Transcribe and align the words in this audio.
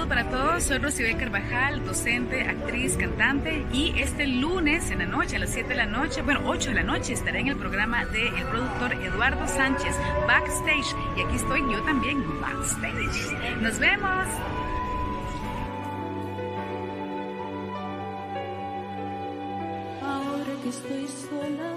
Saludo 0.00 0.08
para 0.08 0.30
todos. 0.30 0.62
Soy 0.62 0.78
Rosibel 0.78 1.18
Carvajal, 1.18 1.84
docente, 1.84 2.48
actriz, 2.48 2.96
cantante. 2.96 3.66
Y 3.70 3.92
este 3.98 4.26
lunes 4.26 4.90
en 4.90 5.00
la 5.00 5.04
noche, 5.04 5.36
a 5.36 5.40
las 5.40 5.50
7 5.50 5.68
de 5.68 5.74
la 5.74 5.84
noche, 5.84 6.22
bueno, 6.22 6.40
8 6.46 6.70
de 6.70 6.74
la 6.76 6.82
noche, 6.82 7.12
estaré 7.12 7.40
en 7.40 7.48
el 7.48 7.56
programa 7.56 8.06
del 8.06 8.34
el 8.34 8.46
productor 8.46 8.94
Eduardo 8.94 9.46
Sánchez, 9.46 9.94
Backstage. 10.26 10.96
Y 11.18 11.20
aquí 11.20 11.36
estoy 11.36 11.60
yo 11.70 11.82
también, 11.82 12.24
Backstage. 12.40 13.60
Nos 13.60 13.78
vemos. 13.78 14.26
Ahora 20.00 20.62
que 20.62 20.68
estoy 20.70 21.08
sola, 21.08 21.72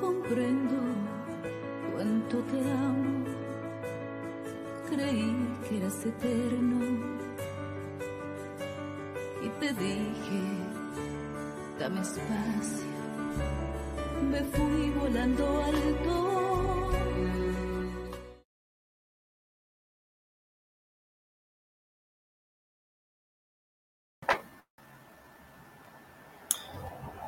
comprendo 0.00 0.76
cuánto 1.92 2.38
te 2.38 2.58
amo. 2.72 2.99
Eterno 5.72 6.80
y 9.40 9.48
te 9.60 9.72
dije, 9.74 10.42
dame 11.78 12.00
espacio. 12.00 12.90
Me 14.28 14.42
fui 14.42 14.90
volando 14.90 15.62
alto. 15.62 16.90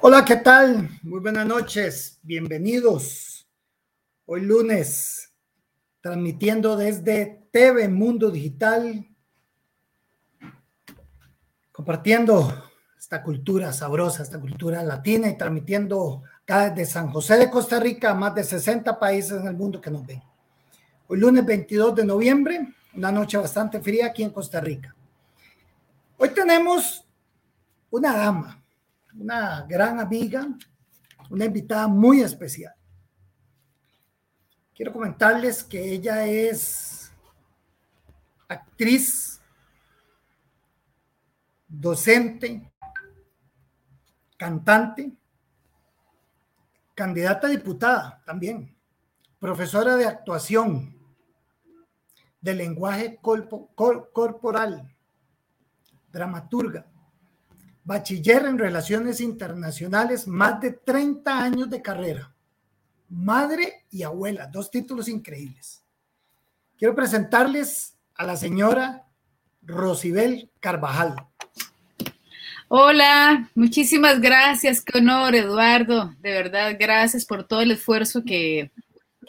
Hola, 0.01 0.25
¿qué 0.25 0.37
tal? 0.39 0.91
Muy 1.05 1.21
buenas 1.21 1.47
noches, 1.47 2.19
bienvenidos. 2.23 3.49
Hoy 4.27 4.41
lunes, 4.41 5.33
transmitiendo 6.01 6.77
desde 6.77 7.42
TV 7.53 7.87
Mundo 7.87 8.31
Digital, 8.31 9.07
compartiendo 11.71 12.71
esta 12.99 13.23
cultura 13.23 13.75
sabrosa, 13.75 14.23
esta 14.23 14.41
cultura 14.41 14.83
latina 14.83 15.29
y 15.29 15.37
transmitiendo 15.37 16.23
desde 16.47 16.87
San 16.87 17.11
José 17.11 17.37
de 17.37 17.51
Costa 17.51 17.79
Rica 17.79 18.11
a 18.11 18.15
más 18.15 18.35
de 18.35 18.43
60 18.43 18.99
países 18.99 19.39
en 19.39 19.47
el 19.47 19.55
mundo 19.55 19.83
que 19.83 19.91
nos 19.91 20.07
ven. 20.07 20.23
Hoy 21.09 21.19
lunes 21.19 21.45
22 21.45 21.95
de 21.95 22.07
noviembre, 22.07 22.75
una 22.95 23.13
noche 23.13 23.37
bastante 23.37 23.81
fría 23.81 24.07
aquí 24.07 24.23
en 24.23 24.31
Costa 24.31 24.59
Rica. 24.59 24.95
Hoy 26.17 26.31
tenemos 26.31 27.07
una 27.91 28.17
dama, 28.17 28.63
una 29.15 29.67
gran 29.69 30.01
amiga, 30.01 30.49
una 31.29 31.45
invitada 31.45 31.87
muy 31.87 32.23
especial. 32.23 32.75
Quiero 34.75 34.91
comentarles 34.91 35.63
que 35.63 35.93
ella 35.93 36.27
es 36.27 36.92
actriz, 38.53 39.41
docente, 41.69 42.73
cantante, 44.37 45.13
candidata 46.95 47.47
a 47.47 47.51
diputada 47.51 48.23
también, 48.25 48.77
profesora 49.39 49.97
de 49.97 50.07
actuación, 50.07 50.97
de 52.41 52.55
lenguaje 52.55 53.19
corporal, 53.23 54.95
dramaturga, 56.13 56.87
bachiller 57.85 58.47
en 58.47 58.59
relaciones 58.59 59.21
internacionales, 59.21 60.27
más 60.27 60.61
de 60.61 60.73
30 60.73 61.43
años 61.43 61.71
de 61.71 61.81
carrera, 61.81 62.35
madre 63.09 63.87
y 63.91 64.03
abuela, 64.03 64.47
dos 64.47 64.71
títulos 64.71 65.09
increíbles. 65.09 65.83
Quiero 66.77 66.95
presentarles 66.95 67.97
a 68.23 68.25
la 68.25 68.37
señora 68.37 69.05
Rosibel 69.63 70.49
Carvajal. 70.61 71.17
Hola, 72.69 73.51
muchísimas 73.57 74.21
gracias, 74.21 74.81
qué 74.81 74.99
honor 74.99 75.35
Eduardo, 75.35 76.15
de 76.21 76.31
verdad, 76.31 76.77
gracias 76.79 77.27
por 77.27 77.43
todo 77.43 77.63
el 77.63 77.73
esfuerzo 77.73 78.23
que, 78.25 78.71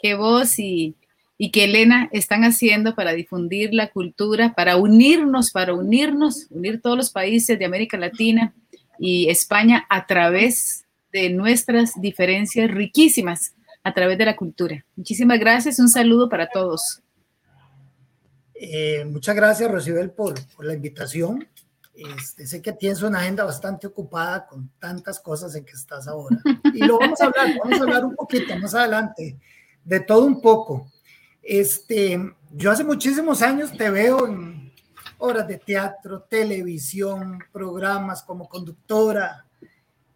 que 0.00 0.14
vos 0.14 0.60
y, 0.60 0.94
y 1.36 1.50
que 1.50 1.64
Elena 1.64 2.08
están 2.12 2.44
haciendo 2.44 2.94
para 2.94 3.14
difundir 3.14 3.74
la 3.74 3.88
cultura, 3.88 4.54
para 4.54 4.76
unirnos, 4.76 5.50
para 5.50 5.74
unirnos, 5.74 6.46
unir 6.50 6.80
todos 6.80 6.96
los 6.96 7.10
países 7.10 7.58
de 7.58 7.64
América 7.64 7.98
Latina 7.98 8.54
y 9.00 9.28
España 9.28 9.86
a 9.90 10.06
través 10.06 10.84
de 11.12 11.30
nuestras 11.30 12.00
diferencias 12.00 12.70
riquísimas, 12.70 13.54
a 13.82 13.92
través 13.92 14.18
de 14.18 14.26
la 14.26 14.36
cultura. 14.36 14.84
Muchísimas 14.94 15.40
gracias, 15.40 15.80
un 15.80 15.88
saludo 15.88 16.28
para 16.28 16.48
todos. 16.48 17.02
Eh, 18.54 19.04
muchas 19.04 19.34
gracias, 19.34 19.70
Rosibel, 19.70 20.10
por, 20.10 20.34
por 20.54 20.64
la 20.64 20.74
invitación. 20.74 21.46
Este, 21.94 22.46
sé 22.46 22.60
que 22.60 22.72
tienes 22.72 23.02
una 23.02 23.20
agenda 23.20 23.44
bastante 23.44 23.86
ocupada 23.86 24.46
con 24.46 24.68
tantas 24.80 25.20
cosas 25.20 25.54
en 25.54 25.64
que 25.64 25.72
estás 25.72 26.08
ahora. 26.08 26.38
Y 26.72 26.78
lo 26.78 26.98
vamos 26.98 27.20
a 27.20 27.26
hablar, 27.26 27.56
vamos 27.62 27.80
a 27.80 27.82
hablar 27.82 28.04
un 28.04 28.16
poquito 28.16 28.56
más 28.58 28.74
adelante, 28.74 29.38
de 29.84 30.00
todo 30.00 30.24
un 30.24 30.40
poco. 30.40 30.90
Este, 31.42 32.18
yo 32.52 32.70
hace 32.70 32.82
muchísimos 32.82 33.42
años 33.42 33.76
te 33.76 33.90
veo 33.90 34.26
en 34.26 34.72
obras 35.18 35.46
de 35.46 35.58
teatro, 35.58 36.22
televisión, 36.22 37.38
programas 37.52 38.22
como 38.22 38.48
conductora, 38.48 39.46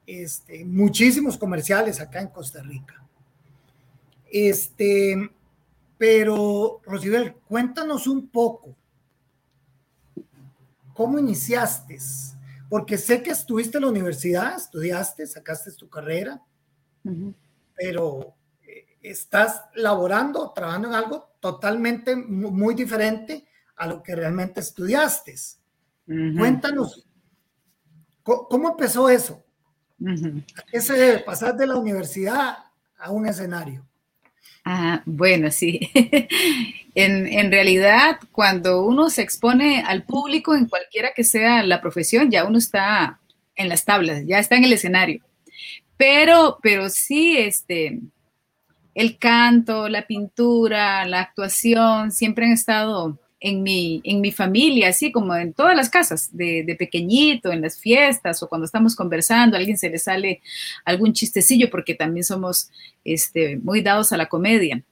este, 0.07 0.65
muchísimos 0.65 1.37
comerciales 1.37 2.01
acá 2.01 2.21
en 2.21 2.29
Costa 2.29 2.63
Rica. 2.63 3.05
Este, 4.31 5.31
pero, 5.99 6.81
Rosibel, 6.85 7.35
cuéntanos 7.49 8.07
un 8.07 8.29
poco, 8.29 8.77
¿cómo 10.95 11.19
iniciaste? 11.19 11.99
Porque 12.69 12.97
sé 12.97 13.23
que 13.23 13.31
estuviste 13.31 13.79
en 13.79 13.85
la 13.85 13.91
universidad, 13.91 14.55
estudiaste, 14.55 15.27
sacaste 15.27 15.73
tu 15.73 15.89
carrera, 15.89 16.41
uh 17.05 17.11
-huh. 17.11 17.35
pero 17.75 18.35
estás 19.03 19.65
laborando, 19.75 20.53
trabajando 20.53 20.89
en 20.89 20.95
algo 20.95 21.31
totalmente 21.41 22.15
muy 22.15 22.75
diferente 22.75 23.47
a 23.77 23.87
lo 23.87 24.03
que 24.03 24.15
realmente 24.15 24.61
estudiaste. 24.61 25.35
Uh 26.07 26.13
-huh. 26.13 26.39
Cuéntanos, 26.39 27.07
¿cómo 28.23 28.71
empezó 28.71 29.09
eso? 29.09 29.43
Uh 30.01 30.07
-huh. 30.07 30.45
¿A 30.57 30.63
qué 30.63 30.81
se 30.81 30.95
debe 30.95 31.19
pasar 31.21 31.57
de 31.57 31.67
la 31.67 31.77
universidad 31.77 32.59
a 32.99 33.11
un 33.11 33.27
escenario? 33.27 33.85
Ah, 34.65 35.03
bueno, 35.07 35.51
sí. 35.51 35.91
en, 36.95 37.27
en, 37.27 37.51
realidad, 37.51 38.19
cuando 38.33 38.83
uno 38.83 39.09
se 39.09 39.23
expone 39.23 39.83
al 39.83 40.05
público, 40.05 40.55
en 40.55 40.67
cualquiera 40.67 41.13
que 41.15 41.25
sea 41.25 41.63
la 41.63 41.81
profesión, 41.81 42.31
ya 42.31 42.45
uno 42.45 42.59
está 42.59 43.21
en 43.57 43.69
las 43.69 43.85
tablas, 43.85 44.25
ya 44.27 44.39
está 44.39 44.57
en 44.57 44.65
el 44.65 44.73
escenario. 44.73 45.23
Pero, 45.97 46.59
pero 46.63 46.91
sí, 46.91 47.37
este, 47.37 48.01
el 48.95 49.19
canto, 49.19 49.89
la 49.89 50.07
pintura, 50.07 51.05
la 51.07 51.21
actuación, 51.21 52.13
siempre 52.13 52.47
han 52.47 52.53
estado 52.53 53.19
en 53.41 53.63
mi, 53.63 54.01
en 54.05 54.21
mi 54.21 54.33
familia, 54.33 54.89
así 54.89 55.13
como 55.13 55.35
en 55.37 55.53
todas 55.53 55.77
las 55.77 55.91
casas, 55.91 56.37
de, 56.37 56.65
de, 56.65 56.75
pequeñito, 56.75 57.53
en 57.53 57.63
las 57.63 57.79
fiestas 57.79 58.43
o 58.43 58.49
cuando 58.49 58.65
estamos 58.65 58.97
conversando, 58.97 59.57
a 59.57 59.61
alguien 59.61 59.79
se 59.79 59.91
le 59.91 59.99
sale 59.99 60.41
algún 60.85 61.13
chistecillo 61.13 61.71
porque 61.71 61.95
también 61.95 62.25
somos 62.25 62.71
este, 63.05 63.57
muy 63.59 63.81
dados 63.83 64.13
a 64.13 64.17
la 64.17 64.27
comedia. 64.27 64.83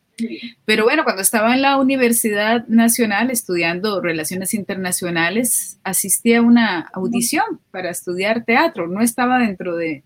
Pero 0.64 0.84
bueno, 0.84 1.04
cuando 1.04 1.20
estaba 1.20 1.54
en 1.54 1.60
la 1.60 1.76
Universidad 1.76 2.66
Nacional 2.68 3.30
estudiando 3.30 4.00
Relaciones 4.00 4.54
Internacionales, 4.54 5.78
asistí 5.84 6.32
a 6.32 6.40
una 6.40 6.90
audición 6.94 7.60
para 7.70 7.90
estudiar 7.90 8.44
teatro. 8.44 8.86
No 8.88 9.02
estaba 9.02 9.38
dentro 9.38 9.76
de, 9.76 10.04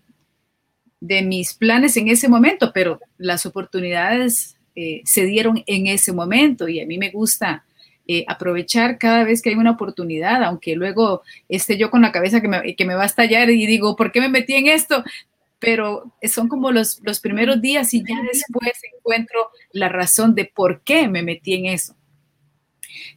de 0.99 1.21
mis 1.21 1.53
planes 1.53 1.95
en 1.95 2.09
ese 2.09 2.27
momento, 2.27 2.71
pero 2.73 2.99
las 3.17 3.45
oportunidades 3.45 4.57
eh, 4.75 5.01
se 5.05 5.25
dieron 5.25 5.63
en 5.65 5.87
ese 5.87 6.11
momento 6.11 6.67
y 6.67 6.81
a 6.81 6.85
mí 6.85 6.97
me 6.97 7.09
gusta 7.09 7.63
eh, 8.11 8.25
aprovechar 8.27 8.97
cada 8.97 9.23
vez 9.23 9.41
que 9.41 9.49
hay 9.49 9.55
una 9.55 9.71
oportunidad, 9.71 10.43
aunque 10.43 10.75
luego 10.75 11.21
esté 11.49 11.77
yo 11.77 11.89
con 11.89 12.01
la 12.01 12.11
cabeza 12.11 12.41
que 12.41 12.47
me, 12.47 12.75
que 12.75 12.85
me 12.85 12.95
va 12.95 13.03
a 13.03 13.07
estallar 13.07 13.49
y 13.49 13.65
digo, 13.65 13.95
¿por 13.95 14.11
qué 14.11 14.19
me 14.19 14.29
metí 14.29 14.53
en 14.55 14.67
esto? 14.67 15.03
Pero 15.59 16.11
son 16.23 16.47
como 16.47 16.71
los, 16.71 16.99
los 17.03 17.19
primeros 17.19 17.61
días 17.61 17.93
y 17.93 18.03
ya 18.03 18.15
después 18.21 18.73
encuentro 18.97 19.49
la 19.71 19.89
razón 19.89 20.35
de 20.35 20.45
por 20.45 20.81
qué 20.81 21.07
me 21.07 21.23
metí 21.23 21.53
en 21.53 21.67
eso. 21.67 21.95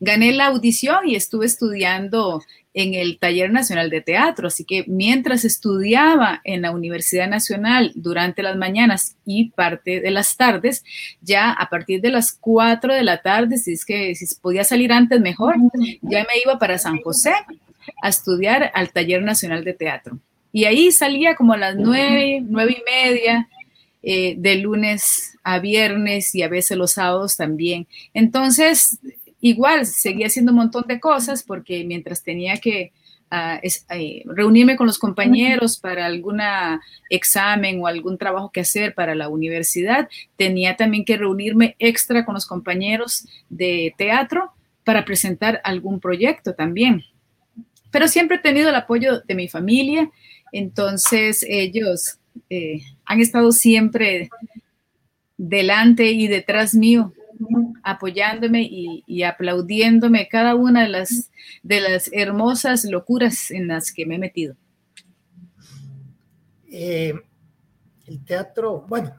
Gané 0.00 0.32
la 0.32 0.46
audición 0.46 1.08
y 1.08 1.17
estuve 1.17 1.46
estudiando 1.46 2.43
en 2.75 2.94
el 2.94 3.19
Taller 3.19 3.53
Nacional 3.53 3.88
de 3.88 4.00
Teatro, 4.00 4.49
así 4.49 4.65
que 4.65 4.85
mientras 4.88 5.44
estudiaba 5.44 6.41
en 6.43 6.62
la 6.62 6.73
Universidad 6.73 7.29
Nacional 7.29 7.93
durante 7.94 8.43
las 8.43 8.56
mañanas 8.56 9.17
y 9.25 9.50
parte 9.50 10.00
de 10.00 10.11
las 10.11 10.37
tardes, 10.37 10.85
ya 11.23 11.53
a 11.53 11.71
partir 11.71 12.00
de 12.00 12.11
las 12.11 12.32
4 12.32 12.93
de 12.93 13.05
la 13.05 13.23
tarde, 13.23 13.59
si 13.59 13.73
es 13.73 13.85
que 13.85 14.15
si 14.17 14.26
podía 14.41 14.65
salir 14.65 14.93
antes 14.93 15.21
mejor, 15.21 15.55
ya 16.03 16.25
me 16.25 16.41
iba 16.44 16.59
para 16.59 16.76
San 16.76 17.00
José 17.00 17.32
a 18.03 18.09
estudiar 18.09 18.73
al 18.75 18.91
Taller 18.91 19.23
Nacional 19.23 19.62
de 19.62 19.75
Teatro. 19.75 20.19
Y 20.53 20.65
ahí 20.65 20.91
salía 20.91 21.37
como 21.37 21.53
a 21.53 21.56
las 21.56 21.77
9, 21.77 22.43
9 22.44 22.77
y 22.79 22.91
media, 22.91 23.49
eh, 24.03 24.35
de 24.37 24.56
lunes 24.56 25.38
a 25.44 25.61
viernes 25.61 26.35
y 26.35 26.43
a 26.43 26.49
veces 26.49 26.77
los 26.77 26.93
sábados 26.93 27.37
también. 27.37 27.87
Entonces, 28.12 28.99
igual 29.44 29.85
seguía 29.85 30.29
haciendo 30.29 30.52
un 30.52 30.56
montón 30.56 30.85
de 30.88 30.99
cosas 30.99 31.43
porque 31.43 31.85
mientras 31.85 32.23
tenía 32.23 32.56
que 32.56 32.93
ah, 33.31 33.61
eh, 33.62 34.23
reunirme 34.25 34.75
con 34.75 34.87
los 34.87 34.99
compañeros 34.99 35.79
para 35.79 36.06
algún 36.06 36.41
examen 37.11 37.79
o 37.79 37.87
algún 37.87 38.17
trabajo 38.17 38.50
que 38.50 38.61
hacer 38.61 38.94
para 38.94 39.14
la 39.14 39.29
universidad, 39.29 40.08
tenía 40.38 40.76
también 40.76 41.05
que 41.05 41.19
reunirme 41.19 41.76
extra 41.79 42.25
con 42.25 42.32
los 42.32 42.46
compañeros 42.46 43.26
de 43.50 43.94
teatro 43.99 44.50
para 44.82 45.05
presentar 45.05 45.61
algún 45.62 46.00
proyecto 46.00 46.55
también. 46.55 47.02
Pero 47.91 48.08
siempre 48.08 48.38
he 48.38 48.41
tenido 48.41 48.70
el 48.70 48.76
apoyo 48.76 49.20
de 49.20 49.35
mi 49.35 49.49
familia, 49.49 50.11
entonces 50.52 51.44
ellos 51.46 52.19
eh, 52.49 52.81
han 53.05 53.20
estado 53.20 53.52
siempre 53.52 54.31
delante 55.37 56.12
y 56.12 56.29
detrás 56.29 56.75
mío, 56.75 57.12
apoyándome 57.82 58.62
y, 58.62 59.22
aplaudiéndome 59.22 60.28
cada 60.28 60.54
una 60.54 60.82
de 60.82 60.88
las, 60.88 61.31
de 61.62 61.81
las 61.81 62.10
hermosas 62.12 62.84
locuras 62.84 63.50
en 63.50 63.69
las 63.69 63.92
que 63.92 64.06
me 64.06 64.16
he 64.16 64.19
metido. 64.19 64.56
Eh, 66.70 67.14
el 68.06 68.25
teatro, 68.25 68.84
bueno, 68.88 69.14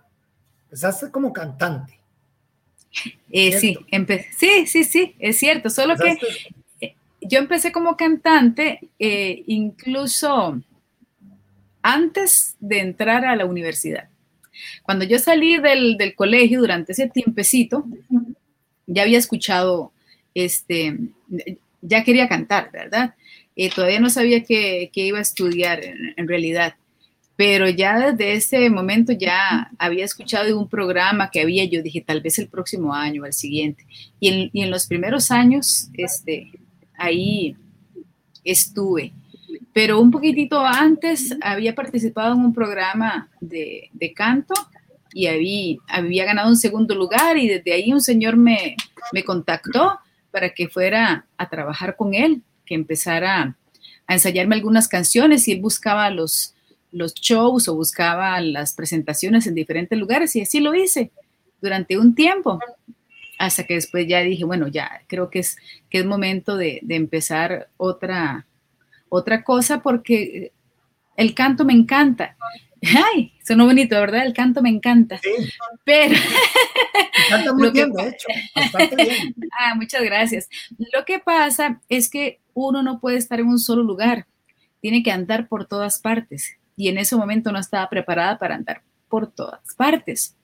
empezaste 0.63 1.09
como 1.11 1.31
cantante. 1.31 1.99
Eh, 3.29 3.59
sí, 3.59 3.77
sí, 4.37 4.67
sí, 4.67 4.83
sí, 4.83 5.15
es 5.19 5.37
cierto, 5.37 5.69
solo 5.69 5.95
que 5.95 6.17
eh, 6.81 6.95
yo 7.21 7.39
empecé 7.39 7.71
como 7.71 7.97
cantante 7.97 8.79
incluso 8.97 10.61
antes 11.81 12.55
de 12.59 12.79
entrar 12.79 13.25
a 13.25 13.35
la 13.35 13.45
universidad. 13.45 14.09
Cuando 14.83 15.05
yo 15.05 15.19
salí 15.19 15.57
del, 15.57 16.13
colegio 16.15 16.59
durante 16.59 16.91
ese 16.91 17.07
tiempecito, 17.09 17.85
ya 18.87 19.03
había 19.03 19.17
escuchado, 19.17 19.91
este, 20.33 20.97
ya 21.81 22.03
quería 22.03 22.27
cantar, 22.27 22.71
¿verdad? 22.71 23.15
Eh, 23.55 23.69
todavía 23.69 23.99
no 23.99 24.09
sabía 24.09 24.43
que, 24.43 24.91
iba 24.93 25.19
a 25.19 25.21
estudiar 25.21 25.81
en, 25.83 26.27
realidad, 26.27 26.75
pero 27.35 27.69
ya 27.69 28.11
desde 28.11 28.33
ese 28.33 28.69
momento 28.69 29.13
ya 29.13 29.71
había 29.77 30.05
escuchado 30.05 30.57
un 30.59 30.69
programa 30.69 31.31
que 31.31 31.41
había, 31.41 31.65
yo 31.65 31.81
dije, 31.81 32.01
tal 32.01 32.21
vez 32.21 32.39
el 32.39 32.47
próximo 32.47 32.93
año 32.93 33.23
o 33.23 33.25
el 33.25 33.33
siguiente. 33.33 33.85
Y 34.19 34.27
en, 34.29 34.49
y 34.53 34.61
en 34.61 34.71
los 34.71 34.87
primeros 34.87 35.31
años, 35.31 35.89
este, 35.93 36.51
ahí 36.97 37.55
estuve 38.43 39.11
pero 39.75 39.99
un 39.99 40.09
poquitito 40.09 40.65
antes 40.65 41.35
había 41.41 41.75
participado 41.75 42.33
en 42.33 42.39
un 42.39 42.53
programa 42.53 43.29
de, 43.41 43.91
canto 44.15 44.53
y 45.11 45.27
había, 45.27 45.75
había, 45.89 46.23
ganado 46.23 46.47
un 46.47 46.55
segundo 46.55 46.95
lugar 46.95 47.37
y 47.37 47.49
desde 47.49 47.73
ahí 47.73 47.91
un 47.91 47.99
señor 47.99 48.37
me, 48.37 48.77
me 49.11 49.25
contactó 49.25 49.99
para 50.31 50.51
que 50.51 50.69
fuera 50.69 51.25
a 51.35 51.49
trabajar 51.49 51.97
con 51.97 52.13
él, 52.13 52.41
que 52.65 52.73
empezara 52.73 53.57
a 54.07 54.13
ensayarme 54.13 54.55
algunas 54.55 54.87
canciones 54.87 55.45
y 55.49 55.51
él 55.51 55.59
buscaba 55.59 56.09
los, 56.09 56.55
los 56.93 57.13
shows 57.13 57.67
o 57.67 57.75
buscaba 57.75 58.39
las 58.39 58.71
presentaciones 58.71 59.45
en 59.45 59.55
diferentes 59.55 59.99
lugares 59.99 60.37
y 60.37 60.41
así 60.41 60.61
lo 60.61 60.73
hice 60.73 61.11
durante 61.61 61.97
un 61.97 62.15
tiempo. 62.15 62.61
Hasta 63.37 63.65
que 63.65 63.73
después 63.73 64.07
ya 64.07 64.21
dije, 64.21 64.45
bueno, 64.45 64.69
ya 64.69 65.01
creo 65.07 65.29
que 65.29 65.39
es, 65.39 65.57
que 65.89 65.97
es 65.97 66.05
momento 66.05 66.55
de, 66.55 66.79
de 66.81 66.95
empezar 66.95 67.67
otra, 67.75 68.45
otra 69.15 69.43
cosa 69.43 69.81
porque 69.81 70.51
el 71.17 71.33
canto 71.33 71.65
me 71.65 71.73
encanta. 71.73 72.35
Ay, 72.81 73.33
sonó 73.43 73.65
bonito, 73.65 73.95
¿verdad? 73.99 74.25
El 74.25 74.33
canto 74.33 74.61
me 74.61 74.69
encanta. 74.69 75.17
Sí. 75.17 75.29
Pero. 75.83 76.15
Canta 77.29 77.53
muy 77.53 77.71
bien, 77.71 77.91
de 77.91 78.09
hecho. 78.09 78.27
Bastante 78.55 78.95
bien. 78.95 79.35
Ah, 79.57 79.73
muchas 79.75 80.03
gracias. 80.03 80.49
Lo 80.93 81.05
que 81.05 81.19
pasa 81.19 81.81
es 81.89 82.09
que 82.09 82.41
uno 82.53 82.83
no 82.83 82.99
puede 82.99 83.17
estar 83.17 83.39
en 83.39 83.47
un 83.47 83.59
solo 83.59 83.83
lugar. 83.83 84.27
Tiene 84.81 85.01
que 85.01 85.11
andar 85.11 85.47
por 85.47 85.65
todas 85.65 85.99
partes. 85.99 86.57
Y 86.75 86.89
en 86.89 86.97
ese 86.97 87.15
momento 87.15 87.51
no 87.51 87.59
estaba 87.59 87.89
preparada 87.89 88.37
para 88.37 88.55
andar 88.55 88.83
por 89.09 89.31
todas 89.31 89.61
partes. 89.75 90.35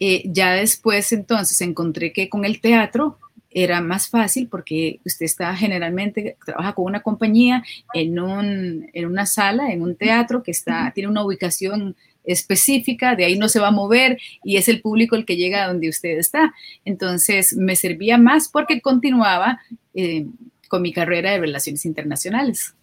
Eh, 0.00 0.24
ya 0.26 0.52
después, 0.52 1.12
entonces, 1.12 1.60
encontré 1.60 2.12
que 2.12 2.28
con 2.28 2.44
el 2.44 2.60
teatro 2.60 3.18
era 3.50 3.80
más 3.80 4.08
fácil 4.08 4.48
porque 4.48 5.00
usted 5.04 5.24
está 5.24 5.54
generalmente, 5.56 6.36
trabaja 6.44 6.74
con 6.74 6.84
una 6.84 7.02
compañía 7.02 7.64
en, 7.94 8.18
un, 8.18 8.88
en 8.92 9.06
una 9.06 9.26
sala, 9.26 9.72
en 9.72 9.82
un 9.82 9.96
teatro 9.96 10.42
que 10.42 10.50
está, 10.50 10.92
tiene 10.94 11.08
una 11.08 11.24
ubicación 11.24 11.96
específica, 12.24 13.16
de 13.16 13.24
ahí 13.24 13.38
no 13.38 13.48
se 13.48 13.58
va 13.58 13.68
a 13.68 13.72
mover 13.72 14.18
y 14.44 14.58
es 14.58 14.68
el 14.68 14.82
público 14.82 15.16
el 15.16 15.24
que 15.24 15.36
llega 15.36 15.64
a 15.64 15.68
donde 15.68 15.88
usted 15.88 16.18
está. 16.18 16.54
Entonces 16.84 17.56
me 17.56 17.74
servía 17.74 18.18
más 18.18 18.48
porque 18.48 18.82
continuaba 18.82 19.60
eh, 19.94 20.26
con 20.68 20.82
mi 20.82 20.92
carrera 20.92 21.32
de 21.32 21.38
relaciones 21.38 21.86
internacionales. 21.86 22.74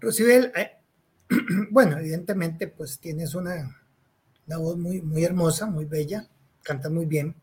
Rosibel, 0.00 0.52
eh, 0.56 0.70
bueno, 1.70 1.98
evidentemente 1.98 2.68
pues 2.68 3.00
tienes 3.00 3.34
una, 3.34 3.76
una 4.46 4.58
voz 4.58 4.78
muy, 4.78 5.02
muy 5.02 5.24
hermosa, 5.24 5.66
muy 5.66 5.84
bella, 5.84 6.28
canta 6.62 6.88
muy 6.88 7.06
bien, 7.06 7.34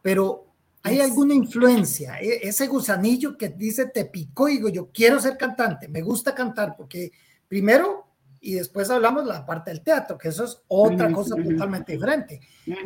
pero 0.00 0.45
¿Hay 0.86 1.00
alguna 1.00 1.34
influencia? 1.34 2.18
E, 2.20 2.48
ese 2.48 2.66
gusanillo 2.68 3.36
que 3.36 3.48
dice 3.48 3.86
te 3.86 4.04
picó 4.04 4.48
y 4.48 4.56
digo, 4.56 4.68
yo 4.68 4.90
quiero 4.92 5.20
ser 5.20 5.36
cantante, 5.36 5.88
me 5.88 6.02
gusta 6.02 6.34
cantar, 6.34 6.76
porque 6.76 7.12
primero 7.48 8.06
y 8.40 8.54
después 8.54 8.88
hablamos 8.90 9.26
la 9.26 9.44
parte 9.44 9.72
del 9.72 9.80
teatro, 9.80 10.16
que 10.16 10.28
eso 10.28 10.44
es 10.44 10.62
otra 10.68 11.10
cosa 11.10 11.34
totalmente 11.34 11.92
diferente. 11.92 12.40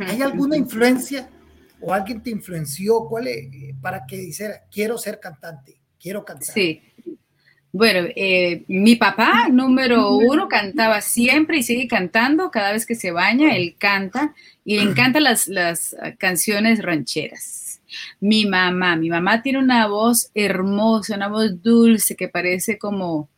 ¿Hay 0.07 0.23
alguna 0.23 0.57
influencia 0.57 1.29
o 1.81 1.93
alguien 1.93 2.23
te 2.23 2.31
influenció 2.31 3.07
cuál 3.07 3.29
para 3.81 4.07
que 4.07 4.17
dijera, 4.17 4.63
quiero 4.71 4.97
ser 4.97 5.21
cantante, 5.21 5.79
quiero 6.01 6.25
cantar? 6.25 6.55
Sí. 6.55 6.81
Bueno, 7.73 8.09
eh, 8.17 8.65
mi 8.69 8.97
papá, 8.97 9.49
número 9.51 10.17
uno, 10.17 10.49
cantaba 10.49 11.03
siempre 11.03 11.59
y 11.59 11.63
sigue 11.63 11.87
cantando 11.87 12.51
cada 12.51 12.73
vez 12.73 12.87
que 12.87 12.95
se 12.95 13.13
baña, 13.13 13.55
él 13.55 13.77
canta 13.79 14.35
y 14.65 14.77
le 14.77 14.83
encantan 14.91 15.25
las, 15.25 15.47
las 15.47 15.95
canciones 16.19 16.83
rancheras 16.83 17.70
mi 18.21 18.47
mamá, 18.47 18.97
mi 18.97 19.11
mamá 19.11 19.43
tiene 19.43 19.59
una 19.59 19.87
voz 19.87 20.31
hermosa, 20.35 21.17
una 21.17 21.29
voz 21.29 21.63
dulce 21.63 22.17
que 22.17 22.29
parece 22.29 22.79
como, 22.79 23.29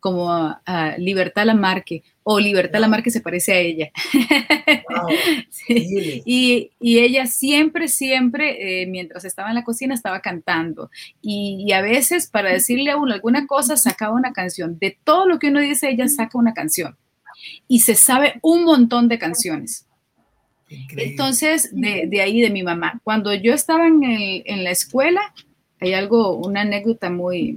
como 0.00 0.30
a, 0.30 0.94
Libertad 0.98 1.46
Lamarque, 1.46 2.02
o 2.24 2.38
Libertad 2.38 2.80
Lamarque 2.80 3.10
se 3.10 3.20
parece 3.20 3.52
a 3.52 3.58
ella. 3.58 3.90
y, 5.68 6.70
ella 6.80 7.26
siempre, 7.26 7.88
siempre, 7.88 8.82
eh, 8.82 8.86
mientras 8.86 9.24
estaba 9.24 9.48
en 9.48 9.56
la 9.56 9.64
cocina, 9.64 9.94
estaba 9.94 10.20
cantando. 10.20 10.90
Y, 11.20 11.64
y, 11.66 11.72
a 11.72 11.82
veces, 11.82 12.28
para 12.28 12.52
decirle 12.52 12.90
a 12.90 12.96
uno 12.96 13.12
alguna 13.12 13.46
cosa, 13.46 13.76
sacaba 13.76 14.14
una 14.14 14.32
canción. 14.32 14.78
De 14.78 14.98
todo 15.04 15.26
lo 15.26 15.38
que 15.38 15.48
uno 15.48 15.60
dice, 15.60 15.90
ella 15.90 16.08
saca 16.08 16.38
una 16.38 16.54
canción. 16.54 16.96
Y 17.68 17.80
se 17.80 17.94
sabe 17.94 18.38
un 18.42 18.64
montón 18.64 19.08
de 19.08 19.18
canciones. 19.18 19.86
Entonces, 20.96 21.70
de, 21.72 22.20
ahí 22.20 22.40
de 22.40 22.50
mi 22.50 22.62
mamá. 22.62 23.00
Cuando 23.04 23.32
yo 23.34 23.54
estaba 23.54 23.86
en, 23.86 24.64
la 24.64 24.70
escuela, 24.70 25.20
hay 25.80 25.94
algo, 25.94 26.36
una 26.36 26.62
anécdota 26.62 27.10
muy, 27.10 27.56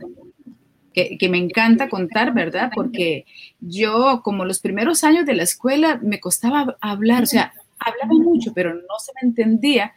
que, 0.93 1.29
me 1.29 1.37
encanta 1.37 1.89
contar, 1.89 2.33
¿verdad? 2.33 2.71
Porque 2.73 3.25
yo, 3.59 4.21
como 4.23 4.45
los 4.45 4.59
primeros 4.59 5.03
años 5.03 5.25
de 5.25 5.35
la 5.35 5.43
escuela, 5.43 5.99
me 6.01 6.19
costaba 6.19 6.77
hablar, 6.81 7.23
o 7.23 7.27
sea, 7.27 7.53
hablaba 7.79 8.13
mucho, 8.13 8.53
pero 8.53 8.73
no 8.73 8.99
se 8.99 9.11
me 9.21 9.27
entendía 9.27 9.93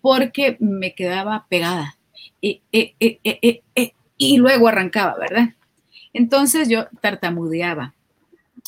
porque 0.00 0.56
me 0.60 0.94
quedaba 0.94 1.46
pegada. 1.48 1.96
Y, 2.40 2.62
y 4.16 4.36
luego 4.38 4.68
arrancaba, 4.68 5.16
¿verdad? 5.18 5.50
Entonces 6.12 6.68
yo 6.68 6.86
tartamudeaba. 7.00 7.94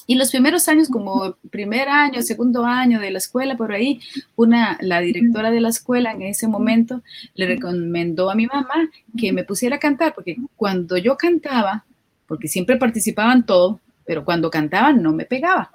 Y 0.07 0.17
los 0.17 0.31
primeros 0.31 0.69
años, 0.69 0.89
como 0.89 1.37
primer 1.51 1.89
año, 1.89 2.23
segundo 2.23 2.65
año 2.65 3.01
de 3.01 3.11
la 3.11 3.19
escuela, 3.19 3.57
por 3.57 3.73
ahí, 3.73 4.01
una, 4.37 4.77
la 4.81 5.01
directora 5.01 5.51
de 5.51 5.61
la 5.61 5.71
escuela 5.71 6.13
en 6.13 6.23
ese 6.23 6.47
momento 6.47 7.03
le 7.35 7.47
recomendó 7.47 8.31
a 8.31 8.35
mi 8.35 8.47
mamá 8.47 8.91
que 9.17 9.33
me 9.33 9.45
pusiera 9.45 9.77
a 9.77 9.81
cantar, 9.81 10.15
porque 10.15 10.37
cuando 10.57 10.97
yo 10.99 11.17
cantaba, 11.17 11.85
porque 12.27 12.49
siempre 12.49 12.77
participaban 12.77 13.47
todo, 13.47 13.81
pero 14.05 14.25
cuando 14.25 14.51
cantaban 14.51 15.03
no 15.03 15.13
me 15.13 15.25
pegaba. 15.25 15.71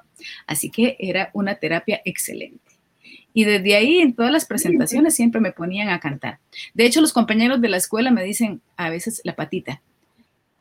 Así 0.45 0.69
que 0.69 0.95
era 0.99 1.31
una 1.33 1.55
terapia 1.55 2.01
excelente. 2.05 2.59
Y 3.33 3.43
desde 3.45 3.75
ahí, 3.75 3.99
en 3.99 4.13
todas 4.13 4.31
las 4.31 4.45
presentaciones, 4.45 5.15
siempre 5.15 5.39
me 5.39 5.51
ponían 5.51 5.89
a 5.89 5.99
cantar. 5.99 6.39
De 6.73 6.85
hecho, 6.85 6.99
los 6.99 7.13
compañeros 7.13 7.61
de 7.61 7.69
la 7.69 7.77
escuela 7.77 8.11
me 8.11 8.23
dicen 8.23 8.61
a 8.75 8.89
veces 8.89 9.21
la 9.23 9.35
patita, 9.35 9.81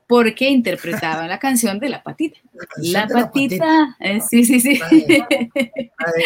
porque 0.08 0.48
interpretaba 0.48 1.28
la 1.28 1.38
canción 1.38 1.78
de 1.78 1.90
La 1.90 2.02
Patita. 2.02 2.40
La, 2.78 3.06
patita, 3.06 3.94
eh, 4.00 4.20
sí, 4.22 4.42
sí, 4.42 4.58
sí. 4.58 4.80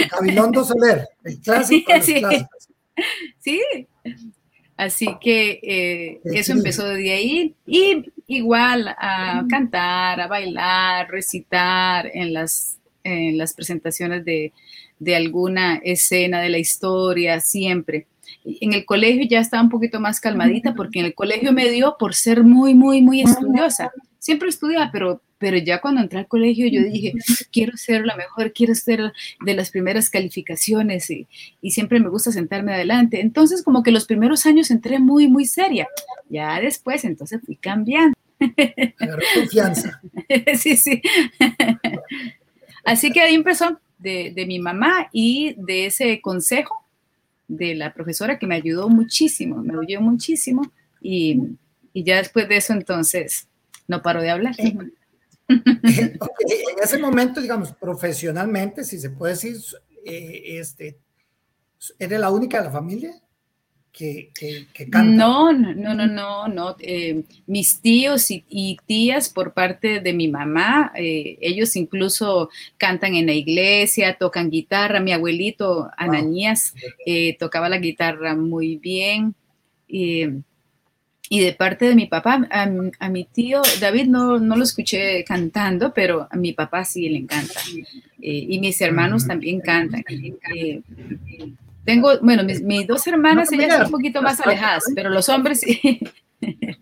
Cabilondo 0.09 0.65
Soler, 0.65 1.09
el 1.25 1.41
clásico. 1.41 1.93
Sí. 2.01 2.23
sí. 3.41 3.61
Así 4.77 5.09
que 5.21 5.61
eh, 5.62 6.21
eso 6.25 6.53
empezó 6.53 6.89
de 6.89 7.12
ahí 7.12 7.55
y 7.67 8.12
igual 8.29 8.89
a 8.89 9.45
cantar, 9.51 10.21
a 10.21 10.29
bailar, 10.29 11.11
recitar 11.11 12.09
en 12.15 12.33
las, 12.33 12.79
en 13.03 13.37
las 13.37 13.53
presentaciones 13.53 14.25
de, 14.25 14.53
de 15.01 15.17
alguna 15.17 15.81
escena 15.83 16.41
de 16.41 16.51
la 16.51 16.59
historia, 16.59 17.41
siempre. 17.41 18.07
En 18.45 18.73
el 18.73 18.85
colegio 18.85 19.27
ya 19.29 19.41
estaba 19.41 19.62
un 19.62 19.69
poquito 19.69 20.01
más 20.01 20.21
calmadita 20.21 20.75
porque 20.75 21.01
en 21.01 21.07
el 21.07 21.15
colegio 21.15 21.53
me 21.53 21.71
dio 21.71 21.97
por 21.99 22.15
ser 22.15 22.43
muy, 22.43 22.75
muy, 22.75 23.03
muy 23.03 23.23
estudiosa. 23.23 23.93
Siempre 24.19 24.49
estudiaba, 24.49 24.91
pero, 24.93 25.23
pero 25.39 25.57
ya 25.59 25.81
cuando 25.81 26.01
entré 26.01 26.21
al 26.21 26.29
colegio 26.29 26.69
yo 26.69 26.83
dije, 26.83 27.12
quiero 27.53 27.77
ser 27.77 28.07
la 28.07 28.17
mejor, 28.17 28.53
quiero 28.53 28.75
ser 28.75 29.12
de 29.45 29.55
las 29.55 29.71
primeras 29.71 30.11
calificaciones 30.11 31.11
y, 31.11 31.27
y 31.61 31.73
siempre 31.73 31.99
me 32.01 32.09
gusta 32.09 32.31
sentarme 32.31 32.73
adelante. 32.73 33.21
Entonces 33.21 33.62
como 33.62 33.83
que 33.83 33.91
los 33.91 34.07
primeros 34.07 34.47
años 34.47 34.71
entré 34.71 34.99
muy, 34.99 35.29
muy 35.29 35.47
seria. 35.47 35.89
Ya 36.29 36.61
después 36.61 37.05
entonces 37.05 37.41
fui 37.45 37.57
cambiando. 37.57 38.17
Confianza. 39.35 40.01
sí, 40.57 40.77
sí. 40.77 41.03
Así 42.85 43.12
que 43.12 43.21
ahí 43.21 43.35
empezó 43.35 43.79
de, 43.99 44.33
de 44.35 44.47
mi 44.47 44.59
mamá 44.59 45.09
y 45.12 45.55
de 45.57 45.87
ese 45.87 46.21
consejo 46.21 46.82
de 47.49 47.75
la 47.75 47.93
profesora 47.93 48.39
que 48.39 48.47
me 48.47 48.55
ayudó 48.55 48.89
muchísimo, 48.89 49.63
me 49.63 49.75
ayudó 49.81 50.01
muchísimo 50.01 50.63
y, 51.01 51.57
y 51.93 52.05
ya 52.05 52.17
después 52.17 52.49
de 52.49 52.57
eso 52.57 52.73
entonces 52.73 53.49
no 53.89 54.03
paro 54.03 54.23
de 54.23 54.31
hablar. 54.31 54.55
En 55.49 56.19
ese 56.83 56.97
momento, 56.99 57.41
digamos, 57.41 57.73
profesionalmente, 57.73 58.85
si 58.85 58.99
se 58.99 59.11
puede 59.11 59.35
decir, 59.35 59.57
eh, 60.05 60.59
este, 60.59 60.99
¿eres 61.99 62.21
la 62.21 62.31
única 62.31 62.59
de 62.59 62.65
la 62.65 62.71
familia? 62.71 63.13
Que, 63.93 64.31
que, 64.35 64.67
que 64.73 64.89
canta. 64.89 65.03
No, 65.03 65.53
no, 65.53 65.95
no, 65.95 66.07
no, 66.07 66.49
no. 66.49 66.77
Eh, 66.79 67.25
mis 67.47 67.81
tíos 67.81 68.31
y, 68.31 68.43
y, 68.49 68.79
tías 68.87 69.29
por 69.29 69.53
parte 69.53 70.01
de 70.01 70.15
mi 70.15 70.29
mamá, 70.29 70.93
eh, 70.97 71.37
ellos 71.43 71.77
incluso 71.77 72.49
cantan 72.79 73.15
en 73.15 73.27
la 73.27 73.35
iglesia, 73.35 74.17
tocan 74.19 74.51
guitarra. 74.51 74.99
Mi 75.01 75.13
abuelito 75.13 75.91
Ananías 75.97 76.73
wow. 76.73 76.91
eh, 77.05 77.37
tocaba 77.39 77.69
la 77.69 77.79
guitarra 77.79 78.35
muy 78.35 78.77
bien. 78.77 79.35
Y 81.33 81.41
de 81.41 81.55
parte 81.55 81.87
de 81.87 81.95
mi 81.95 82.05
papá, 82.05 82.47
a, 82.51 82.71
a 82.99 83.09
mi 83.09 83.25
tío 83.25 83.63
David 83.81 84.05
no, 84.05 84.39
no, 84.39 84.55
lo 84.55 84.65
escuché 84.65 85.25
cantando, 85.25 85.95
pero 85.95 86.29
a 86.31 86.37
mi 86.37 86.53
papá 86.53 86.85
sí 86.85 87.09
le 87.09 87.17
encanta. 87.17 87.59
Eh, 88.21 88.47
y 88.51 88.61
mis 88.61 88.79
hermanos 88.83 89.27
también 89.27 89.61
cantan. 89.61 90.05
Eh, 90.55 90.83
tengo, 91.85 92.19
bueno, 92.21 92.45
mis, 92.45 92.62
mis, 92.62 92.87
dos 92.87 93.07
hermanas, 93.07 93.51
no, 93.51 93.57
ellas 93.57 93.73
están 93.73 93.87
un 93.87 93.93
poquito 93.93 94.23
más 94.23 94.41
alejadas, 94.41 94.85
pero 94.95 95.11
los 95.11 95.29
hombres 95.29 95.61
sí. 95.61 96.01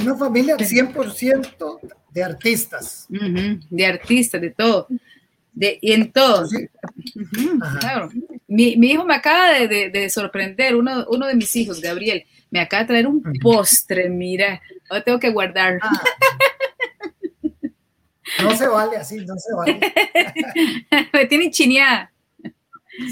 Una 0.00 0.16
familia 0.16 0.56
100% 0.56 1.80
de 2.12 2.22
artistas. 2.22 3.06
Uh 3.10 3.14
-huh, 3.14 3.60
de 3.68 3.86
artistas, 3.86 4.40
de 4.40 4.50
todo. 4.50 4.86
De, 5.52 5.78
y 5.82 5.92
en 5.92 6.12
todo. 6.12 6.46
Sí. 6.46 6.68
Uh 7.16 7.20
-huh, 7.20 7.80
claro. 7.80 8.08
Mi, 8.46 8.76
mi, 8.76 8.92
hijo 8.92 9.04
me 9.04 9.14
acaba 9.14 9.50
de, 9.52 9.66
de, 9.66 9.90
de, 9.90 10.10
sorprender, 10.10 10.76
uno, 10.76 11.06
uno 11.08 11.26
de 11.26 11.34
mis 11.34 11.56
hijos, 11.56 11.80
Gabriel, 11.80 12.24
me 12.50 12.60
acaba 12.60 12.82
de 12.82 12.88
traer 12.88 13.06
un 13.06 13.22
postre, 13.40 14.08
mira, 14.10 14.60
ahora 14.88 15.02
tengo 15.02 15.18
que 15.18 15.30
guardar. 15.30 15.78
Ah. 15.82 15.90
No 18.40 18.56
se 18.56 18.68
vale 18.68 18.96
así, 18.96 19.16
no 19.24 19.34
se 19.36 19.54
vale. 19.54 19.80
me 21.12 21.26
tiene 21.26 21.50
chineada. 21.50 22.12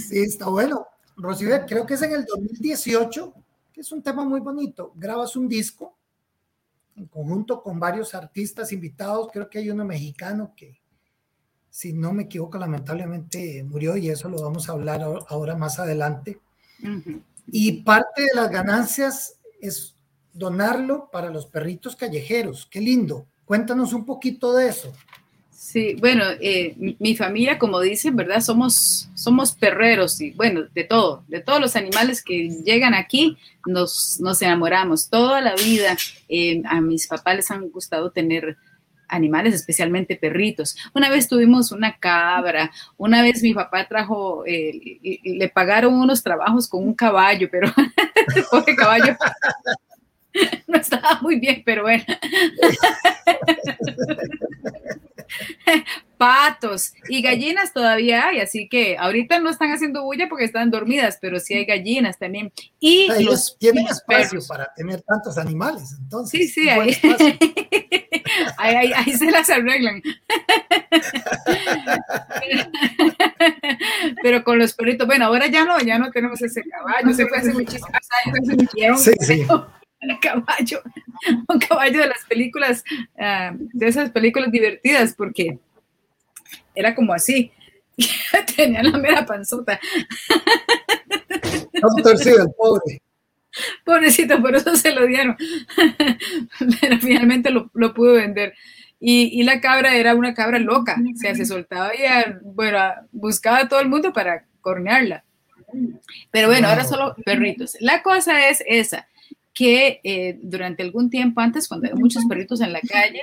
Sí, 0.09 0.19
está 0.19 0.49
bueno. 0.49 0.87
Rosibel, 1.17 1.67
creo 1.67 1.85
que 1.85 1.95
es 1.95 2.03
en 2.03 2.13
el 2.13 2.25
2018, 2.25 3.35
que 3.73 3.81
es 3.81 3.93
un 3.93 4.03
tema 4.03 4.25
muy 4.25 4.41
bonito. 4.41 4.93
Grabas 4.97 5.37
un 5.37 5.49
disco 5.49 5.97
en 6.97 7.07
conjunto 7.07 7.63
con 7.63 7.79
varios 7.81 8.15
artistas 8.15 8.73
invitados, 8.73 9.29
creo 9.33 9.49
que 9.49 9.59
hay 9.59 9.71
uno 9.71 9.85
mexicano 9.85 10.53
que, 10.57 10.81
si 11.71 11.93
no 11.93 12.13
me 12.13 12.25
equivoco, 12.25 12.59
lamentablemente 12.59 13.63
murió 13.65 13.97
y 13.97 14.11
eso 14.11 14.29
lo 14.29 14.43
vamos 14.43 14.69
a 14.69 14.73
hablar 14.73 15.03
ahora 15.29 15.57
más 15.57 15.79
adelante. 15.79 16.41
Uh 16.83 16.87
-huh. 16.87 17.23
Y 17.47 17.83
parte 17.83 18.23
de 18.23 18.35
las 18.35 18.51
ganancias 18.51 19.39
es 19.61 19.97
donarlo 20.33 21.11
para 21.11 21.31
los 21.31 21.47
perritos 21.47 21.97
callejeros. 21.97 22.67
Qué 22.71 22.81
lindo. 22.81 23.27
Cuéntanos 23.45 23.93
un 23.93 24.05
poquito 24.05 24.53
de 24.53 24.69
eso. 24.69 24.93
Sí, 25.71 25.95
bueno, 26.01 26.25
eh, 26.41 26.75
mi, 26.79 26.97
mi, 26.99 27.15
familia, 27.15 27.57
como 27.57 27.79
dicen, 27.79 28.17
¿verdad? 28.17 28.41
Somos, 28.41 29.09
somos 29.15 29.53
perreros 29.53 30.21
y 30.21 30.33
bueno, 30.33 30.65
de 30.75 30.83
todo, 30.83 31.23
de 31.29 31.39
todos 31.39 31.61
los 31.61 31.77
animales 31.77 32.25
que 32.25 32.49
llegan 32.65 32.93
aquí, 32.93 33.39
nos, 33.65 34.19
nos 34.19 34.43
enamoramos. 34.43 35.09
Toda 35.09 35.41
la 35.41 35.55
vida 35.55 35.97
eh, 36.29 36.61
a 36.65 36.81
mis 36.81 37.07
papás 37.07 37.37
les 37.37 37.51
han 37.53 37.69
gustado 37.69 38.11
tener 38.11 38.57
animales, 39.07 39.55
especialmente 39.55 40.17
perritos. 40.17 40.77
Una 40.93 41.09
vez 41.09 41.29
tuvimos 41.29 41.71
una 41.71 41.99
cabra, 41.99 42.73
una 42.97 43.23
vez 43.23 43.41
mi 43.41 43.55
papá 43.55 43.87
trajo, 43.87 44.43
eh, 44.47 44.99
le 45.23 45.49
pagaron 45.51 45.95
unos 45.95 46.21
trabajos 46.21 46.67
con 46.67 46.83
un 46.83 46.95
caballo, 46.95 47.49
pero 47.49 47.73
pobre 48.51 48.75
caballo 48.75 49.17
no 50.67 50.79
estaba 50.79 51.21
muy 51.23 51.39
bien, 51.39 51.63
pero 51.65 51.83
bueno. 51.83 52.03
Patos 56.19 56.93
y 57.09 57.23
gallinas 57.23 57.73
todavía 57.73 58.27
hay, 58.27 58.41
así 58.41 58.69
que 58.69 58.99
ahorita 58.99 59.39
no 59.39 59.49
están 59.49 59.73
haciendo 59.73 60.05
bulla 60.05 60.29
porque 60.29 60.45
están 60.45 60.71
dormidas, 60.71 61.17
pero 61.19 61.41
sí 61.41 61.55
hay 61.55 61.65
gallinas 61.65 62.19
también. 62.19 62.53
Y 62.79 63.09
los 63.23 63.57
tienen 63.59 63.87
espacio 63.87 64.33
perros. 64.33 64.47
para 64.47 64.71
tener 64.75 65.01
tantos 65.01 65.39
animales, 65.39 65.97
entonces. 65.99 66.39
Sí, 66.39 66.49
sí, 66.49 66.69
ahí, 66.69 66.91
ahí, 68.59 68.75
ahí, 68.75 68.93
ahí, 68.95 69.13
se 69.15 69.31
las 69.31 69.49
arreglan. 69.49 70.03
pero 74.23 74.45
con 74.45 74.59
los 74.59 74.75
perritos, 74.75 75.07
bueno, 75.07 75.25
ahora 75.25 75.47
ya 75.47 75.65
no, 75.65 75.81
ya 75.81 75.99
no 75.99 76.11
tenemos 76.11 76.43
ese 76.43 76.63
caballo, 76.65 77.15
se 77.15 77.27
fue 77.27 77.39
hace 77.39 77.55
muchísimos 77.55 77.89
años. 78.27 79.03
Sí, 79.03 79.13
sí. 79.21 79.47
Un 80.03 80.17
caballo, 80.17 80.83
un 81.49 81.59
caballo 81.59 82.01
de 82.01 82.09
las 82.09 82.25
películas, 82.27 82.83
uh, 83.17 83.57
de 83.73 83.87
esas 83.87 84.11
películas 84.11 84.51
divertidas, 84.51 85.15
porque 85.15 85.59
era 86.75 86.95
como 86.95 87.13
así, 87.13 87.53
tenía 88.57 88.83
la 88.83 88.97
mera 88.99 89.27
panzota. 89.27 89.79
No 91.83 92.03
torcido, 92.03 92.45
el 92.45 92.53
pobre. 92.57 93.03
Pobrecito, 93.85 94.41
por 94.41 94.55
eso 94.55 94.77
se 94.77 94.93
lo 94.93 95.07
dieron. 95.07 95.37
Pero 96.81 96.99
finalmente 96.99 97.51
lo, 97.51 97.71
lo 97.75 97.93
pudo 97.95 98.15
vender. 98.15 98.55
Y, 99.01 99.41
y, 99.41 99.45
la 99.45 99.61
cabra 99.61 99.97
era 99.97 100.15
una 100.15 100.35
cabra 100.35 100.59
loca, 100.59 100.97
o 100.99 101.17
sea, 101.17 101.35
se 101.35 101.47
soltaba 101.47 101.95
y 101.95 102.01
bueno, 102.43 102.79
buscaba 103.13 103.61
a 103.61 103.69
todo 103.69 103.81
el 103.81 103.89
mundo 103.89 104.13
para 104.13 104.45
cornearla. 104.61 105.25
Pero 106.31 106.49
bueno, 106.49 106.69
ahora 106.69 106.85
solo 106.85 107.15
perritos. 107.25 107.79
La 107.81 108.03
cosa 108.03 108.49
es 108.51 108.63
esa, 108.67 109.09
que 109.55 110.01
eh, 110.05 110.39
durante 110.43 110.83
algún 110.83 111.11
tiempo 111.11 111.41
antes, 111.41 111.69
cuando 111.69 111.87
había 111.87 112.01
muchos 112.01 112.25
perritos 112.27 112.61
en 112.61 112.73
la 112.73 112.81
calle, 112.81 113.23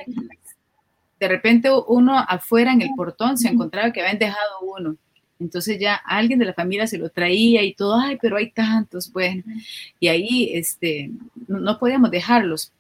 de 1.20 1.28
repente 1.28 1.70
uno 1.88 2.18
afuera 2.18 2.74
en 2.74 2.82
el 2.82 2.90
portón 2.96 3.38
se 3.38 3.48
encontraba 3.48 3.92
que 3.92 4.02
habían 4.02 4.20
dejado 4.20 4.60
uno. 4.62 4.98
Entonces 5.40 5.80
ya 5.80 5.96
alguien 5.96 6.40
de 6.40 6.46
la 6.46 6.54
familia 6.54 6.88
se 6.88 6.98
lo 6.98 7.10
traía 7.10 7.64
y 7.64 7.74
todo, 7.74 8.00
ay, 8.00 8.18
pero 8.22 8.38
hay 8.38 8.52
tantos, 8.52 9.12
bueno. 9.12 9.44
Y 10.00 10.08
ahí 10.08 10.52
este, 10.54 11.12
no, 11.48 11.60
no 11.60 11.78
podíamos 11.78 12.12
dejarlos. 12.12 12.72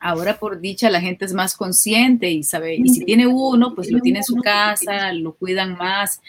Ahora 0.00 0.38
por 0.38 0.60
dicha 0.60 0.90
la 0.90 1.00
gente 1.00 1.24
es 1.24 1.32
más 1.34 1.56
consciente 1.56 2.30
y 2.30 2.44
sabe, 2.44 2.76
y 2.76 2.88
si 2.88 3.04
tiene 3.04 3.26
uno, 3.26 3.74
pues 3.74 3.90
lo 3.90 4.00
tiene 4.00 4.20
en 4.20 4.24
su 4.24 4.36
casa, 4.36 5.12
lo 5.12 5.34
cuidan 5.34 5.76
más. 5.76 6.20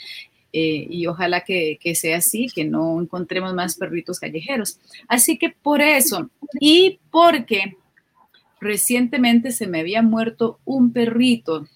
Eh, 0.52 0.88
y 0.90 1.06
ojalá 1.06 1.42
que, 1.42 1.78
que, 1.80 1.94
sea 1.96 2.18
así, 2.18 2.48
que 2.54 2.66
no 2.66 3.00
encontremos 3.00 3.54
más 3.54 3.76
perritos 3.76 4.20
callejeros. 4.20 4.80
Así 5.08 5.38
que 5.38 5.50
por 5.50 5.82
eso, 5.82 6.30
y 6.60 7.00
porque 7.12 7.78
recientemente 8.60 9.52
se 9.52 9.68
me 9.68 9.80
había 9.80 10.02
muerto 10.02 10.60
un 10.66 10.92
perrito, 10.92 11.68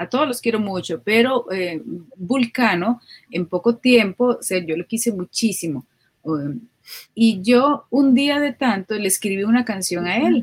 a 0.00 0.08
todos 0.08 0.26
los 0.26 0.40
quiero 0.40 0.60
mucho, 0.60 1.02
pero 1.04 1.50
eh, 1.52 1.82
Vulcano, 2.16 3.02
en 3.30 3.44
poco 3.46 3.76
tiempo, 3.76 4.38
o 4.40 4.42
sea, 4.42 4.64
yo 4.64 4.74
lo 4.74 4.86
quise 4.86 5.12
muchísimo. 5.12 5.84
Um, 6.22 6.60
y 7.14 7.42
yo 7.42 7.84
un 7.90 8.14
día 8.14 8.40
de 8.40 8.54
tanto 8.54 8.94
le 8.94 9.08
escribí 9.08 9.44
una 9.44 9.66
canción 9.66 10.06
a 10.06 10.16
él. 10.16 10.42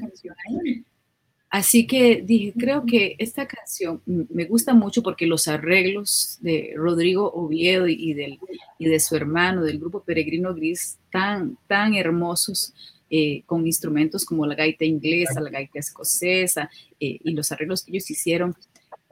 Así 1.50 1.88
que 1.88 2.22
dije, 2.22 2.54
creo 2.58 2.86
que 2.86 3.16
esta 3.20 3.48
canción 3.48 4.02
me 4.06 4.46
gusta 4.46 4.74
mucho 4.74 5.02
porque 5.02 5.26
los 5.26 5.48
arreglos 5.48 6.38
de 6.42 6.74
Rodrigo 6.76 7.32
Oviedo 7.32 7.88
y, 7.88 8.14
del, 8.14 8.38
y 8.78 8.88
de 8.88 9.00
su 9.00 9.16
hermano 9.16 9.64
del 9.64 9.80
grupo 9.80 10.04
Peregrino 10.04 10.54
Gris, 10.54 10.98
tan, 11.10 11.58
tan 11.68 11.96
hermosos, 11.96 12.74
eh, 13.10 13.44
con 13.46 13.66
instrumentos 13.66 14.26
como 14.26 14.46
la 14.46 14.56
gaita 14.56 14.84
inglesa, 14.84 15.40
la 15.40 15.50
gaita 15.50 15.80
escocesa 15.80 16.70
eh, 17.00 17.18
y 17.24 17.32
los 17.32 17.50
arreglos 17.54 17.84
que 17.84 17.92
ellos 17.92 18.12
hicieron, 18.12 18.54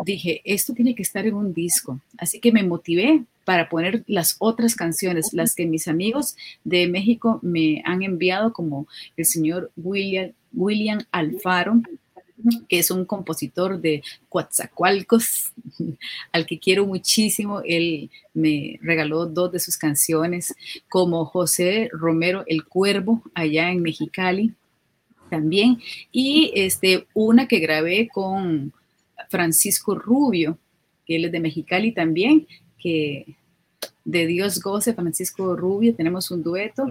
dije, 0.03 0.41
esto 0.43 0.73
tiene 0.73 0.93
que 0.93 1.03
estar 1.03 1.25
en 1.25 1.35
un 1.35 1.53
disco. 1.53 2.01
Así 2.17 2.41
que 2.41 2.51
me 2.51 2.63
motivé 2.63 3.23
para 3.45 3.69
poner 3.69 4.03
las 4.07 4.35
otras 4.39 4.75
canciones, 4.75 5.31
las 5.31 5.55
que 5.55 5.65
mis 5.65 5.87
amigos 5.87 6.35
de 6.65 6.87
México 6.87 7.39
me 7.41 7.81
han 7.85 8.03
enviado, 8.03 8.51
como 8.51 8.87
el 9.15 9.25
señor 9.25 9.71
William, 9.77 10.33
William 10.51 10.99
Alfaro, 11.11 11.81
que 12.67 12.79
es 12.79 12.91
un 12.91 13.05
compositor 13.05 13.79
de 13.79 14.03
Coatzacoalcos, 14.29 15.53
al 16.31 16.45
que 16.45 16.59
quiero 16.59 16.85
muchísimo. 16.85 17.61
Él 17.65 18.09
me 18.33 18.79
regaló 18.81 19.25
dos 19.25 19.51
de 19.51 19.59
sus 19.59 19.77
canciones, 19.77 20.55
como 20.89 21.25
José 21.25 21.89
Romero 21.91 22.43
El 22.47 22.65
Cuervo, 22.65 23.23
allá 23.33 23.71
en 23.71 23.81
Mexicali, 23.81 24.53
también, 25.29 25.79
y 26.11 26.51
este, 26.55 27.07
una 27.13 27.47
que 27.47 27.59
grabé 27.59 28.07
con 28.07 28.71
Francisco 29.29 29.95
Rubio, 29.95 30.57
que 31.05 31.15
él 31.15 31.25
es 31.25 31.31
de 31.31 31.39
Mexicali 31.39 31.91
también, 31.93 32.47
que 32.77 33.35
de 34.03 34.27
Dios 34.27 34.61
goce, 34.61 34.93
Francisco 34.93 35.55
Rubio, 35.55 35.95
tenemos 35.95 36.31
un 36.31 36.43
dueto. 36.43 36.85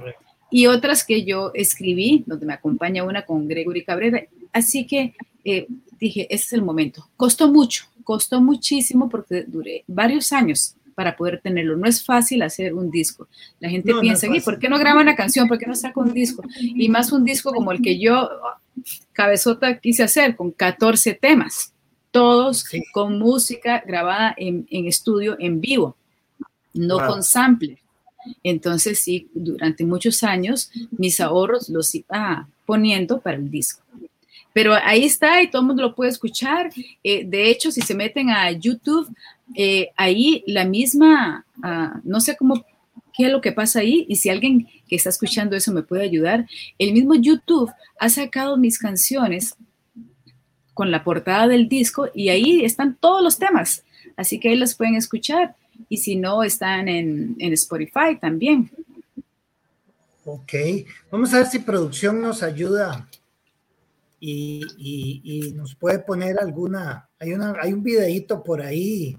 Y 0.50 0.66
otras 0.66 1.04
que 1.04 1.24
yo 1.24 1.52
escribí, 1.54 2.22
donde 2.26 2.46
me 2.46 2.52
acompaña 2.52 3.04
una 3.04 3.24
con 3.24 3.48
Gregory 3.48 3.84
Cabrera. 3.84 4.24
Así 4.54 4.86
que 4.86 5.14
eh, 5.44 5.66
dije, 5.98 6.26
ese 6.30 6.44
es 6.44 6.52
el 6.54 6.62
momento. 6.62 7.10
Costó 7.16 7.52
mucho, 7.52 7.84
costó 8.04 8.40
muchísimo 8.40 9.08
porque 9.10 9.44
duré 9.46 9.84
varios 9.86 10.32
años 10.32 10.76
para 10.94 11.16
poder 11.16 11.40
tenerlo. 11.42 11.76
No 11.76 11.88
es 11.88 12.04
fácil 12.04 12.40
hacer 12.42 12.72
un 12.72 12.90
disco. 12.90 13.26
La 13.58 13.68
gente 13.68 13.92
piensa, 14.00 14.28
¿y 14.28 14.40
por 14.40 14.60
qué 14.60 14.68
no 14.68 14.78
graba 14.78 15.00
una 15.00 15.16
canción? 15.16 15.48
¿Por 15.48 15.58
qué 15.58 15.66
no 15.66 15.74
saca 15.74 16.00
un 16.00 16.14
disco? 16.14 16.44
Y 16.60 16.88
más 16.88 17.10
un 17.10 17.24
disco 17.24 17.52
como 17.52 17.72
el 17.72 17.82
que 17.82 17.98
yo, 17.98 18.30
cabezota, 19.12 19.78
quise 19.78 20.04
hacer, 20.04 20.36
con 20.36 20.52
14 20.52 21.14
temas, 21.14 21.72
todos 22.12 22.64
con 22.92 23.18
música 23.18 23.82
grabada 23.84 24.34
en, 24.36 24.66
estudio 24.70 25.36
en 25.40 25.60
vivo, 25.60 25.96
no 26.72 27.04
con 27.04 27.24
sample. 27.24 27.82
Entonces, 28.44 29.00
sí, 29.00 29.28
durante 29.34 29.84
muchos 29.84 30.22
años 30.22 30.70
mis 30.92 31.20
ahorros 31.20 31.68
los 31.68 31.92
iba 31.94 32.48
poniendo 32.64 33.20
para 33.20 33.36
el 33.36 33.50
disco. 33.50 33.82
Pero 34.54 34.72
ahí 34.72 35.04
está 35.04 35.42
y 35.42 35.50
todo 35.50 35.62
el 35.62 35.66
mundo 35.66 35.82
lo 35.82 35.94
puede 35.94 36.12
escuchar. 36.12 36.70
Eh, 37.02 37.24
de 37.26 37.50
hecho, 37.50 37.72
si 37.72 37.82
se 37.82 37.94
meten 37.94 38.30
a 38.30 38.50
YouTube, 38.52 39.12
eh, 39.54 39.90
ahí 39.96 40.44
la 40.46 40.64
misma, 40.64 41.44
ah, 41.62 42.00
no 42.04 42.20
sé 42.20 42.36
cómo, 42.36 42.64
qué 43.12 43.26
es 43.26 43.32
lo 43.32 43.40
que 43.40 43.50
pasa 43.50 43.80
ahí 43.80 44.06
y 44.08 44.14
si 44.14 44.30
alguien 44.30 44.68
que 44.88 44.94
está 44.94 45.10
escuchando 45.10 45.56
eso 45.56 45.72
me 45.72 45.82
puede 45.82 46.04
ayudar, 46.04 46.46
el 46.78 46.92
mismo 46.92 47.16
YouTube 47.16 47.70
ha 47.98 48.08
sacado 48.08 48.56
mis 48.56 48.78
canciones 48.78 49.56
con 50.72 50.92
la 50.92 51.02
portada 51.02 51.48
del 51.48 51.68
disco 51.68 52.08
y 52.14 52.28
ahí 52.28 52.64
están 52.64 52.94
todos 52.94 53.22
los 53.22 53.38
temas. 53.38 53.82
Así 54.16 54.38
que 54.38 54.50
ahí 54.50 54.56
los 54.56 54.76
pueden 54.76 54.94
escuchar 54.94 55.56
y 55.88 55.96
si 55.96 56.14
no, 56.14 56.44
están 56.44 56.88
en, 56.88 57.34
en 57.40 57.52
Spotify 57.54 58.16
también. 58.20 58.70
Ok, 60.24 60.54
vamos 61.10 61.34
a 61.34 61.38
ver 61.38 61.46
si 61.46 61.58
producción 61.58 62.22
nos 62.22 62.44
ayuda 62.44 63.08
y, 64.26 65.52
nos 65.54 65.74
puede 65.74 65.98
poner 66.00 66.38
alguna, 66.38 67.08
hay, 67.18 67.32
una, 67.32 67.54
hay 67.60 67.72
un 67.72 67.82
videíto 67.82 68.42
por 68.42 68.62
ahí 68.62 69.18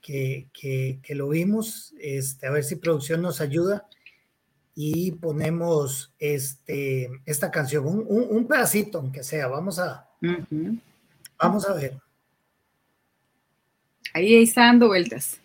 que, 0.00 0.48
lo 1.10 1.28
vimos, 1.28 1.94
este, 2.00 2.46
a 2.46 2.50
ver 2.50 2.64
si 2.64 2.76
producción 2.76 3.22
nos 3.22 3.40
ayuda 3.40 3.86
y 4.74 5.12
ponemos 5.12 6.14
este, 6.18 7.10
esta 7.26 7.50
canción, 7.50 7.84
un, 7.86 8.46
pedacito 8.46 8.98
aunque 8.98 9.22
sea, 9.22 9.48
vamos 9.48 9.78
a, 9.78 10.08
vamos 11.40 11.68
a 11.68 11.74
ver. 11.74 11.98
Ahí 14.14 14.42
está 14.42 14.62
dando 14.62 14.88
vueltas. 14.88 15.38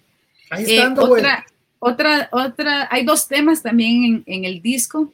Ahí 0.50 0.64
está 0.64 0.74
eh, 0.74 0.78
dando 0.78 1.04
otra, 1.04 1.10
vueltas. 1.10 1.54
Otra, 1.80 2.30
otra, 2.32 2.88
hay 2.90 3.06
dos 3.06 3.28
temas 3.28 3.62
también 3.62 4.04
en, 4.04 4.24
en 4.26 4.46
el 4.46 4.62
disco 4.62 5.12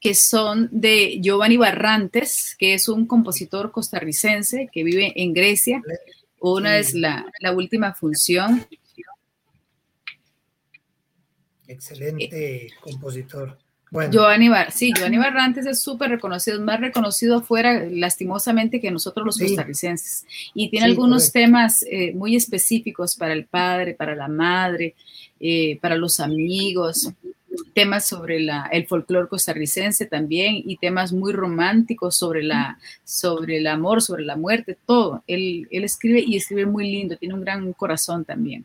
que 0.00 0.14
son 0.14 0.68
de 0.70 1.18
Giovanni 1.20 1.56
Barrantes, 1.56 2.54
que 2.58 2.74
es 2.74 2.88
un 2.88 3.06
compositor 3.06 3.70
costarricense 3.70 4.68
que 4.72 4.84
vive 4.84 5.12
en 5.16 5.32
Grecia. 5.32 5.82
Una 6.40 6.78
es 6.78 6.94
la, 6.94 7.26
última 7.54 7.94
función. 7.94 8.66
Excelente 11.66 12.68
compositor. 12.80 13.58
Giovanni, 14.10 14.50
sí, 14.70 14.92
Giovanni 14.94 15.16
Barrantes 15.16 15.64
es 15.64 15.80
súper 15.80 16.10
reconocido, 16.10 16.60
más 16.60 16.78
reconocido 16.78 17.38
afuera, 17.38 17.86
lastimosamente, 17.90 18.80
que 18.80 18.90
nosotros 18.90 19.24
los 19.24 19.38
costarricenses. 19.38 20.26
Y 20.54 20.68
tiene 20.68 20.86
algunos 20.86 21.32
temas 21.32 21.84
eh, 21.90 22.12
muy 22.12 22.36
específicos 22.36 23.16
para 23.16 23.32
el 23.32 23.46
padre, 23.46 23.94
para 23.94 24.14
la 24.14 24.28
madre, 24.28 24.94
eh, 25.40 25.78
para 25.80 25.96
los 25.96 26.20
amigos 26.20 27.10
temas 27.74 28.06
sobre 28.06 28.40
la, 28.40 28.68
el 28.72 28.86
folclore 28.86 29.28
costarricense 29.28 30.06
también 30.06 30.62
y 30.64 30.76
temas 30.76 31.12
muy 31.12 31.32
románticos 31.32 32.16
sobre, 32.16 32.42
la, 32.42 32.78
sobre 33.04 33.58
el 33.58 33.66
amor, 33.66 34.02
sobre 34.02 34.24
la 34.24 34.36
muerte, 34.36 34.76
todo. 34.86 35.22
Él, 35.26 35.66
él 35.70 35.84
escribe 35.84 36.20
y 36.20 36.36
escribe 36.36 36.66
muy 36.66 36.90
lindo, 36.90 37.16
tiene 37.16 37.34
un 37.34 37.40
gran 37.40 37.72
corazón 37.72 38.24
también. 38.24 38.64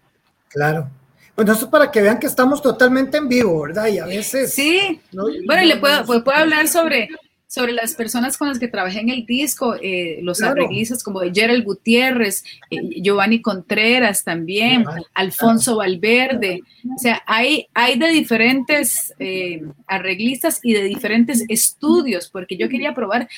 Claro. 0.50 0.90
Bueno, 1.36 1.54
eso 1.54 1.70
para 1.70 1.90
que 1.90 2.02
vean 2.02 2.20
que 2.20 2.28
estamos 2.28 2.62
totalmente 2.62 3.18
en 3.18 3.28
vivo, 3.28 3.62
¿verdad? 3.62 3.88
Y 3.88 3.98
a 3.98 4.06
veces... 4.06 4.54
Sí. 4.54 5.02
bueno, 5.12 5.64
y 5.64 5.66
le 5.66 5.78
puedo, 5.78 6.06
puedo 6.06 6.32
hablar 6.32 6.68
sobre 6.68 7.10
sobre 7.54 7.72
las 7.72 7.94
personas 7.94 8.36
con 8.36 8.48
las 8.48 8.58
que 8.58 8.68
trabajé 8.68 9.02
en 9.02 9.10
el 9.10 9.28
disco, 9.28 9.76
eh, 9.80 10.18
los 10.24 10.42
arreglistas 10.42 11.04
como 11.04 11.20
Gerald 11.32 11.64
Gutiérrez, 11.64 12.44
eh, 12.72 13.00
Giovanni 13.00 13.44
Contreras 13.44 14.24
también, 14.24 14.84
Alfonso 15.14 15.76
Valverde. 15.76 16.62
O 16.96 16.98
sea, 16.98 17.22
hay, 17.28 17.68
hay 17.76 18.00
de 18.00 18.08
diferentes 18.08 19.14
eh, 19.20 19.62
arreglistas 19.86 20.62
y 20.64 20.74
de 20.74 20.82
diferentes 20.82 21.46
estudios, 21.48 22.28
porque 22.28 22.58
yo 22.58 22.68
quería 22.70 22.96
probar 22.96 23.30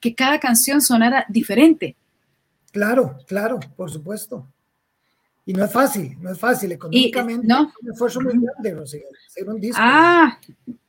que 0.00 0.14
cada 0.16 0.40
canción 0.40 0.80
sonara 0.80 1.24
diferente. 1.28 1.94
Claro, 2.72 3.18
claro, 3.28 3.60
por 3.76 3.88
supuesto. 3.88 4.48
Y 5.46 5.52
no 5.52 5.64
es 5.64 5.72
fácil, 5.72 6.16
no 6.20 6.32
es 6.32 6.38
fácil 6.40 6.72
económicamente. 6.72 7.46
no. 7.46 7.72
un 7.82 7.92
esfuerzo 7.92 8.20
muy 8.20 8.32
grande, 8.32 8.82
hacer 8.82 9.48
un 9.48 9.60
disco. 9.60 9.80
Ah, 9.80 10.40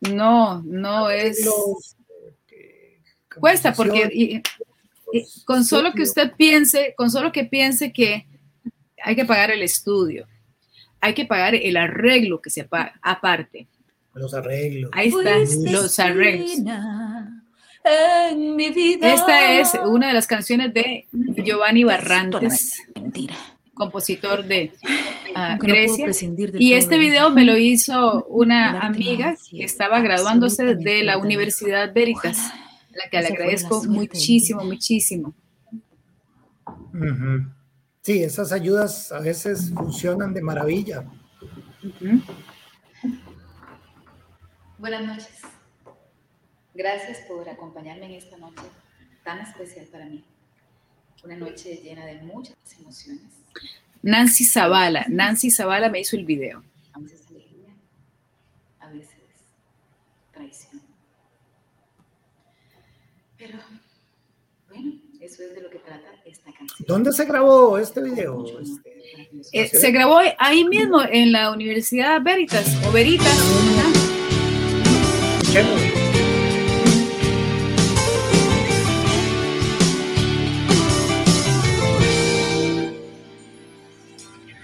no, 0.01 0.63
no 0.63 1.11
es 1.11 1.45
cuesta 3.39 3.73
porque 3.73 4.41
con 5.45 5.65
solo 5.65 5.93
que 5.93 6.03
usted 6.03 6.31
piense, 6.37 6.93
con 6.95 7.09
solo 7.09 7.31
que 7.31 7.45
piense 7.45 7.91
que 7.91 8.25
hay 9.03 9.15
que 9.15 9.25
pagar 9.25 9.51
el 9.51 9.61
estudio, 9.61 10.27
hay 10.99 11.13
que 11.13 11.25
pagar 11.25 11.55
el 11.55 11.77
arreglo 11.77 12.41
que 12.41 12.49
se 12.49 12.63
paga 12.63 12.93
aparte. 13.01 13.67
Los 14.13 14.33
arreglos. 14.33 14.91
Ahí 14.93 15.09
están 15.09 15.71
los 15.71 15.99
arreglos. 15.99 16.51
Esta 17.83 19.59
es 19.59 19.73
una 19.85 20.09
de 20.09 20.13
las 20.13 20.27
canciones 20.27 20.73
de 20.73 21.07
Giovanni 21.11 21.83
Barrantes, 21.83 22.83
compositor 23.73 24.45
de 24.45 24.71
uh, 25.35 25.57
Grecia. 25.57 26.07
Y 26.59 26.73
este 26.73 26.99
video 26.99 27.31
me 27.31 27.43
lo 27.43 27.57
hizo 27.57 28.25
una 28.25 28.81
amiga 28.81 29.35
que 29.49 29.63
estaba 29.63 30.01
graduándose 30.01 30.75
de 30.75 31.03
la 31.03 31.17
Universidad 31.17 31.91
Veritas 31.91 32.51
la 32.93 33.09
que 33.09 33.19
le 33.21 33.27
agradezco 33.27 33.83
muchísimo, 33.85 34.63
muchísimo. 34.63 35.33
Sí, 38.01 38.23
esas 38.23 38.51
ayudas 38.51 39.11
a 39.11 39.19
veces 39.19 39.71
funcionan 39.73 40.33
de 40.33 40.41
maravilla. 40.41 41.05
Buenas 44.77 45.05
noches. 45.05 45.41
Gracias 46.73 47.19
por 47.27 47.47
acompañarme 47.47 48.05
en 48.05 48.13
esta 48.13 48.37
noche 48.37 48.63
tan 49.23 49.39
especial 49.39 49.85
para 49.87 50.05
mí. 50.05 50.23
Una 51.23 51.37
noche 51.37 51.79
llena 51.83 52.05
de 52.05 52.21
muchas 52.23 52.55
emociones. 52.79 53.21
Nancy 54.01 54.45
Zavala, 54.45 55.05
Nancy 55.07 55.51
Zavala 55.51 55.89
me 55.89 55.99
hizo 55.99 56.15
el 56.15 56.25
video. 56.25 56.63
Eso 65.31 65.43
es 65.43 65.55
de 65.55 65.61
lo 65.61 65.69
que 65.69 65.79
trata 65.79 66.09
esta 66.25 66.51
canción. 66.51 66.85
¿Dónde 66.85 67.13
se 67.13 67.23
grabó 67.23 67.77
este 67.77 68.01
video? 68.01 68.45
Eh, 69.53 69.69
se 69.69 69.91
grabó 69.91 70.19
ahí 70.37 70.65
mismo, 70.65 71.01
en 71.09 71.31
la 71.31 71.51
Universidad 71.51 72.21
Veritas, 72.21 72.67
o 72.85 72.91
Veritas. 72.91 73.33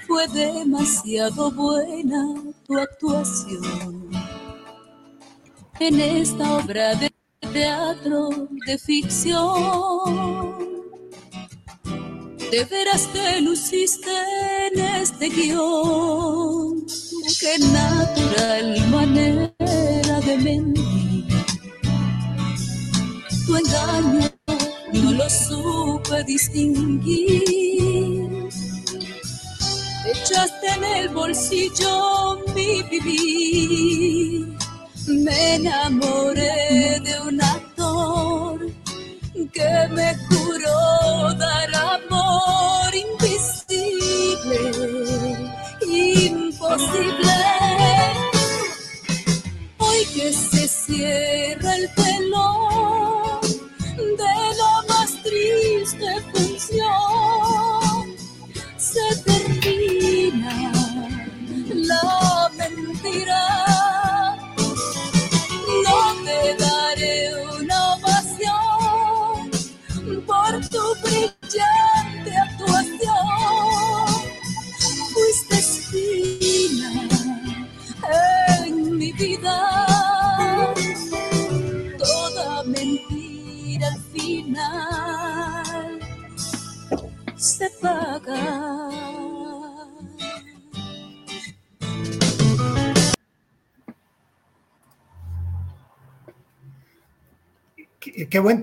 Fue 0.06 0.28
demasiado 0.34 1.50
buena 1.52 2.44
tu 2.66 2.78
actuación 2.78 4.10
en 5.80 6.02
esta 6.02 6.58
obra 6.58 6.94
de 6.96 7.17
teatro 7.42 8.30
de 8.66 8.78
ficción. 8.78 10.58
De 12.52 12.64
veras 12.66 13.08
que 13.08 13.42
luciste 13.42 14.10
en 14.68 14.80
este 15.02 15.30
guion, 15.30 16.86
qué 17.40 17.60
natural 17.60 18.88
manera 18.90 20.20
de 20.26 20.38
mentir. 20.38 21.28
Tu 23.46 23.56
engaño 23.56 24.30
no 24.94 25.12
lo 25.12 25.30
supe 25.30 26.24
distinguir. 26.24 27.38
Echaste 30.06 30.68
en 30.78 30.84
el 30.84 31.10
bolsillo 31.10 32.40
mi 32.56 32.82
vivir. 32.84 34.58
Me 35.08 35.56
enamoré 35.56 36.47
me 39.98 40.37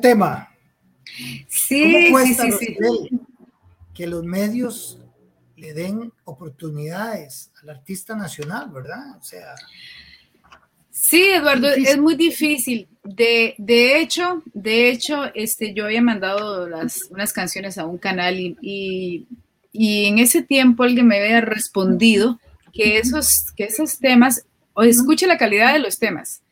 tema. 0.04 0.50
Sí, 1.48 2.12
sí, 2.26 2.52
sí, 2.58 2.76
que 3.94 4.06
los 4.06 4.22
medios 4.22 4.98
le 5.56 5.72
den 5.72 6.12
oportunidades 6.24 7.50
al 7.62 7.70
artista 7.70 8.14
nacional, 8.14 8.68
¿verdad? 8.70 9.16
O 9.18 9.22
sea. 9.22 9.54
Sí, 10.90 11.22
Eduardo, 11.22 11.68
es 11.68 11.96
muy 11.96 12.16
difícil. 12.16 12.86
De, 13.02 13.54
de 13.56 13.98
hecho, 13.98 14.42
de 14.52 14.90
hecho, 14.90 15.24
este, 15.34 15.72
yo 15.72 15.86
había 15.86 16.02
mandado 16.02 16.68
las, 16.68 17.04
unas 17.10 17.32
canciones 17.32 17.78
a 17.78 17.86
un 17.86 17.96
canal 17.96 18.38
y, 18.38 19.26
y, 19.72 20.06
en 20.06 20.18
ese 20.18 20.42
tiempo 20.42 20.82
alguien 20.82 21.06
me 21.06 21.18
había 21.18 21.40
respondido 21.40 22.38
que 22.74 22.98
esos, 22.98 23.52
que 23.56 23.64
esos 23.64 23.98
temas, 23.98 24.44
o 24.74 24.82
escuche 24.82 25.26
la 25.26 25.38
calidad 25.38 25.72
de 25.72 25.78
los 25.78 25.98
temas, 25.98 26.42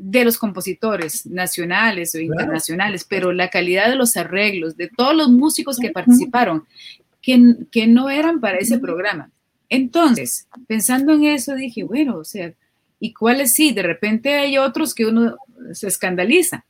de 0.00 0.24
los 0.24 0.38
compositores 0.38 1.26
nacionales 1.26 2.14
o 2.14 2.20
internacionales, 2.20 3.04
pero 3.08 3.32
la 3.32 3.50
calidad 3.50 3.88
de 3.88 3.96
los 3.96 4.16
arreglos, 4.16 4.76
de 4.76 4.88
todos 4.88 5.14
los 5.14 5.28
músicos 5.30 5.78
que 5.78 5.90
participaron, 5.90 6.64
que, 7.20 7.56
que 7.70 7.86
no 7.86 8.08
eran 8.08 8.40
para 8.40 8.58
ese 8.58 8.78
programa. 8.78 9.30
Entonces, 9.68 10.46
pensando 10.66 11.12
en 11.12 11.24
eso, 11.24 11.54
dije, 11.54 11.82
bueno, 11.82 12.18
o 12.18 12.24
sea, 12.24 12.52
¿y 13.00 13.12
cuáles 13.12 13.52
sí? 13.52 13.72
De 13.72 13.82
repente 13.82 14.34
hay 14.34 14.56
otros 14.56 14.94
que 14.94 15.06
uno 15.06 15.36
se 15.72 15.88
escandaliza. 15.88 16.64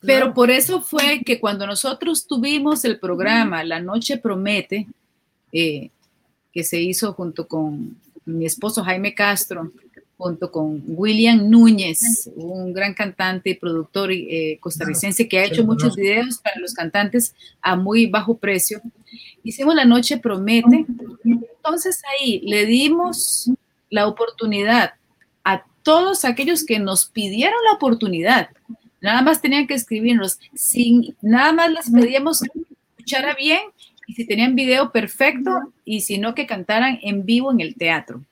Pero 0.00 0.34
por 0.34 0.50
eso 0.50 0.82
fue 0.82 1.22
que 1.24 1.40
cuando 1.40 1.66
nosotros 1.66 2.26
tuvimos 2.26 2.84
el 2.84 2.98
programa 2.98 3.64
La 3.64 3.80
Noche 3.80 4.18
Promete, 4.18 4.86
eh, 5.50 5.90
que 6.52 6.62
se 6.62 6.80
hizo 6.80 7.14
junto 7.14 7.48
con 7.48 7.96
mi 8.26 8.44
esposo 8.44 8.84
Jaime 8.84 9.14
Castro, 9.14 9.72
junto 10.16 10.50
con 10.50 10.82
William 10.86 11.50
Núñez, 11.50 12.30
un 12.36 12.72
gran 12.72 12.94
cantante 12.94 13.50
y 13.50 13.54
productor 13.54 14.12
eh, 14.12 14.58
costarricense 14.60 15.28
que 15.28 15.38
ha 15.38 15.44
hecho 15.44 15.64
muchos 15.64 15.96
videos 15.96 16.38
para 16.38 16.60
los 16.60 16.72
cantantes 16.72 17.34
a 17.60 17.76
muy 17.76 18.06
bajo 18.06 18.36
precio. 18.36 18.80
Hicimos 19.42 19.74
La 19.74 19.84
Noche 19.84 20.18
Promete. 20.18 20.86
Entonces 21.24 22.02
ahí 22.12 22.40
le 22.44 22.66
dimos 22.66 23.50
la 23.90 24.06
oportunidad 24.06 24.94
a 25.44 25.64
todos 25.82 26.24
aquellos 26.24 26.64
que 26.64 26.78
nos 26.78 27.06
pidieron 27.06 27.58
la 27.64 27.72
oportunidad. 27.72 28.50
Nada 29.00 29.20
más 29.20 29.42
tenían 29.42 29.66
que 29.66 29.74
escribirnos, 29.74 30.38
sin, 30.54 31.14
nada 31.20 31.52
más 31.52 31.70
les 31.70 31.90
pedíamos 31.90 32.40
que 32.40 32.60
escuchara 32.96 33.34
bien 33.34 33.60
y 34.06 34.14
si 34.14 34.26
tenían 34.26 34.54
video 34.54 34.92
perfecto 34.92 35.50
y 35.84 36.00
si 36.00 36.18
no 36.18 36.34
que 36.34 36.46
cantaran 36.46 36.98
en 37.02 37.26
vivo 37.26 37.52
en 37.52 37.60
el 37.60 37.74
teatro. 37.74 38.22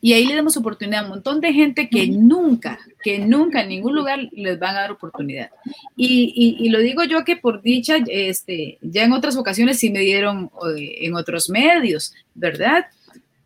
Y 0.00 0.12
ahí 0.12 0.26
le 0.26 0.34
damos 0.34 0.56
oportunidad 0.56 1.00
a 1.00 1.04
un 1.04 1.10
montón 1.10 1.40
de 1.40 1.52
gente 1.52 1.88
que 1.88 2.06
nunca, 2.06 2.78
que 3.02 3.18
nunca 3.18 3.62
en 3.62 3.68
ningún 3.68 3.94
lugar 3.94 4.28
les 4.32 4.58
van 4.58 4.76
a 4.76 4.80
dar 4.80 4.92
oportunidad. 4.92 5.50
Y, 5.96 6.56
y, 6.58 6.68
lo 6.68 6.78
digo 6.78 7.04
yo 7.04 7.24
que 7.24 7.36
por 7.36 7.62
dicha, 7.62 7.96
este, 8.08 8.78
ya 8.80 9.04
en 9.04 9.12
otras 9.12 9.36
ocasiones 9.36 9.78
sí 9.78 9.90
me 9.90 10.00
dieron 10.00 10.50
eh, 10.76 11.06
en 11.06 11.14
otros 11.14 11.50
medios, 11.50 12.14
¿verdad? 12.34 12.86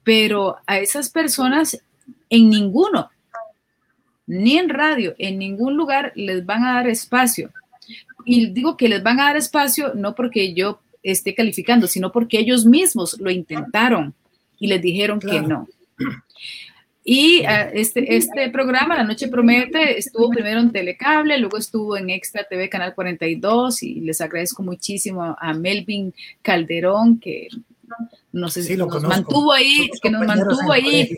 Pero 0.02 0.56
a 0.66 0.78
esas 0.78 1.10
personas 1.10 1.80
en 2.28 2.50
ninguno, 2.50 3.10
ni 4.26 4.58
en 4.58 4.68
radio, 4.68 5.14
en 5.18 5.38
ningún 5.38 5.76
lugar 5.76 6.12
les 6.14 6.44
van 6.46 6.64
a 6.64 6.74
dar 6.74 6.88
espacio. 6.88 7.50
Y 8.24 8.50
digo 8.50 8.76
que 8.76 8.88
les 8.88 9.02
van 9.02 9.18
a 9.18 9.24
dar 9.24 9.36
espacio 9.36 9.92
no 9.94 10.14
porque 10.14 10.54
yo 10.54 10.80
esté 11.02 11.34
calificando, 11.34 11.86
sino 11.86 12.12
porque 12.12 12.38
ellos 12.38 12.66
mismos 12.66 13.18
lo 13.18 13.30
intentaron 13.30 14.14
y 14.58 14.66
les 14.66 14.82
dijeron 14.82 15.18
que 15.18 15.40
no. 15.40 15.66
Y 17.02 17.44
ah, 17.44 17.70
este, 17.72 18.16
este 18.16 18.50
programa, 18.50 18.96
La 18.96 19.04
Noche 19.04 19.28
Promete, 19.28 19.98
estuvo 19.98 20.28
primero 20.28 20.60
en 20.60 20.70
Telecable, 20.70 21.38
luego 21.38 21.56
estuvo 21.56 21.96
en 21.96 22.10
Extra 22.10 22.44
TV 22.44 22.68
Canal 22.68 22.94
42 22.94 23.82
y 23.82 24.00
les 24.00 24.20
agradezco 24.20 24.62
muchísimo 24.62 25.36
a 25.38 25.54
Melvin 25.54 26.14
Calderón 26.42 27.18
que 27.18 27.48
nos, 28.32 28.56
nos 28.56 29.02
mantuvo 29.02 29.52
ahí, 29.52 29.90
que 30.02 30.10
nos 30.10 30.26
mantuvo 30.26 30.72
ahí 30.72 31.16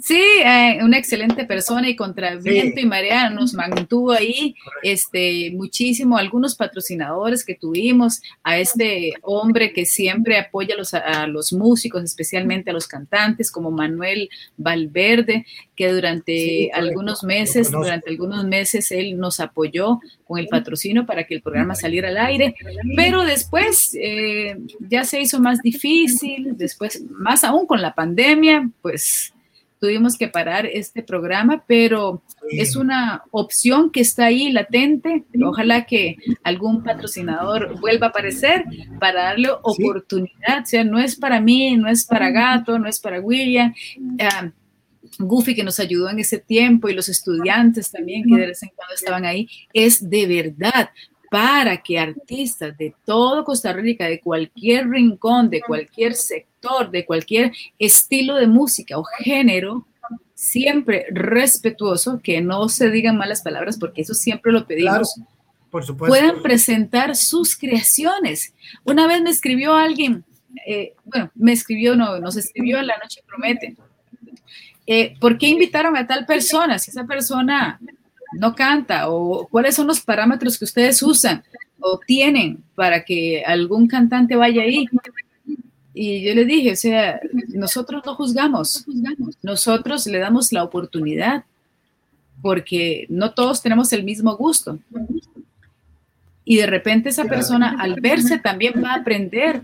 Sí, 0.00 0.22
eh, 0.44 0.78
una 0.82 0.98
excelente 0.98 1.44
persona 1.44 1.88
y 1.88 1.96
contra 1.96 2.36
viento 2.36 2.80
y 2.80 2.86
marea 2.86 3.30
nos 3.30 3.54
mantuvo 3.54 4.12
ahí 4.12 4.54
este, 4.82 5.50
muchísimo, 5.54 6.16
algunos 6.16 6.54
patrocinadores 6.54 7.44
que 7.44 7.54
tuvimos, 7.54 8.20
a 8.42 8.58
este 8.58 9.14
hombre 9.22 9.72
que 9.72 9.86
siempre 9.86 10.38
apoya 10.38 10.74
a 10.74 10.78
los, 10.78 10.94
a 10.94 11.26
los 11.26 11.52
músicos, 11.52 12.04
especialmente 12.04 12.70
a 12.70 12.72
los 12.74 12.86
cantantes, 12.86 13.50
como 13.50 13.70
Manuel 13.70 14.28
Valverde, 14.56 15.46
que 15.74 15.92
durante 15.92 16.70
algunos 16.72 17.24
meses, 17.24 17.70
durante 17.70 18.10
algunos 18.10 18.44
meses 18.44 18.90
él 18.90 19.16
nos 19.16 19.40
apoyó 19.40 20.00
con 20.24 20.38
el 20.38 20.48
patrocinio 20.48 21.06
para 21.06 21.24
que 21.24 21.34
el 21.34 21.42
programa 21.42 21.74
saliera 21.74 22.08
al 22.08 22.18
aire, 22.18 22.54
pero 22.96 23.24
después 23.24 23.96
eh, 24.00 24.56
ya 24.80 25.04
se 25.04 25.20
hizo 25.20 25.40
más 25.40 25.60
difícil, 25.62 26.56
después, 26.56 27.02
más 27.10 27.42
aún 27.44 27.66
con 27.66 27.80
la 27.80 27.94
pandemia, 27.94 28.70
pues 28.82 29.32
tuvimos 29.80 30.16
que 30.16 30.28
parar 30.28 30.66
este 30.66 31.02
programa, 31.02 31.64
pero 31.66 32.22
es 32.50 32.76
una 32.76 33.22
opción 33.30 33.90
que 33.90 34.00
está 34.00 34.26
ahí 34.26 34.52
latente. 34.52 35.24
Ojalá 35.44 35.86
que 35.86 36.16
algún 36.44 36.82
patrocinador 36.82 37.78
vuelva 37.80 38.06
a 38.06 38.10
aparecer 38.10 38.64
para 38.98 39.24
darle 39.24 39.50
oportunidad. 39.62 40.62
O 40.62 40.66
sea, 40.66 40.84
no 40.84 40.98
es 40.98 41.16
para 41.16 41.40
mí, 41.40 41.76
no 41.76 41.88
es 41.88 42.04
para 42.04 42.30
Gato, 42.30 42.78
no 42.78 42.88
es 42.88 43.00
para 43.00 43.20
William. 43.20 43.74
Ah, 44.20 44.50
Goofy 45.18 45.54
que 45.54 45.64
nos 45.64 45.80
ayudó 45.80 46.10
en 46.10 46.18
ese 46.18 46.38
tiempo 46.38 46.88
y 46.88 46.94
los 46.94 47.08
estudiantes 47.08 47.90
también 47.90 48.24
que 48.24 48.36
de 48.36 48.46
vez 48.48 48.62
en 48.62 48.70
cuando 48.74 48.94
estaban 48.94 49.24
ahí, 49.24 49.48
es 49.72 50.08
de 50.08 50.26
verdad 50.26 50.90
para 51.30 51.78
que 51.82 51.98
artistas 51.98 52.76
de 52.76 52.94
todo 53.04 53.44
Costa 53.44 53.72
Rica, 53.72 54.06
de 54.06 54.20
cualquier 54.20 54.88
rincón, 54.88 55.50
de 55.50 55.60
cualquier 55.60 56.14
sector, 56.14 56.90
de 56.90 57.04
cualquier 57.04 57.52
estilo 57.78 58.36
de 58.36 58.46
música 58.46 58.98
o 58.98 59.04
género, 59.04 59.86
siempre 60.34 61.06
respetuoso, 61.10 62.20
que 62.22 62.40
no 62.40 62.68
se 62.68 62.90
digan 62.90 63.18
malas 63.18 63.42
palabras, 63.42 63.78
porque 63.78 64.02
eso 64.02 64.14
siempre 64.14 64.52
lo 64.52 64.66
pedimos, 64.66 65.20
por 65.70 65.84
supuesto. 65.84 66.16
puedan 66.16 66.42
presentar 66.42 67.16
sus 67.16 67.56
creaciones. 67.56 68.54
Una 68.84 69.06
vez 69.06 69.20
me 69.20 69.30
escribió 69.30 69.74
alguien, 69.74 70.24
eh, 70.66 70.94
bueno, 71.04 71.30
me 71.34 71.52
escribió, 71.52 71.96
no, 71.96 72.18
nos 72.20 72.36
escribió 72.36 72.78
en 72.78 72.86
La 72.86 72.96
Noche 72.98 73.22
Promete, 73.26 73.76
eh, 74.86 75.16
¿por 75.20 75.36
qué 75.36 75.48
invitaron 75.48 75.96
a 75.96 76.06
tal 76.06 76.24
persona? 76.24 76.78
Si 76.78 76.90
esa 76.90 77.04
persona 77.04 77.78
no 78.32 78.54
canta 78.54 79.08
o 79.10 79.46
cuáles 79.48 79.74
son 79.74 79.86
los 79.86 80.00
parámetros 80.00 80.58
que 80.58 80.64
ustedes 80.64 81.02
usan 81.02 81.42
o 81.80 81.98
tienen 81.98 82.62
para 82.74 83.04
que 83.04 83.42
algún 83.44 83.86
cantante 83.86 84.36
vaya 84.36 84.62
ahí. 84.62 84.86
Y 85.94 86.22
yo 86.22 86.34
le 86.34 86.44
dije, 86.44 86.72
o 86.72 86.76
sea, 86.76 87.20
nosotros 87.48 88.02
no 88.06 88.14
juzgamos, 88.14 88.86
nosotros 89.42 90.06
le 90.06 90.18
damos 90.18 90.52
la 90.52 90.62
oportunidad 90.62 91.44
porque 92.40 93.06
no 93.08 93.32
todos 93.32 93.62
tenemos 93.62 93.92
el 93.92 94.04
mismo 94.04 94.36
gusto. 94.36 94.78
Y 96.44 96.56
de 96.56 96.66
repente 96.66 97.08
esa 97.08 97.24
persona 97.24 97.76
al 97.78 98.00
verse 98.00 98.38
también 98.38 98.74
va 98.82 98.92
a 98.92 99.00
aprender 99.00 99.62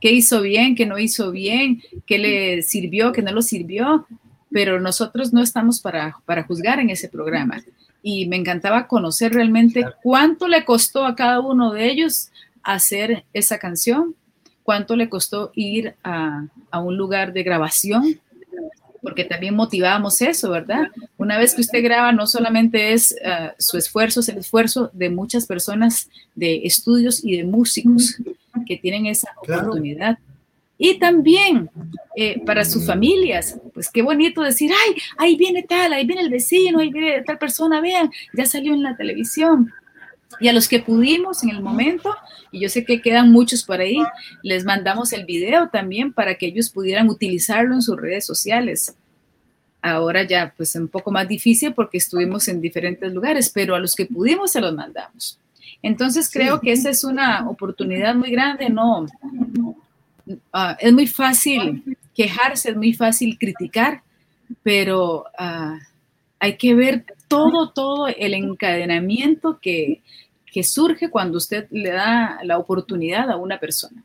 qué 0.00 0.10
hizo 0.10 0.40
bien, 0.40 0.74
qué 0.74 0.84
no 0.84 0.98
hizo 0.98 1.30
bien, 1.30 1.82
qué 2.06 2.18
le 2.18 2.62
sirvió, 2.62 3.12
qué 3.12 3.22
no 3.22 3.30
lo 3.32 3.42
sirvió, 3.42 4.06
pero 4.52 4.80
nosotros 4.80 5.32
no 5.32 5.42
estamos 5.42 5.80
para, 5.80 6.16
para 6.24 6.44
juzgar 6.44 6.78
en 6.80 6.90
ese 6.90 7.08
programa. 7.08 7.62
Y 8.02 8.26
me 8.26 8.36
encantaba 8.36 8.86
conocer 8.88 9.32
realmente 9.32 9.84
cuánto 10.02 10.48
le 10.48 10.64
costó 10.64 11.06
a 11.06 11.14
cada 11.14 11.40
uno 11.40 11.72
de 11.72 11.90
ellos 11.90 12.30
hacer 12.62 13.24
esa 13.32 13.58
canción, 13.58 14.14
cuánto 14.62 14.96
le 14.96 15.08
costó 15.08 15.52
ir 15.54 15.94
a, 16.02 16.46
a 16.70 16.80
un 16.80 16.96
lugar 16.96 17.32
de 17.32 17.42
grabación, 17.42 18.20
porque 19.02 19.24
también 19.24 19.56
motivábamos 19.56 20.22
eso, 20.22 20.50
¿verdad? 20.50 20.88
Una 21.16 21.36
vez 21.36 21.54
que 21.54 21.60
usted 21.60 21.82
graba, 21.82 22.12
no 22.12 22.26
solamente 22.28 22.92
es 22.92 23.12
uh, 23.24 23.48
su 23.58 23.76
esfuerzo, 23.76 24.20
es 24.20 24.28
el 24.28 24.38
esfuerzo 24.38 24.90
de 24.92 25.10
muchas 25.10 25.46
personas 25.46 26.08
de 26.36 26.62
estudios 26.64 27.24
y 27.24 27.36
de 27.36 27.44
músicos 27.44 28.16
que 28.64 28.76
tienen 28.76 29.06
esa 29.06 29.28
claro. 29.42 29.62
oportunidad. 29.62 30.18
Y 30.84 30.98
también 30.98 31.70
eh, 32.16 32.42
para 32.44 32.64
sus 32.64 32.84
familias, 32.84 33.56
pues 33.72 33.88
qué 33.88 34.02
bonito 34.02 34.42
decir, 34.42 34.72
ay, 34.72 34.96
ahí 35.16 35.36
viene 35.36 35.62
tal, 35.62 35.92
ahí 35.92 36.04
viene 36.04 36.22
el 36.22 36.28
vecino, 36.28 36.80
ahí 36.80 36.90
viene 36.90 37.22
tal 37.22 37.38
persona, 37.38 37.80
vean, 37.80 38.10
ya 38.34 38.46
salió 38.46 38.74
en 38.74 38.82
la 38.82 38.96
televisión. 38.96 39.72
Y 40.40 40.48
a 40.48 40.52
los 40.52 40.66
que 40.66 40.80
pudimos 40.80 41.44
en 41.44 41.50
el 41.50 41.62
momento, 41.62 42.12
y 42.50 42.58
yo 42.58 42.68
sé 42.68 42.84
que 42.84 43.00
quedan 43.00 43.30
muchos 43.30 43.62
por 43.62 43.78
ahí, 43.78 43.98
les 44.42 44.64
mandamos 44.64 45.12
el 45.12 45.24
video 45.24 45.68
también 45.68 46.12
para 46.12 46.34
que 46.34 46.46
ellos 46.46 46.68
pudieran 46.68 47.08
utilizarlo 47.08 47.74
en 47.74 47.82
sus 47.82 47.96
redes 47.96 48.26
sociales. 48.26 48.96
Ahora 49.82 50.24
ya 50.24 50.52
pues 50.56 50.74
un 50.74 50.88
poco 50.88 51.12
más 51.12 51.28
difícil 51.28 51.74
porque 51.74 51.98
estuvimos 51.98 52.48
en 52.48 52.60
diferentes 52.60 53.12
lugares, 53.12 53.52
pero 53.54 53.76
a 53.76 53.78
los 53.78 53.94
que 53.94 54.06
pudimos 54.06 54.50
se 54.50 54.60
los 54.60 54.74
mandamos. 54.74 55.38
Entonces 55.80 56.28
creo 56.28 56.60
que 56.60 56.72
esa 56.72 56.90
es 56.90 57.04
una 57.04 57.48
oportunidad 57.48 58.16
muy 58.16 58.32
grande, 58.32 58.68
no, 58.68 59.06
uh, 60.26 60.74
es 60.78 60.92
muy 60.92 61.06
fácil 61.06 61.96
quejarse, 62.14 62.70
es 62.70 62.76
muy 62.76 62.92
fácil 62.92 63.38
criticar, 63.38 64.02
pero 64.62 65.24
uh, 65.38 65.78
hay 66.38 66.56
que 66.56 66.74
ver 66.74 67.04
todo, 67.28 67.70
todo 67.70 68.08
el 68.08 68.34
encadenamiento 68.34 69.58
que, 69.60 70.02
que 70.46 70.62
surge 70.62 71.10
cuando 71.10 71.38
usted 71.38 71.66
le 71.70 71.90
da 71.90 72.40
la 72.44 72.58
oportunidad 72.58 73.30
a 73.30 73.36
una 73.36 73.58
persona. 73.58 74.04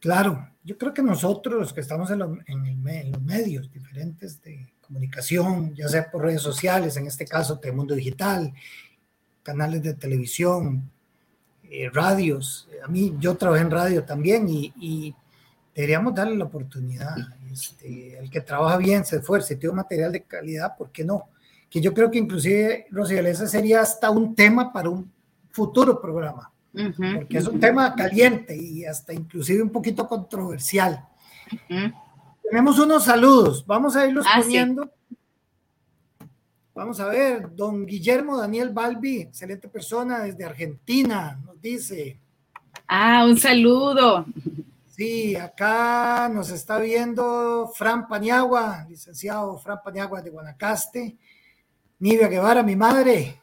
Claro, 0.00 0.48
yo 0.64 0.76
creo 0.76 0.92
que 0.92 1.02
nosotros 1.02 1.72
que 1.72 1.80
estamos 1.80 2.10
en, 2.10 2.18
lo, 2.18 2.38
en, 2.46 2.66
el, 2.66 2.88
en, 2.88 3.12
los 3.12 3.22
medios 3.22 3.70
diferentes 3.72 4.42
de 4.42 4.66
comunicación, 4.80 5.74
ya 5.74 5.88
sea 5.88 6.10
por 6.10 6.22
redes 6.22 6.42
sociales, 6.42 6.96
en 6.96 7.06
este 7.06 7.24
caso 7.24 7.58
Telemundo 7.58 7.94
Digital, 7.94 8.52
canales 9.42 9.82
de 9.82 9.94
televisión, 9.94 10.90
eh, 11.70 11.90
radios, 11.92 12.68
a 12.84 12.88
mí 12.88 13.14
yo 13.18 13.36
trabajé 13.36 13.62
en 13.62 13.70
radio 13.70 14.04
también 14.04 14.48
y, 14.48 14.72
y 14.80 15.14
deberíamos 15.74 16.14
darle 16.14 16.36
la 16.36 16.44
oportunidad. 16.44 17.16
Este, 17.52 18.18
el 18.18 18.30
que 18.30 18.40
trabaja 18.40 18.76
bien, 18.76 19.04
se 19.04 19.16
esfuerce, 19.16 19.56
tiene 19.56 19.76
material 19.76 20.12
de 20.12 20.22
calidad, 20.22 20.76
¿por 20.76 20.90
qué 20.90 21.04
no? 21.04 21.28
Que 21.70 21.80
yo 21.80 21.94
creo 21.94 22.10
que 22.10 22.18
inclusive, 22.18 22.86
Rocío, 22.90 23.20
ese 23.20 23.46
sería 23.46 23.80
hasta 23.80 24.10
un 24.10 24.34
tema 24.34 24.72
para 24.72 24.90
un 24.90 25.10
futuro 25.50 26.00
programa, 26.00 26.52
uh 26.74 26.78
-huh, 26.78 27.16
porque 27.16 27.38
es 27.38 27.46
un 27.46 27.58
tema 27.58 27.94
caliente 27.94 28.54
y 28.54 28.84
hasta 28.84 29.14
inclusive 29.14 29.62
un 29.62 29.70
poquito 29.70 30.06
controversial. 30.06 31.02
Uh 31.50 31.74
-huh. 31.74 31.94
Tenemos 32.50 32.78
unos 32.78 33.04
saludos, 33.04 33.64
vamos 33.66 33.96
a 33.96 34.06
irlos 34.06 34.26
ah, 34.28 34.40
poniendo. 34.42 34.84
Sí. 34.84 34.90
Vamos 36.76 37.00
a 37.00 37.06
ver, 37.06 37.56
don 37.56 37.86
Guillermo 37.86 38.36
Daniel 38.36 38.68
Balbi, 38.68 39.22
excelente 39.22 39.66
persona 39.66 40.18
desde 40.18 40.44
Argentina, 40.44 41.40
nos 41.42 41.58
dice. 41.58 42.20
Ah, 42.86 43.24
un 43.24 43.38
saludo. 43.38 44.26
Sí, 44.90 45.34
acá 45.36 46.28
nos 46.28 46.50
está 46.50 46.78
viendo 46.78 47.72
Fran 47.74 48.06
Paniagua, 48.06 48.84
licenciado 48.90 49.56
Fran 49.56 49.78
Paniagua 49.82 50.20
de 50.20 50.28
Guanacaste. 50.28 51.16
Nivia 51.98 52.28
Guevara, 52.28 52.62
mi 52.62 52.76
madre, 52.76 53.40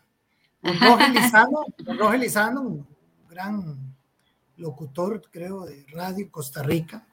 Don 0.61 0.79
Roger 0.79 1.09
Lizano, 1.09 1.65
don 1.79 1.97
Roger 1.97 2.19
Lizano, 2.19 2.61
un 2.61 2.87
gran 3.27 3.95
locutor, 4.57 5.23
creo, 5.31 5.65
de 5.65 5.87
radio 5.91 6.29
Costa 6.29 6.61
Rica. 6.61 7.03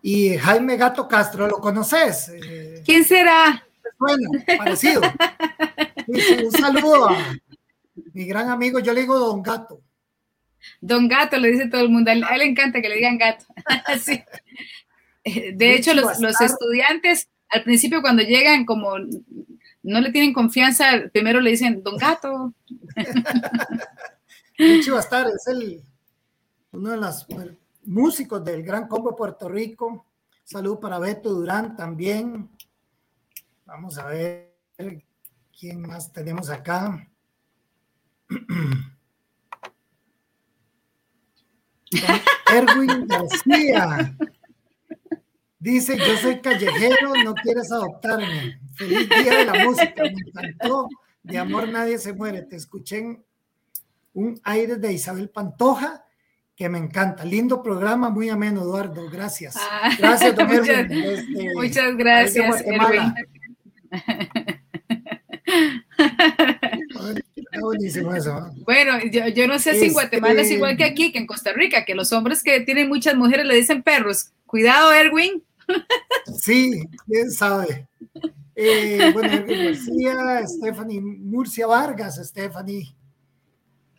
Y 0.00 0.38
Jaime 0.38 0.78
Gato 0.78 1.06
Castro, 1.06 1.46
¿lo 1.48 1.60
conoces? 1.60 2.30
Eh, 2.30 2.82
¿Quién 2.82 3.04
será? 3.04 3.62
Bueno, 4.02 4.30
parecido. 4.58 5.00
un 6.06 6.52
saludo 6.52 7.08
a 7.08 7.38
mi 8.12 8.24
gran 8.24 8.50
amigo, 8.50 8.78
yo 8.80 8.92
le 8.92 9.02
digo 9.02 9.18
Don 9.18 9.42
Gato. 9.42 9.80
Don 10.80 11.08
Gato, 11.08 11.38
le 11.38 11.52
dice 11.52 11.68
todo 11.68 11.82
el 11.82 11.88
mundo, 11.88 12.10
a 12.10 12.14
él, 12.14 12.24
a 12.24 12.34
él 12.34 12.40
le 12.40 12.46
encanta 12.46 12.80
que 12.80 12.88
le 12.88 12.96
digan 12.96 13.18
gato. 13.18 13.44
sí. 14.00 14.22
De, 15.24 15.52
de 15.54 15.74
hecho, 15.74 15.94
los, 15.94 16.18
los 16.20 16.40
estudiantes 16.40 17.28
al 17.52 17.62
principio 17.62 18.00
cuando 18.00 18.22
llegan 18.22 18.64
como 18.64 18.96
no 18.98 20.00
le 20.00 20.10
tienen 20.10 20.32
confianza, 20.32 21.02
primero 21.12 21.40
le 21.40 21.50
dicen, 21.50 21.82
don 21.82 21.96
gato. 21.96 22.54
Richie 24.56 24.90
Bastar 24.90 25.26
es 25.26 25.46
el, 25.48 25.82
uno 26.72 26.90
de 26.90 26.96
los 26.96 27.26
músicos 27.84 28.44
del 28.44 28.62
Gran 28.62 28.88
Combo 28.88 29.14
Puerto 29.14 29.48
Rico. 29.48 30.06
Salud 30.44 30.78
para 30.78 30.98
Beto 30.98 31.30
Durán 31.30 31.76
también. 31.76 32.48
Vamos 33.72 33.96
a 33.96 34.04
ver 34.04 34.54
quién 35.58 35.80
más 35.80 36.12
tenemos 36.12 36.50
acá. 36.50 37.08
Erwin 42.52 43.06
García. 43.06 44.14
Dice, 45.58 45.96
yo 45.96 46.16
soy 46.18 46.42
callejero, 46.42 47.14
no 47.24 47.32
quieres 47.32 47.72
adoptarme. 47.72 48.60
Feliz 48.74 49.08
día 49.08 49.38
de 49.38 49.46
la 49.46 49.64
música, 49.64 50.02
me 50.02 50.10
encantó. 50.10 50.90
De 51.22 51.38
amor 51.38 51.66
nadie 51.66 51.96
se 51.96 52.12
muere. 52.12 52.42
Te 52.42 52.56
escuché 52.56 53.24
un 54.12 54.38
aire 54.44 54.76
de 54.76 54.92
Isabel 54.92 55.30
Pantoja 55.30 56.04
que 56.54 56.68
me 56.68 56.76
encanta. 56.76 57.24
Lindo 57.24 57.62
programa, 57.62 58.10
muy 58.10 58.28
ameno, 58.28 58.60
Eduardo. 58.60 59.08
Gracias. 59.08 59.56
Ah, 59.58 59.88
gracias, 59.98 60.36
don 60.36 60.46
muchas, 60.46 60.68
Erwin, 60.68 61.02
desde, 61.02 61.54
muchas 61.54 61.96
gracias, 61.96 62.60
Erwin. 62.66 63.14
Buenísimo 67.60 68.14
eso. 68.14 68.32
¿no? 68.40 68.52
Bueno, 68.64 68.98
yo, 69.10 69.28
yo, 69.28 69.46
no 69.46 69.58
sé 69.58 69.78
si 69.78 69.86
en 69.86 69.92
Guatemala 69.92 70.40
es 70.42 70.50
igual 70.50 70.76
que 70.76 70.84
aquí, 70.84 71.12
que 71.12 71.18
en 71.18 71.26
Costa 71.26 71.52
Rica, 71.52 71.84
que 71.84 71.94
los 71.94 72.12
hombres 72.12 72.42
que 72.42 72.60
tienen 72.60 72.88
muchas 72.88 73.14
mujeres 73.14 73.46
le 73.46 73.54
dicen 73.54 73.82
perros. 73.82 74.32
Cuidado, 74.46 74.92
Erwin. 74.92 75.42
Sí, 76.36 76.84
quién 77.06 77.30
sabe. 77.30 77.86
Eh, 78.54 79.10
bueno, 79.12 79.32
Erwin 79.32 79.64
García, 79.66 80.46
Stephanie 80.46 81.00
Murcia 81.00 81.66
Vargas, 81.66 82.20
Stephanie. 82.22 82.94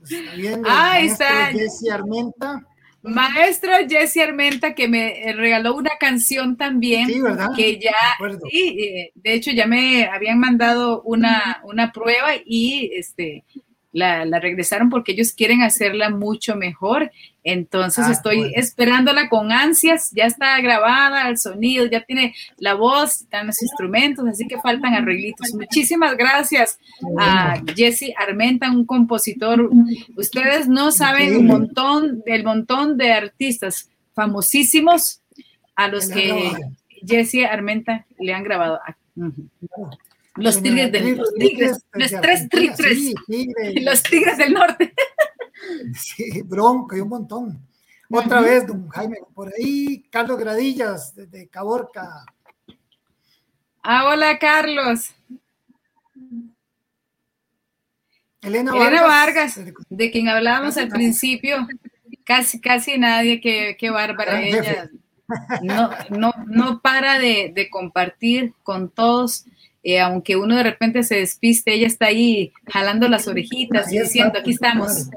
Está 0.01 0.35
viendo, 0.35 0.67
ah, 0.69 0.99
está. 0.99 1.51
Armenta. 1.91 2.61
Maestro 3.03 3.73
Jesse 3.87 4.17
Armenta 4.17 4.73
que 4.73 4.87
me 4.87 5.33
regaló 5.33 5.75
una 5.75 5.91
canción 5.99 6.55
también. 6.55 7.07
Sí, 7.07 7.21
¿verdad? 7.21 7.49
Que 7.55 7.77
ya, 7.77 7.91
sí, 8.49 8.77
eh, 8.79 9.11
de 9.15 9.33
hecho 9.33 9.51
ya 9.51 9.67
me 9.67 10.05
habían 10.05 10.39
mandado 10.39 11.01
una, 11.01 11.61
una 11.65 11.91
prueba 11.91 12.29
y 12.45 12.91
este, 12.95 13.43
la, 13.91 14.23
la, 14.25 14.39
regresaron 14.39 14.89
porque 14.89 15.11
ellos 15.11 15.33
quieren 15.33 15.61
hacerla 15.61 16.09
mucho 16.09 16.55
mejor. 16.55 17.11
Entonces 17.43 18.05
ah, 18.07 18.11
estoy 18.11 18.37
bueno. 18.37 18.53
esperándola 18.55 19.29
con 19.29 19.51
ansias. 19.51 20.11
Ya 20.13 20.25
está 20.25 20.59
grabada 20.61 21.27
el 21.29 21.37
sonido, 21.37 21.85
ya 21.85 22.01
tiene 22.01 22.33
la 22.57 22.73
voz, 22.75 23.21
están 23.21 23.47
los 23.47 23.61
instrumentos, 23.61 24.25
así 24.27 24.47
que 24.47 24.59
faltan 24.59 24.93
arreglitos. 24.93 25.53
Muchísimas 25.53 26.15
gracias 26.15 26.79
a 27.19 27.61
Jesse 27.75 28.13
Armenta, 28.17 28.71
un 28.71 28.85
compositor. 28.85 29.69
Ustedes 30.15 30.67
no 30.67 30.91
saben 30.91 31.35
un 31.35 31.47
montón, 31.47 32.21
del 32.25 32.43
montón 32.43 32.97
de 32.97 33.11
artistas 33.11 33.89
famosísimos 34.13 35.21
a 35.75 35.87
los 35.87 36.07
que 36.07 36.51
Jesse 37.05 37.45
Armenta 37.49 38.05
le 38.19 38.33
han 38.33 38.43
grabado. 38.43 38.79
Los 40.35 40.63
tigres 40.63 40.91
del 40.91 41.17
los 41.17 41.33
tigres, 41.35 41.85
los 41.93 42.11
tres 42.21 42.49
tigres. 42.49 43.13
los 43.81 44.03
tigres 44.03 44.37
del 44.37 44.53
norte. 44.53 44.93
Sí, 45.95 46.41
bronco 46.43 46.95
y 46.95 47.01
un 47.01 47.09
montón. 47.09 47.67
Otra 48.09 48.39
uh 48.39 48.43
-huh. 48.43 48.45
vez, 48.45 48.67
don 48.67 48.87
Jaime, 48.89 49.17
por 49.33 49.51
ahí, 49.53 50.03
Carlos 50.09 50.37
Gradillas, 50.37 51.15
desde 51.15 51.47
Caborca. 51.47 52.25
Ah, 53.81 54.07
hola, 54.07 54.37
Carlos. 54.37 55.13
Elena, 58.41 58.71
Elena 58.75 59.03
Vargas, 59.03 59.57
Vargas, 59.57 59.75
de 59.89 60.11
quien 60.11 60.27
hablábamos 60.27 60.77
al 60.77 60.89
principio, 60.89 61.65
casi, 62.25 62.59
casi 62.59 62.97
nadie, 62.97 63.39
qué, 63.39 63.77
qué 63.79 63.89
bárbara 63.89 64.41
ella. 64.41 64.89
No, 65.61 65.89
no, 66.09 66.33
no 66.47 66.81
para 66.81 67.17
de, 67.17 67.51
de 67.55 67.69
compartir 67.69 68.53
con 68.63 68.89
todos 68.89 69.45
eh, 69.83 69.99
aunque 69.99 70.37
uno 70.37 70.55
de 70.55 70.63
repente 70.63 71.03
se 71.03 71.15
despiste, 71.15 71.73
ella 71.73 71.87
está 71.87 72.05
ahí 72.05 72.53
jalando 72.71 73.09
las 73.09 73.27
orejitas 73.27 73.91
y 73.91 73.99
diciendo, 73.99 74.39
aquí 74.39 74.51
estamos. 74.51 75.09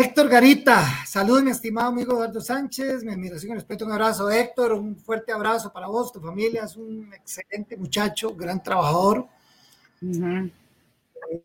Héctor 0.00 0.28
Garita, 0.28 1.04
saludos 1.04 1.42
mi 1.42 1.50
estimado 1.50 1.88
amigo 1.88 2.12
Eduardo 2.12 2.40
Sánchez, 2.40 3.02
mi 3.02 3.10
admiración 3.10 3.50
y 3.50 3.54
respeto, 3.56 3.84
un 3.84 3.90
abrazo 3.90 4.30
Héctor, 4.30 4.74
un 4.74 4.96
fuerte 4.96 5.32
abrazo 5.32 5.72
para 5.72 5.88
vos, 5.88 6.12
tu 6.12 6.20
familia, 6.20 6.62
es 6.62 6.76
un 6.76 7.12
excelente 7.12 7.76
muchacho, 7.76 8.32
gran 8.36 8.62
trabajador. 8.62 9.26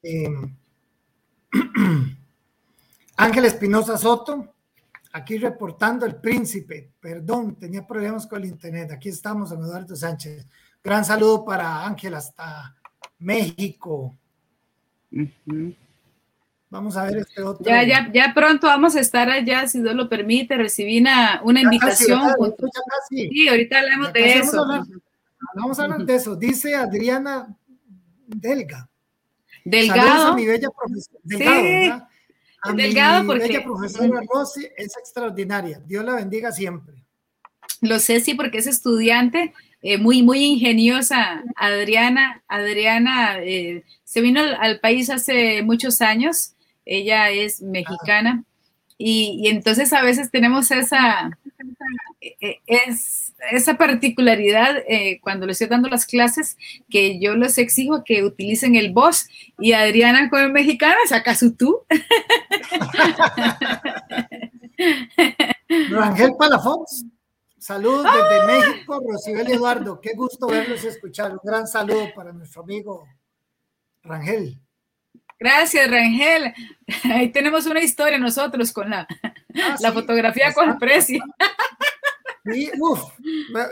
Eh, 0.03 0.29
Ángel 3.17 3.45
Espinosa 3.45 3.97
Soto, 3.97 4.53
aquí 5.13 5.39
reportando 5.39 6.05
el 6.05 6.17
príncipe, 6.17 6.91
perdón, 6.99 7.55
tenía 7.55 7.87
problemas 7.87 8.27
con 8.27 8.43
el 8.43 8.49
internet, 8.49 8.91
aquí 8.91 9.09
estamos, 9.09 9.51
Eduardo 9.51 9.95
Sánchez. 9.95 10.45
Gran 10.83 11.03
saludo 11.03 11.43
para 11.43 11.87
Ángel 11.87 12.13
hasta 12.13 12.75
México. 13.17 14.15
Vamos 16.73 16.97
a 16.97 17.03
ver 17.03 17.17
este 17.17 17.43
otro. 17.43 17.63
Ya, 17.63 17.83
ya, 17.83 18.09
ya 18.11 18.33
pronto 18.33 18.65
vamos 18.65 18.95
a 18.95 18.99
estar 18.99 19.29
allá, 19.29 19.67
si 19.67 19.79
Dios 19.79 19.93
lo 19.93 20.09
permite. 20.09 20.57
Recibí 20.57 20.99
una, 20.99 21.39
una 21.43 21.61
invitación. 21.61 22.19
sí, 23.09 23.47
ahorita 23.47 23.77
hablamos 23.77 24.11
de 24.11 24.39
eso. 24.39 24.65
Vamos 25.53 25.77
a, 25.77 25.83
hablar, 25.83 26.03
de 26.03 26.15
eso. 26.15 26.35
Dice 26.35 26.73
Adriana 26.73 27.55
Delga. 28.25 28.89
Delgado. 29.63 30.29
a 30.29 30.35
mi 30.35 30.47
bella 30.47 30.69
profesora. 30.75 31.19
Delgado, 31.21 32.07
A 32.63 32.73
Delgado 32.73 33.21
mi 33.21 33.27
porque... 33.27 33.47
bella 33.49 33.63
profesora 33.63 34.21
Rosy 34.33 34.67
es 34.75 34.97
extraordinaria. 34.97 35.79
Dios 35.85 36.03
la 36.03 36.15
bendiga 36.15 36.51
siempre. 36.51 36.95
Lo 37.81 37.99
sé, 37.99 38.19
sí, 38.19 38.33
porque 38.33 38.57
es 38.57 38.65
estudiante, 38.65 39.53
eh, 39.83 39.99
muy, 39.99 40.23
muy 40.23 40.43
ingeniosa. 40.43 41.43
Adriana, 41.55 42.41
Adriana 42.47 43.37
eh, 43.43 43.83
se 44.03 44.21
vino 44.21 44.41
al, 44.41 44.79
país 44.79 45.11
hace 45.11 45.61
muchos 45.61 46.01
años 46.01 46.52
ella 46.85 47.29
es 47.29 47.61
mexicana 47.61 48.43
y, 48.97 49.47
entonces 49.49 49.93
a 49.93 50.01
veces 50.01 50.31
tenemos 50.31 50.71
esa, 50.71 51.37
e, 52.21 52.35
e, 52.39 52.61
es, 52.65 53.33
esa 53.51 53.77
particularidad 53.77 54.77
eh, 54.87 55.19
cuando 55.21 55.45
les 55.45 55.55
estoy 55.55 55.67
dando 55.67 55.89
las 55.89 56.05
clases 56.05 56.57
que 56.89 57.19
yo 57.19 57.35
les 57.35 57.57
exijo 57.57 58.03
que 58.03 58.23
utilicen 58.23 58.75
el 58.75 58.93
voz 58.93 59.27
y 59.59 59.73
Adriana 59.73 60.29
como 60.29 60.47
mexicana 60.49 60.95
saca 61.07 61.35
su 61.35 61.55
tú. 61.55 61.81
Rangel 65.89 66.33
Palafox, 66.37 67.03
saludos 67.57 68.05
desde 68.05 68.45
México, 68.45 69.01
Rosibel 69.05 69.51
Eduardo, 69.51 69.99
qué 69.99 70.13
gusto 70.13 70.47
verlos 70.47 70.81
y 70.83 70.87
escuchar. 70.87 71.31
Un 71.31 71.39
gran 71.43 71.67
saludo 71.67 72.13
para 72.15 72.31
nuestro 72.31 72.63
amigo 72.63 73.05
Rangel. 74.03 74.62
Gracias, 75.39 75.89
Rangel. 75.89 76.53
Ahí 77.03 77.31
tenemos 77.31 77.65
una 77.65 77.81
historia 77.81 78.17
nosotros 78.17 78.71
con 78.71 78.89
la, 78.89 79.07
ah, 79.23 79.75
la 79.79 79.91
fotografía 79.91 80.53
con 80.53 80.69
el 80.69 80.77
precio. 80.77 81.23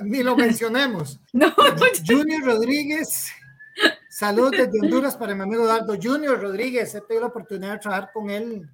ni 0.04 0.24
lo 0.24 0.36
mencionemos. 0.36 1.20
Junior 2.08 2.44
Rodríguez, 2.44 3.32
saludos 4.10 4.52
desde 4.52 4.80
Honduras 4.82 5.16
para 5.16 5.36
mi 5.36 5.42
amigo 5.42 5.64
Eduardo. 5.64 5.98
Junior 6.02 6.40
Rodríguez, 6.40 6.94
he 6.96 7.02
tenido 7.02 7.22
la 7.22 7.28
oportunidad 7.28 7.74
de 7.74 7.80
trabajar 7.80 8.12
con 8.14 8.30
él 8.30 8.70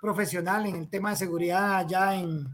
profesional 0.00 0.66
en 0.66 0.76
el 0.76 0.88
tema 0.88 1.10
de 1.10 1.16
seguridad 1.16 1.76
allá 1.76 2.14
en, 2.14 2.46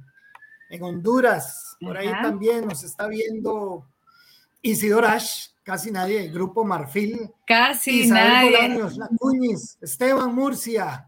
en 0.70 0.82
Honduras. 0.82 1.76
Por 1.80 1.96
ahí 1.96 2.10
también 2.22 2.66
nos 2.66 2.84
está 2.84 3.08
viendo 3.08 3.86
Isidor 4.62 5.04
Ash, 5.04 5.49
casi 5.62 5.90
nadie, 5.90 6.24
el 6.24 6.32
Grupo 6.32 6.64
Marfil. 6.64 7.30
Casi 7.46 8.08
nadie. 8.08 8.68
la 8.96 9.08
Cuñiz, 9.18 9.78
Esteban 9.80 10.34
Murcia. 10.34 11.06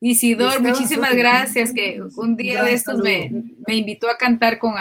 Isidor, 0.00 0.60
muchísimas 0.60 1.14
gracias, 1.14 1.72
que 1.72 2.02
un 2.16 2.36
día 2.36 2.64
de 2.64 2.72
estos 2.72 2.98
me, 2.98 3.30
invitó 3.68 4.10
a 4.10 4.16
cantar 4.16 4.58
con, 4.58 4.74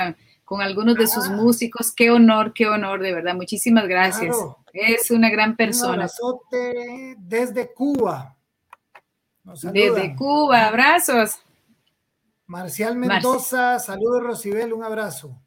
con 0.43 0.61
algunos 0.61 0.95
de 0.95 1.05
sus 1.05 1.27
ah. 1.27 1.33
músicos. 1.33 1.93
Qué 1.93 2.09
honor, 2.09 2.53
qué 2.53 2.67
honor, 2.67 3.01
de 3.01 3.13
verdad. 3.13 3.35
Muchísimas 3.35 3.87
gracias. 3.87 4.35
Es 4.73 5.11
una 5.11 5.29
gran 5.29 5.55
persona. 5.55 6.07
Un 6.21 7.15
desde 7.19 7.71
Cuba. 7.73 8.35
Desde 9.43 10.15
Cuba, 10.15 10.67
abrazos. 10.67 11.39
Marcial 12.47 12.95
Mendoza, 12.97 13.79
saludos 13.79 14.23
Rosibel, 14.23 14.73
un 14.73 14.83
abrazo. 14.83 15.40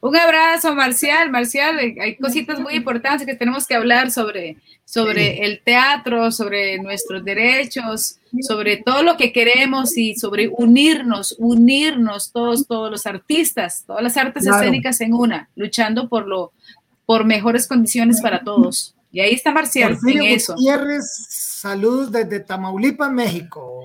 Un 0.00 0.16
abrazo, 0.16 0.74
Marcial. 0.74 1.30
Marcial, 1.30 1.78
eh, 1.80 1.96
hay 2.00 2.16
cositas 2.16 2.60
muy 2.60 2.74
importantes 2.74 3.26
que 3.26 3.34
tenemos 3.34 3.66
que 3.66 3.74
hablar 3.74 4.10
sobre, 4.10 4.58
sobre 4.84 5.44
el 5.44 5.62
teatro, 5.62 6.30
sobre 6.30 6.78
nuestros 6.78 7.24
derechos, 7.24 8.18
sobre 8.40 8.78
todo 8.78 9.02
lo 9.02 9.16
que 9.16 9.32
queremos 9.32 9.96
y 9.96 10.14
sobre 10.14 10.48
unirnos, 10.48 11.36
unirnos 11.38 12.32
todos, 12.32 12.66
todos 12.66 12.90
los 12.90 13.06
artistas, 13.06 13.84
todas 13.86 14.02
las 14.02 14.16
artes 14.16 14.46
escénicas 14.46 15.00
en 15.00 15.14
una, 15.14 15.48
luchando 15.56 16.08
por 16.08 16.26
lo, 16.26 16.52
por 17.06 17.24
mejores 17.24 17.66
condiciones 17.66 18.20
para 18.20 18.42
todos. 18.42 18.94
Y 19.10 19.20
ahí 19.20 19.32
está 19.32 19.52
Marcial 19.52 19.96
en 20.06 20.22
eso. 20.22 20.54
Gutiérrez, 20.54 21.04
saludos 21.30 22.10
desde 22.10 22.40
Tamaulipas, 22.40 23.12
México. 23.12 23.84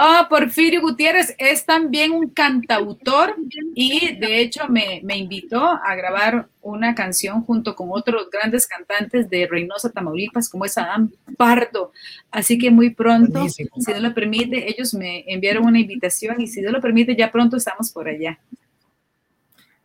Ah, 0.00 0.28
Porfirio 0.30 0.80
Gutiérrez 0.80 1.34
es 1.38 1.66
también 1.66 2.12
un 2.12 2.30
cantautor 2.30 3.34
y 3.74 4.14
de 4.14 4.40
hecho 4.40 4.68
me, 4.68 5.02
invitó 5.16 5.60
a 5.60 5.96
grabar 5.96 6.48
una 6.62 6.94
canción 6.94 7.42
junto 7.42 7.74
con 7.74 7.88
otros 7.90 8.30
grandes 8.30 8.68
cantantes 8.68 9.28
de 9.28 9.48
Reynosa, 9.48 9.90
Tamaulipas, 9.90 10.48
como 10.48 10.66
es 10.66 10.78
Adam 10.78 11.10
Pardo. 11.36 11.90
Así 12.30 12.58
que 12.58 12.70
muy 12.70 12.90
pronto, 12.90 13.48
si 13.48 13.64
Dios 13.64 14.00
lo 14.00 14.14
permite, 14.14 14.70
ellos 14.70 14.94
me 14.94 15.24
enviaron 15.26 15.66
una 15.66 15.80
invitación 15.80 16.40
y 16.40 16.46
si 16.46 16.60
Dios 16.60 16.72
lo 16.72 16.80
permite, 16.80 17.16
ya 17.16 17.32
pronto 17.32 17.56
estamos 17.56 17.90
por 17.90 18.06
allá. 18.06 18.38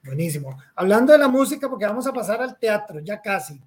Buenísimo. 0.04 0.62
Hablando 0.76 1.12
de 1.12 1.18
la 1.18 1.28
música, 1.28 1.68
porque 1.68 1.88
vamos 1.88 2.06
a 2.06 2.14
pasar 2.14 2.40
al 2.40 2.60
teatro, 2.60 3.00
ya 3.00 3.20
casi. 3.20 3.60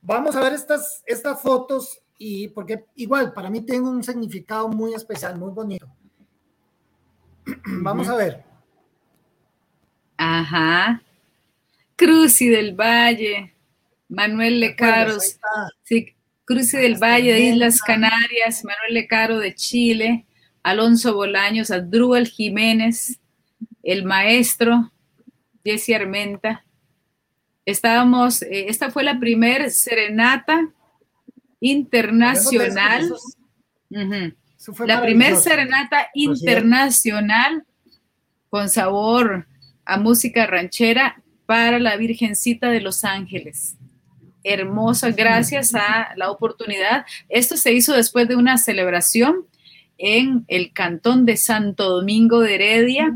Vamos 0.00 0.34
a 0.34 0.40
ver 0.40 0.54
estas, 0.54 1.04
estas 1.06 1.40
fotos 1.40 2.00
y 2.18 2.48
porque 2.48 2.84
igual 2.94 3.32
para 3.32 3.50
mí 3.50 3.60
tiene 3.60 3.88
un 3.88 4.02
significado 4.02 4.68
muy 4.68 4.94
especial, 4.94 5.38
muy 5.38 5.50
bonito. 5.50 5.86
Vamos 7.82 8.08
a 8.08 8.16
ver. 8.16 8.44
Ajá. 10.16 11.02
Cruci 11.96 12.48
del 12.48 12.74
Valle, 12.74 13.54
Manuel 14.08 14.60
Lecaros, 14.60 15.38
sí, 15.84 16.14
Cruci 16.44 16.76
del 16.76 16.96
Valle 16.96 17.32
de 17.32 17.40
Islas 17.40 17.80
Canarias, 17.80 18.64
Manuel 18.64 18.94
Lecaro 18.94 19.38
de 19.38 19.54
Chile, 19.54 20.26
Alonso 20.62 21.14
Bolaños, 21.14 21.70
Adrúbal 21.70 22.26
Jiménez, 22.26 23.20
el 23.82 24.04
maestro, 24.04 24.92
Jesse 25.64 25.90
Armenta. 25.90 26.64
Estábamos, 27.64 28.42
eh, 28.42 28.66
esta 28.68 28.90
fue 28.90 29.04
la 29.04 29.18
primer 29.18 29.70
serenata 29.70 30.72
internacional. 31.64 33.10
La 34.86 35.00
primer 35.00 35.36
serenata 35.36 36.08
internacional 36.12 37.64
con 38.50 38.68
sabor 38.68 39.46
a 39.86 39.98
música 39.98 40.46
ranchera 40.46 41.22
para 41.46 41.78
la 41.78 41.96
Virgencita 41.96 42.70
de 42.70 42.82
los 42.82 43.04
Ángeles. 43.04 43.76
Hermosa, 44.42 45.10
gracias 45.12 45.74
a 45.74 46.10
la 46.16 46.30
oportunidad. 46.30 47.06
Esto 47.30 47.56
se 47.56 47.72
hizo 47.72 47.94
después 47.94 48.28
de 48.28 48.36
una 48.36 48.58
celebración 48.58 49.46
en 49.96 50.44
el 50.48 50.72
cantón 50.74 51.24
de 51.24 51.38
Santo 51.38 51.88
Domingo 51.88 52.40
de 52.40 52.56
Heredia, 52.56 53.10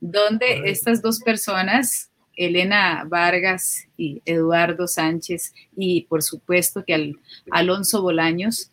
donde 0.00 0.70
estas 0.70 1.00
dos 1.00 1.20
personas 1.20 2.10
Elena 2.36 3.04
Vargas 3.06 3.86
y 3.96 4.22
Eduardo 4.24 4.86
Sánchez 4.86 5.52
y 5.76 6.02
por 6.02 6.22
supuesto 6.22 6.84
que 6.84 6.94
al, 6.94 7.16
Alonso 7.50 8.02
Bolaños 8.02 8.70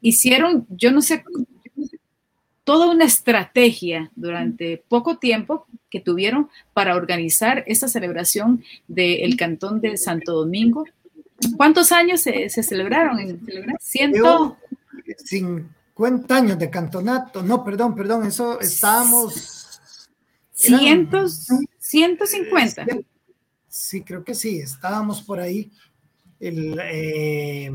hicieron, 0.00 0.66
yo 0.70 0.90
no 0.92 1.02
sé, 1.02 1.24
toda 2.64 2.90
una 2.90 3.04
estrategia 3.04 4.10
durante 4.14 4.82
poco 4.88 5.18
tiempo 5.18 5.66
que 5.90 6.00
tuvieron 6.00 6.48
para 6.72 6.96
organizar 6.96 7.64
esta 7.66 7.88
celebración 7.88 8.64
del 8.88 9.36
Cantón 9.36 9.80
de 9.80 9.96
Santo 9.96 10.32
Domingo. 10.32 10.84
¿Cuántos 11.56 11.92
años 11.92 12.20
se, 12.20 12.48
celebraron? 12.48 13.40
Ciento... 13.80 14.56
50 15.24 16.34
años 16.34 16.58
de 16.58 16.70
cantonato. 16.70 17.42
No, 17.42 17.64
perdón, 17.64 17.94
perdón, 17.94 18.26
eso 18.26 18.60
estábamos... 18.60 19.61
Cientos, 20.62 21.48
150. 21.78 22.86
Sí, 23.68 24.02
creo 24.02 24.22
que 24.22 24.34
sí, 24.34 24.60
estábamos 24.60 25.22
por 25.22 25.40
ahí. 25.40 25.72
El, 26.38 26.78
eh, 26.80 27.70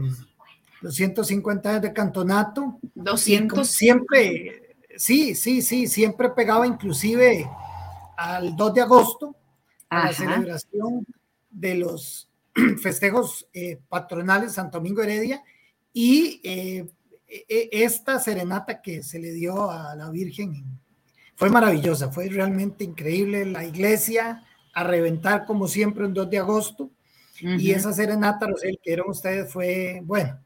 los 0.81 0.95
150 0.95 1.69
años 1.69 1.81
de 1.81 1.93
cantonato. 1.93 2.79
200. 2.95 3.67
Siempre, 3.67 4.75
sí, 4.95 5.35
sí, 5.35 5.61
sí, 5.61 5.87
siempre 5.87 6.29
pegaba 6.29 6.65
inclusive 6.65 7.49
al 8.15 8.55
2 8.55 8.73
de 8.73 8.81
agosto, 8.81 9.35
a 9.89 10.05
la 10.05 10.13
celebración 10.13 11.05
de 11.49 11.75
los 11.75 12.29
festejos 12.81 13.47
eh, 13.53 13.79
patronales 13.89 14.53
Santo 14.53 14.77
Domingo 14.77 15.03
Heredia 15.03 15.43
y 15.91 16.39
eh, 16.43 16.87
e, 17.27 17.45
e, 17.49 17.83
esta 17.83 18.19
serenata 18.19 18.81
que 18.81 19.03
se 19.03 19.19
le 19.19 19.31
dio 19.31 19.69
a 19.69 19.95
la 19.95 20.09
Virgen 20.09 20.79
fue 21.37 21.51
maravillosa, 21.51 22.11
fue 22.11 22.29
realmente 22.29 22.83
increíble. 22.83 23.45
La 23.45 23.63
iglesia 23.63 24.43
a 24.73 24.83
reventar 24.83 25.45
como 25.45 25.67
siempre 25.67 26.03
un 26.03 26.13
2 26.13 26.31
de 26.31 26.39
agosto. 26.39 26.89
Y 27.39 27.69
esa 27.69 27.93
serenata, 27.93 28.47
Rosel, 28.47 28.79
que 28.81 28.93
eran 28.93 29.07
ustedes, 29.07 29.53
fue, 29.53 30.01
bueno, 30.03 30.39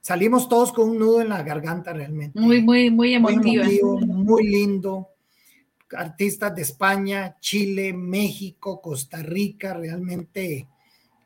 salimos 0.00 0.48
todos 0.48 0.72
con 0.72 0.90
un 0.90 1.00
nudo 1.00 1.20
en 1.20 1.30
la 1.30 1.42
garganta 1.42 1.92
realmente. 1.92 2.38
Muy, 2.38 2.62
muy, 2.62 2.92
muy 2.92 3.14
emotiva. 3.14 3.64
Muy, 4.06 4.46
lindo. 4.46 5.08
Artistas 5.96 6.54
de 6.54 6.62
España, 6.62 7.36
Chile, 7.40 7.92
México, 7.92 8.80
Costa 8.80 9.20
Rica, 9.24 9.74
realmente 9.74 10.68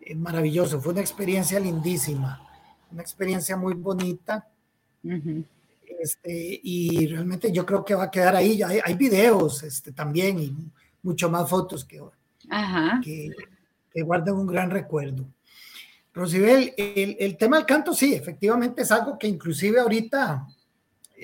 eh, 0.01 0.15
maravilloso. 0.15 0.81
Fue 0.81 0.93
una 0.93 1.03
experiencia 1.03 1.61
lindísima, 1.61 2.41
una 2.91 3.03
experiencia 3.03 3.55
muy 3.55 3.75
bonita. 3.75 4.49
Este, 6.01 6.61
y 6.63 7.07
realmente 7.09 7.53
yo 7.53 7.67
creo 7.67 7.85
que 7.85 7.95
va 7.95 8.05
a 8.05 8.11
quedar 8.11 8.35
ahí. 8.35 8.63
Hay, 8.63 8.81
hay 8.83 8.95
videos 8.95 9.63
este, 9.63 9.93
también 9.93 10.39
y 10.39 10.57
mucho 11.03 11.31
más 11.31 11.49
fotos 11.49 11.85
que, 11.85 12.01
que, 13.03 13.31
que 13.93 14.03
guardan 14.03 14.37
un 14.37 14.47
gran 14.47 14.71
recuerdo. 14.71 15.27
Rosibel, 16.13 16.75
el, 16.77 17.37
tema 17.37 17.59
del 17.59 17.67
canto 17.67 17.95
sí, 17.95 18.15
efectivamente 18.15 18.83
es 18.83 18.91
algo 18.91 19.19
que 19.19 19.29
inclusive 19.29 19.79
ahorita 19.79 20.47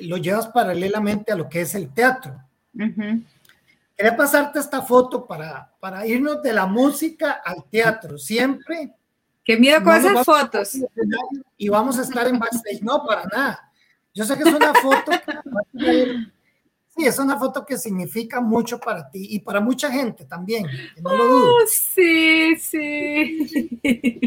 lo 0.02 0.16
llevas 0.18 0.46
paralelamente 0.48 1.32
a 1.32 1.36
lo 1.36 1.48
que 1.48 1.62
es 1.62 1.74
el 1.74 1.92
teatro. 1.92 2.38
Quería 2.72 4.16
pasarte 4.16 4.58
esta 4.58 4.82
foto 4.82 5.26
para, 5.26 5.72
para 5.80 6.06
irnos 6.06 6.42
de 6.42 6.52
la 6.52 6.66
música 6.66 7.40
al 7.44 7.64
teatro. 7.64 8.18
Siempre. 8.18 8.92
Qué 9.42 9.56
miedo 9.56 9.82
con 9.82 9.96
esas 9.96 10.24
fotos. 10.24 10.76
Y 11.56 11.68
vamos 11.68 11.98
a 11.98 12.02
estar 12.02 12.28
en 12.28 12.38
backstage. 12.38 12.82
No, 12.82 13.04
para 13.04 13.24
nada. 13.24 13.72
Yo 14.16 14.24
sé 14.24 14.34
que 14.34 14.48
es 14.48 14.54
una 14.54 14.72
foto 14.72 15.12
Sí, 16.96 17.04
es 17.04 17.18
una 17.18 17.38
foto 17.38 17.66
que 17.66 17.76
significa 17.76 18.40
mucho 18.40 18.80
para 18.80 19.10
ti 19.10 19.26
y 19.30 19.40
para 19.40 19.60
mucha 19.60 19.92
gente 19.92 20.24
también, 20.24 20.66
no 21.02 21.14
lo 21.14 21.26
dudo. 21.26 21.56
Oh, 21.56 21.66
sí, 21.66 22.56
sí. 22.56 23.78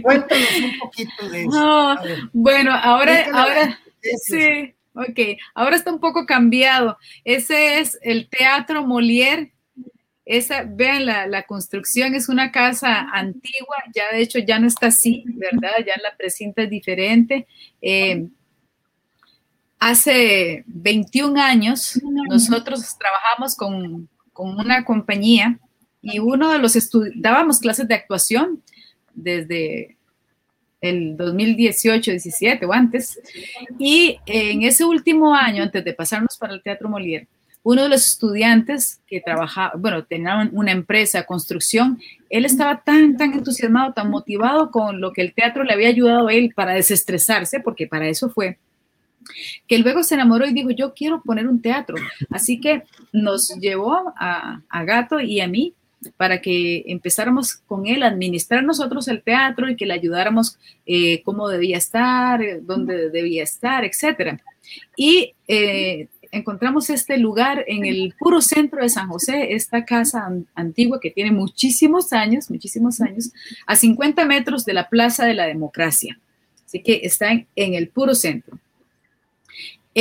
Cuéntanos 0.03 0.49
un 0.63 0.79
poquito 0.79 1.29
de 1.29 1.45
eso. 1.45 1.97
bueno, 2.31 2.71
ahora, 2.71 3.25
ahora, 3.33 3.79
sí, 4.21 4.75
ok, 4.93 5.39
ahora 5.55 5.77
está 5.77 5.91
un 5.91 5.99
poco 5.99 6.27
cambiado. 6.27 6.99
Ese 7.23 7.79
es 7.79 7.97
el 8.03 8.29
Teatro 8.29 8.85
Molière. 8.85 9.51
Esa, 10.23 10.63
vean, 10.63 11.07
la, 11.07 11.25
la, 11.25 11.47
construcción 11.47 12.13
es 12.13 12.29
una 12.29 12.51
casa 12.51 13.09
antigua, 13.11 13.77
ya 13.95 14.15
de 14.15 14.21
hecho 14.21 14.37
ya 14.37 14.59
no 14.59 14.67
está 14.67 14.87
así, 14.87 15.23
¿verdad? 15.25 15.71
Ya 15.79 15.99
la 16.03 16.15
precinta 16.15 16.61
es 16.61 16.69
diferente. 16.69 17.47
Eh, 17.81 18.27
Hace 19.79 20.63
21 20.67 21.41
años 21.41 21.99
nosotros 22.29 22.97
trabajamos 22.97 23.55
con, 23.55 24.09
una 24.33 24.85
compañía 24.85 25.59
y 26.01 26.19
uno 26.19 26.51
de 26.51 26.59
los 26.59 26.77
dábamos 27.15 27.59
clases 27.59 27.87
de 27.87 27.95
actuación 27.95 28.63
desde 29.13 29.97
el 30.81 31.17
2018, 31.17 32.11
17 32.11 32.65
o 32.65 32.73
antes. 32.73 33.19
Y 33.77 34.17
en 34.25 34.63
ese 34.63 34.85
último 34.85 35.35
año, 35.35 35.63
antes 35.63 35.83
de 35.83 35.93
pasarnos 35.93 36.37
para 36.37 36.53
el 36.53 36.61
Teatro 36.61 36.89
Molière, 36.89 37.27
uno 37.63 37.83
de 37.83 37.89
los 37.89 38.05
estudiantes 38.05 39.01
que 39.05 39.19
trabajaba, 39.21 39.73
bueno, 39.77 40.05
tenía 40.05 40.49
una 40.53 40.71
empresa, 40.71 41.25
construcción, 41.25 41.99
él 42.29 42.45
estaba 42.45 42.81
tan, 42.83 43.17
tan 43.17 43.33
entusiasmado, 43.33 43.93
tan 43.93 44.09
motivado 44.09 44.71
con 44.71 45.01
lo 45.01 45.11
que 45.11 45.21
el 45.21 45.33
teatro 45.33 45.63
le 45.63 45.73
había 45.73 45.89
ayudado 45.89 46.29
a 46.29 46.33
él 46.33 46.53
para 46.55 46.73
desestresarse, 46.73 47.59
porque 47.59 47.87
para 47.87 48.07
eso 48.07 48.29
fue, 48.29 48.57
que 49.67 49.79
luego 49.79 50.03
se 50.03 50.15
enamoró 50.15 50.45
y 50.45 50.53
dijo, 50.53 50.71
yo 50.71 50.93
quiero 50.93 51.21
poner 51.21 51.47
un 51.47 51.61
teatro. 51.61 51.95
Así 52.29 52.59
que 52.59 52.83
nos 53.13 53.49
llevó 53.59 54.13
a, 54.17 54.61
Gato 54.85 55.19
y 55.19 55.39
a 55.41 55.47
mí 55.47 55.73
para 56.15 56.41
que 56.41 56.85
empezáramos 56.87 57.55
con 57.55 57.85
él 57.85 58.03
a 58.03 58.07
administrar 58.07 58.63
nosotros 58.63 59.07
el 59.09 59.21
teatro 59.21 59.69
y 59.69 59.75
que 59.75 59.85
le 59.85 59.93
ayudáramos 59.93 60.57
eh, 60.85 61.21
cómo 61.23 61.49
debía 61.49 61.77
estar, 61.77 62.41
dónde 62.61 63.09
debía 63.09 63.43
estar, 63.43 63.83
etc. 63.83 64.39
Y 64.95 65.33
eh, 65.47 66.07
encontramos 66.31 66.89
este 66.89 67.17
lugar 67.17 67.65
en 67.67 67.85
el 67.85 68.13
puro 68.17 68.41
centro 68.41 68.81
de 68.81 68.89
San 68.89 69.09
José, 69.09 69.53
esta 69.53 69.83
casa 69.85 70.31
antigua 70.55 70.99
que 70.99 71.11
tiene 71.11 71.31
muchísimos 71.31 72.13
años, 72.13 72.49
muchísimos 72.49 73.01
años, 73.01 73.31
a 73.65 73.75
50 73.75 74.25
metros 74.25 74.65
de 74.65 74.73
la 74.73 74.89
Plaza 74.89 75.25
de 75.25 75.33
la 75.33 75.47
Democracia. 75.47 76.19
Así 76.65 76.81
que 76.81 77.01
está 77.03 77.31
en 77.31 77.73
el 77.73 77.89
puro 77.89 78.15
centro 78.15 78.57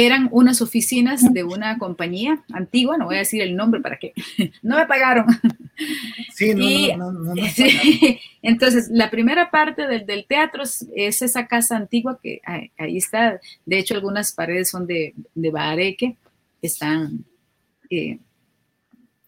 eran 0.06 0.28
unas 0.32 0.60
oficinas 0.60 1.32
de 1.32 1.44
una 1.44 1.78
compañía 1.78 2.42
antigua, 2.52 2.96
no 2.96 3.06
voy 3.06 3.16
a 3.16 3.20
decir 3.20 3.42
el 3.42 3.56
nombre 3.56 3.80
para 3.80 3.98
que 3.98 4.12
no 4.62 4.76
me 4.76 4.86
pagaron. 4.86 5.26
Sí, 6.34 6.54
no, 6.54 7.12
no, 7.12 7.34
no, 7.34 7.42
Entonces, 8.42 8.88
la 8.90 9.10
primera 9.10 9.50
parte 9.50 9.86
del, 9.86 10.26
teatro 10.26 10.62
es, 10.62 11.22
esa 11.22 11.46
casa 11.46 11.76
antigua 11.76 12.18
que 12.22 12.40
ahí, 12.44 12.96
está. 12.96 13.40
De 13.64 13.78
hecho, 13.78 13.94
algunas 13.94 14.32
paredes 14.32 14.70
son 14.70 14.86
de, 14.86 15.14
de 15.34 15.50
bareque, 15.50 16.16
están 16.62 17.24
eh, 17.90 18.18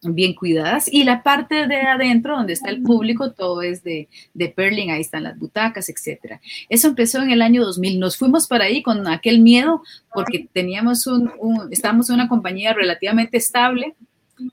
bien 0.01 0.33
cuidadas. 0.33 0.91
Y 0.91 1.03
la 1.03 1.23
parte 1.23 1.67
de 1.67 1.81
adentro, 1.81 2.35
donde 2.35 2.53
está 2.53 2.69
el 2.69 2.81
público, 2.81 3.31
todo 3.31 3.61
es 3.61 3.83
de, 3.83 4.09
de 4.33 4.49
Perling, 4.49 4.91
ahí 4.91 5.01
están 5.01 5.23
las 5.23 5.37
butacas, 5.37 5.89
etc. 5.89 6.39
Eso 6.69 6.87
empezó 6.87 7.21
en 7.21 7.31
el 7.31 7.41
año 7.41 7.63
2000. 7.63 7.99
Nos 7.99 8.17
fuimos 8.17 8.47
para 8.47 8.65
ahí 8.65 8.81
con 8.81 9.07
aquel 9.07 9.39
miedo 9.39 9.83
porque 10.13 10.47
teníamos 10.51 11.07
un, 11.07 11.31
estábamos 11.71 12.09
en 12.09 12.15
una 12.15 12.27
compañía 12.27 12.73
relativamente 12.73 13.37
estable 13.37 13.95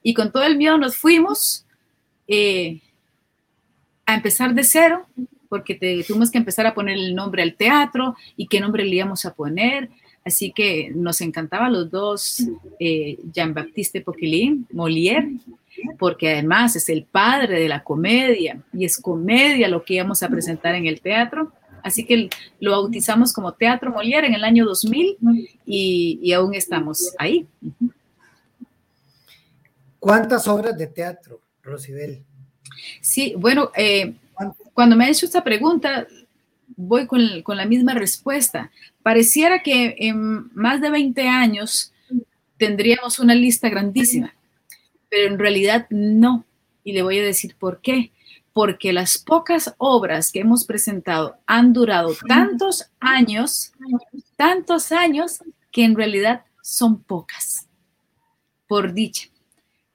y 0.02 0.14
con 0.14 0.32
todo 0.32 0.44
el 0.44 0.56
miedo 0.56 0.76
nos 0.76 0.96
fuimos 0.96 1.64
eh, 2.26 2.80
a 4.04 4.14
empezar 4.14 4.54
de 4.54 4.64
cero 4.64 5.06
porque 5.48 5.74
tuvimos 6.06 6.30
que 6.30 6.38
empezar 6.38 6.66
a 6.66 6.74
poner 6.74 6.98
el 6.98 7.14
nombre 7.14 7.42
al 7.42 7.54
teatro 7.54 8.16
y 8.36 8.48
qué 8.48 8.60
nombre 8.60 8.84
le 8.84 8.96
íbamos 8.96 9.24
a 9.24 9.32
poner 9.32 9.88
Así 10.24 10.52
que 10.52 10.90
nos 10.94 11.20
encantaba 11.20 11.70
los 11.70 11.90
dos, 11.90 12.44
eh, 12.78 13.18
Jean-Baptiste 13.32 14.02
Poquelin, 14.02 14.66
Molière, 14.72 15.38
porque 15.98 16.32
además 16.32 16.76
es 16.76 16.88
el 16.88 17.04
padre 17.04 17.60
de 17.60 17.68
la 17.68 17.82
comedia 17.82 18.60
y 18.72 18.84
es 18.84 18.98
comedia 18.98 19.68
lo 19.68 19.84
que 19.84 19.94
íbamos 19.94 20.22
a 20.22 20.28
presentar 20.28 20.74
en 20.74 20.86
el 20.86 21.00
teatro. 21.00 21.52
Así 21.82 22.04
que 22.04 22.28
lo 22.60 22.72
bautizamos 22.72 23.32
como 23.32 23.52
Teatro 23.52 23.92
Molière 23.92 24.26
en 24.26 24.34
el 24.34 24.44
año 24.44 24.64
2000 24.66 25.16
y, 25.64 26.32
aún 26.32 26.54
estamos 26.54 27.14
ahí. 27.18 27.46
¿Cuántas 29.98 30.46
obras 30.48 30.76
de 30.76 30.86
teatro, 30.86 31.40
Rosibel? 31.62 32.22
Sí, 33.00 33.34
bueno, 33.36 33.70
eh, 33.74 34.14
cuando 34.72 34.96
me 34.96 35.06
ha 35.06 35.10
hecho 35.10 35.26
esta 35.26 35.42
pregunta, 35.42 36.06
voy 36.78 37.06
con, 37.06 37.42
con, 37.42 37.56
la 37.56 37.66
misma 37.66 37.92
respuesta. 37.92 38.70
Pareciera 39.02 39.62
que 39.62 39.96
en 39.98 40.48
más 40.54 40.80
de 40.80 40.90
20 40.90 41.28
años 41.28 41.92
tendríamos 42.56 43.18
una 43.18 43.34
lista 43.34 43.68
grandísima, 43.68 44.34
pero 45.10 45.26
en 45.26 45.38
realidad 45.38 45.86
no. 45.90 46.44
Y 46.84 46.92
le 46.92 47.02
voy 47.02 47.18
a 47.18 47.24
decir 47.24 47.56
por 47.58 47.80
qué. 47.80 48.12
Porque 48.52 48.92
las 48.92 49.18
pocas 49.18 49.74
obras 49.78 50.32
que 50.32 50.40
hemos 50.40 50.64
presentado 50.64 51.36
han 51.46 51.72
durado 51.72 52.16
tantos 52.26 52.90
años, 52.98 53.72
tantos 54.36 54.90
años, 54.90 55.40
que 55.70 55.84
en 55.84 55.94
realidad 55.94 56.44
son 56.62 57.02
pocas, 57.02 57.68
por 58.66 58.94
dicha. 58.94 59.28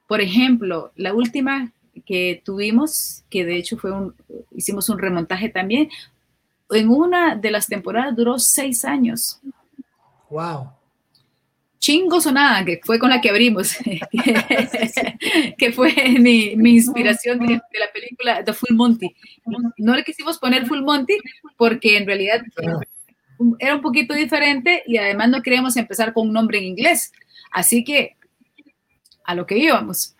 Por 0.07 0.21
ejemplo, 0.21 0.91
la 0.95 1.13
última 1.13 1.73
que 2.05 2.41
tuvimos, 2.43 3.23
que 3.29 3.45
de 3.45 3.57
hecho 3.57 3.77
fue 3.77 3.91
un, 3.91 4.15
hicimos 4.55 4.89
un 4.89 4.99
remontaje 4.99 5.49
también, 5.49 5.89
en 6.75 6.89
una 6.89 7.35
de 7.35 7.51
las 7.51 7.67
temporadas 7.67 8.15
duró 8.15 8.39
seis 8.39 8.85
años. 8.85 9.39
Wow. 10.29 10.71
Chingos 11.79 12.25
o 12.25 12.31
nada, 12.31 12.63
que 12.63 12.79
fue 12.83 12.97
con 12.97 13.09
la 13.09 13.19
que 13.19 13.29
abrimos, 13.29 13.75
que 15.57 15.71
fue 15.73 15.93
mi, 16.19 16.53
inspiración 16.53 17.39
de, 17.39 17.55
la 17.55 17.91
película 17.93 18.43
The 18.43 18.53
Full 18.53 18.75
Monty. 18.75 19.13
No 19.77 19.95
le 19.95 20.03
quisimos 20.03 20.39
poner 20.39 20.65
Full 20.65 20.81
Monty 20.81 21.17
porque 21.57 21.97
en 21.97 22.05
realidad 22.05 22.41
era 23.59 23.75
un 23.75 23.81
poquito 23.81 24.13
diferente 24.13 24.83
y 24.87 24.97
además 24.97 25.29
no 25.29 25.41
queríamos 25.41 25.75
empezar 25.75 26.13
con 26.13 26.27
un 26.27 26.33
nombre 26.33 26.59
en 26.59 26.65
inglés. 26.65 27.11
Así 27.51 27.83
que 27.83 28.15
a 29.25 29.35
lo 29.35 29.45
que 29.45 29.57
íbamos 29.57 30.15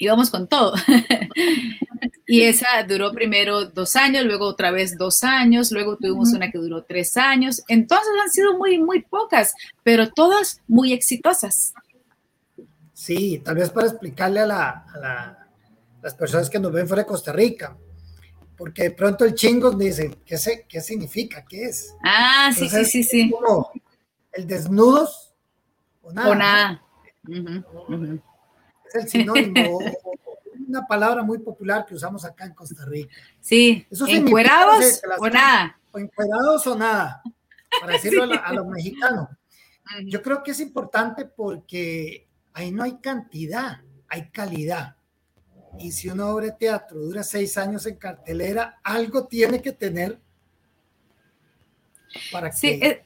íbamos 0.00 0.30
con 0.30 0.48
todo. 0.48 0.74
y 2.30 2.42
esa 2.44 2.84
duró 2.86 3.10
primero 3.10 3.64
dos 3.64 3.96
años, 3.96 4.24
luego 4.24 4.46
otra 4.46 4.70
vez 4.70 4.96
dos 4.96 5.24
años, 5.24 5.72
luego 5.72 5.96
tuvimos 5.96 6.32
una 6.32 6.48
que 6.48 6.58
duró 6.58 6.84
tres 6.84 7.16
años. 7.16 7.64
Entonces 7.66 8.08
han 8.22 8.30
sido 8.30 8.56
muy, 8.56 8.78
muy 8.78 9.02
pocas, 9.02 9.52
pero 9.82 10.10
todas 10.10 10.60
muy 10.68 10.92
exitosas. 10.92 11.74
Sí, 12.92 13.42
tal 13.44 13.56
vez 13.56 13.70
para 13.70 13.88
explicarle 13.88 14.40
a, 14.42 15.36
las 16.00 16.14
personas 16.14 16.48
que 16.48 16.60
nos 16.60 16.70
ven 16.70 16.86
fuera 16.86 17.02
de 17.02 17.08
Costa 17.08 17.32
Rica, 17.32 17.76
porque 18.56 18.84
de 18.84 18.90
pronto 18.92 19.24
el 19.24 19.34
chingo 19.34 19.72
dice, 19.72 20.16
¿qué, 20.24 20.36
¿qué 20.68 20.80
significa? 20.80 21.44
¿Qué 21.44 21.64
es? 21.64 21.92
Ah, 22.04 22.52
sí, 22.56 22.68
sí, 22.68 22.84
sí, 22.84 23.02
sí. 23.02 23.34
el 24.34 24.46
desnudos 24.46 25.34
o 26.00 26.12
nada. 26.12 26.30
O 26.30 26.34
nada. 26.36 26.82
Es 28.86 28.94
el 28.94 29.08
sinónimo, 29.08 29.80
una 30.70 30.86
palabra 30.86 31.22
muy 31.22 31.38
popular 31.38 31.84
que 31.84 31.94
usamos 31.94 32.24
acá 32.24 32.46
en 32.46 32.54
Costa 32.54 32.84
Rica. 32.86 33.14
Sí, 33.40 33.86
encuerados 34.08 35.02
o 35.18 35.28
nada. 35.28 35.78
O 35.92 35.98
encuerados 35.98 36.66
o 36.66 36.76
nada, 36.76 37.22
para 37.80 37.92
decirlo 37.94 38.24
a, 38.24 38.52
los 38.52 38.66
mexicanos. 38.66 39.28
Yo 40.04 40.22
creo 40.22 40.42
que 40.42 40.52
es 40.52 40.60
importante 40.60 41.24
porque 41.24 42.28
ahí 42.52 42.70
no 42.70 42.84
hay 42.84 42.98
cantidad, 42.98 43.80
hay 44.08 44.30
calidad. 44.30 44.96
Y 45.78 45.92
si 45.92 46.08
una 46.08 46.26
obra 46.26 46.46
de 46.46 46.52
teatro 46.52 46.98
dura 46.98 47.22
seis 47.22 47.56
años 47.56 47.86
en 47.86 47.96
cartelera, 47.96 48.78
algo 48.82 49.26
tiene 49.26 49.60
que 49.60 49.72
tener 49.72 50.20
para 52.32 52.50
que 52.50 52.56
se 52.56 53.04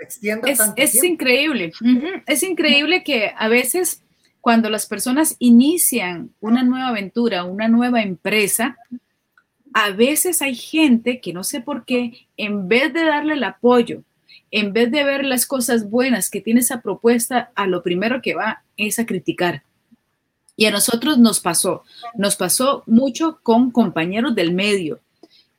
extienda 0.00 0.48
es, 0.48 0.60
es 0.76 1.04
increíble. 1.04 1.72
Es 2.26 2.42
increíble 2.42 3.02
que 3.02 3.32
a 3.36 3.48
veces 3.48 4.02
cuando 4.48 4.70
las 4.70 4.86
personas 4.86 5.36
inician 5.40 6.30
una 6.40 6.62
nueva 6.62 6.88
aventura, 6.88 7.44
una 7.44 7.68
nueva 7.68 8.00
empresa, 8.00 8.78
a 9.74 9.90
veces 9.90 10.40
hay 10.40 10.54
gente 10.54 11.20
que 11.20 11.34
no 11.34 11.44
sé 11.44 11.60
por 11.60 11.84
qué, 11.84 12.26
en 12.38 12.66
vez 12.66 12.94
de 12.94 13.04
darle 13.04 13.34
el 13.34 13.44
apoyo, 13.44 14.04
en 14.50 14.72
vez 14.72 14.90
de 14.90 15.04
ver 15.04 15.26
las 15.26 15.44
cosas 15.44 15.90
buenas 15.90 16.30
que 16.30 16.40
tiene 16.40 16.60
esa 16.60 16.80
propuesta, 16.80 17.50
a 17.56 17.66
lo 17.66 17.82
primero 17.82 18.22
que 18.22 18.34
va 18.34 18.62
es 18.78 18.98
a 18.98 19.04
criticar. 19.04 19.64
Y 20.56 20.64
a 20.64 20.70
nosotros 20.70 21.18
nos 21.18 21.40
pasó, 21.40 21.84
nos 22.14 22.34
pasó 22.36 22.84
mucho 22.86 23.40
con 23.42 23.70
compañeros 23.70 24.34
del 24.34 24.54
medio, 24.54 24.98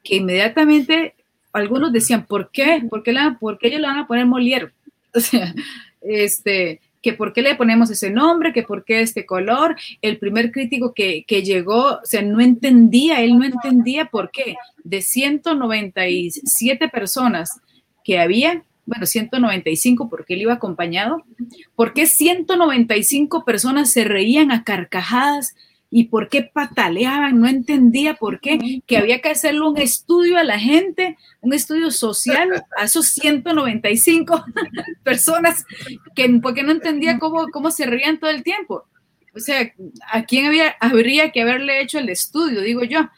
que 0.04 0.16
inmediatamente 0.16 1.14
algunos 1.54 1.94
decían, 1.94 2.26
¿por 2.26 2.50
qué? 2.50 2.84
¿Por 2.90 3.04
qué, 3.04 3.14
la, 3.14 3.38
¿por 3.40 3.60
qué 3.60 3.68
ellos 3.68 3.82
le 3.82 3.88
van 3.88 4.00
a 4.00 4.08
poner 4.08 4.26
Molière? 4.26 4.72
O 5.14 5.20
sea, 5.20 5.54
este, 6.02 6.82
que 7.02 7.14
por 7.14 7.34
qué 7.34 7.42
le 7.42 7.56
ponemos 7.56 7.90
ese 7.90 8.10
nombre, 8.10 8.54
que 8.54 8.64
por 8.64 8.84
qué 8.84 9.02
este 9.02 9.26
color. 9.26 9.76
El 10.02 10.18
primer 10.18 10.52
crítico 10.52 10.94
que, 10.94 11.24
que, 11.26 11.44
llegó, 11.44 11.94
o 11.94 12.06
sea, 12.06 12.22
no 12.22 12.42
entendía, 12.42 13.22
él 13.22 13.38
no 13.38 13.46
entendía 13.46 14.06
por 14.06 14.32
qué. 14.32 14.56
De 14.84 15.02
197 15.02 16.90
personas 16.90 17.60
que 18.04 18.20
había, 18.20 18.64
bueno, 18.86 19.06
195 19.06 20.10
porque 20.10 20.34
él 20.34 20.42
iba 20.42 20.54
acompañado, 20.54 21.24
¿por 21.76 21.94
qué 21.94 22.06
195 22.06 23.46
personas 23.46 23.92
se 23.92 24.04
reían 24.04 24.52
a 24.52 24.64
carcajadas? 24.64 25.56
¿Y 25.92 26.06
por 26.06 26.30
qué 26.30 26.44
pataleaban? 26.44 27.40
No 27.40 27.48
entendía 27.48 28.14
por 28.14 28.40
qué, 28.40 28.82
que 28.86 28.98
había 28.98 29.22
que 29.22 29.30
hacerle 29.30 29.62
un 29.62 29.78
estudio 29.78 30.38
a 30.38 30.44
la 30.44 30.60
gente, 30.60 31.18
un 31.42 31.54
estudio 31.54 31.90
social 31.92 32.64
a 32.78 32.84
esos 32.84 33.08
195 33.08 34.46
personas, 35.04 35.66
que, 36.16 36.30
porque 36.42 36.64
no 36.64 36.72
entendía 36.72 37.18
cómo, 37.18 37.48
cómo 37.52 37.72
se 37.72 37.86
reían 37.86 38.20
todo 38.20 38.30
el 38.30 38.44
tiempo. 38.44 38.86
O 39.36 39.40
sea, 39.40 39.72
¿a 40.12 40.24
quién 40.26 40.48
había, 40.48 40.76
habría 40.80 41.32
que 41.32 41.42
haberle 41.42 41.82
hecho 41.82 42.00
el 42.00 42.10
estudio, 42.10 42.62
digo 42.62 42.84
yo? 42.84 43.10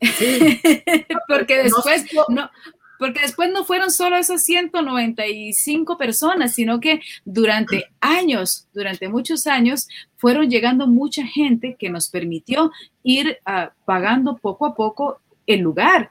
porque 1.28 1.62
después 1.62 2.04
no, 2.28 2.50
porque 2.98 3.20
después 3.20 3.50
no 3.52 3.64
fueron 3.64 3.90
solo 3.90 4.16
esas 4.16 4.44
195 4.44 5.98
personas, 5.98 6.54
sino 6.54 6.80
que 6.80 7.00
durante 7.24 7.86
años, 8.00 8.68
durante 8.72 9.08
muchos 9.08 9.46
años, 9.46 9.88
fueron 10.16 10.48
llegando 10.48 10.86
mucha 10.86 11.26
gente 11.26 11.76
que 11.78 11.90
nos 11.90 12.08
permitió 12.08 12.70
ir 13.02 13.38
uh, 13.46 13.70
pagando 13.84 14.36
poco 14.36 14.66
a 14.66 14.74
poco 14.74 15.20
el 15.46 15.60
lugar 15.60 16.10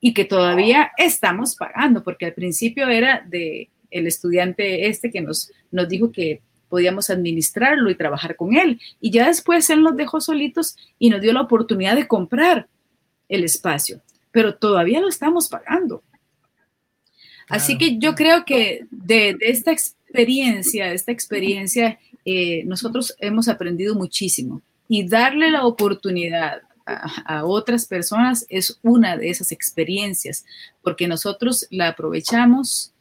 y 0.00 0.14
que 0.14 0.24
todavía 0.24 0.92
estamos 0.96 1.56
pagando, 1.56 2.02
porque 2.02 2.26
al 2.26 2.34
principio 2.34 2.88
era 2.88 3.24
de 3.26 3.68
el 3.90 4.06
estudiante 4.06 4.88
este 4.88 5.10
que 5.10 5.20
nos, 5.20 5.50
nos 5.70 5.88
dijo 5.88 6.12
que 6.12 6.42
podíamos 6.68 7.10
administrarlo 7.10 7.90
y 7.90 7.96
trabajar 7.96 8.36
con 8.36 8.56
él. 8.56 8.80
Y 9.00 9.10
ya 9.10 9.26
después 9.26 9.68
él 9.70 9.82
nos 9.82 9.96
dejó 9.96 10.20
solitos 10.20 10.76
y 10.98 11.10
nos 11.10 11.20
dio 11.20 11.32
la 11.32 11.42
oportunidad 11.42 11.96
de 11.96 12.06
comprar 12.06 12.68
el 13.28 13.44
espacio, 13.44 14.00
pero 14.30 14.54
todavía 14.54 15.00
lo 15.00 15.08
estamos 15.08 15.48
pagando. 15.48 16.02
Así 17.50 17.76
que 17.76 17.98
yo 17.98 18.14
creo 18.14 18.44
que 18.44 18.86
de, 18.90 19.36
esta 19.40 19.72
experiencia, 19.72 20.88
de 20.88 20.94
esta 20.94 21.12
experiencia, 21.12 21.98
eh, 22.24 22.62
nosotros 22.64 23.14
hemos 23.18 23.48
aprendido 23.48 23.94
muchísimo 23.94 24.62
y 24.88 25.06
darle 25.06 25.50
la 25.50 25.66
oportunidad 25.66 26.62
a, 26.86 27.44
otras 27.44 27.86
personas 27.86 28.46
es 28.48 28.78
una 28.82 29.16
de 29.16 29.30
esas 29.30 29.52
experiencias, 29.52 30.44
porque 30.82 31.06
nosotros 31.06 31.66
la 31.70 31.88
aprovechamos 31.88 32.92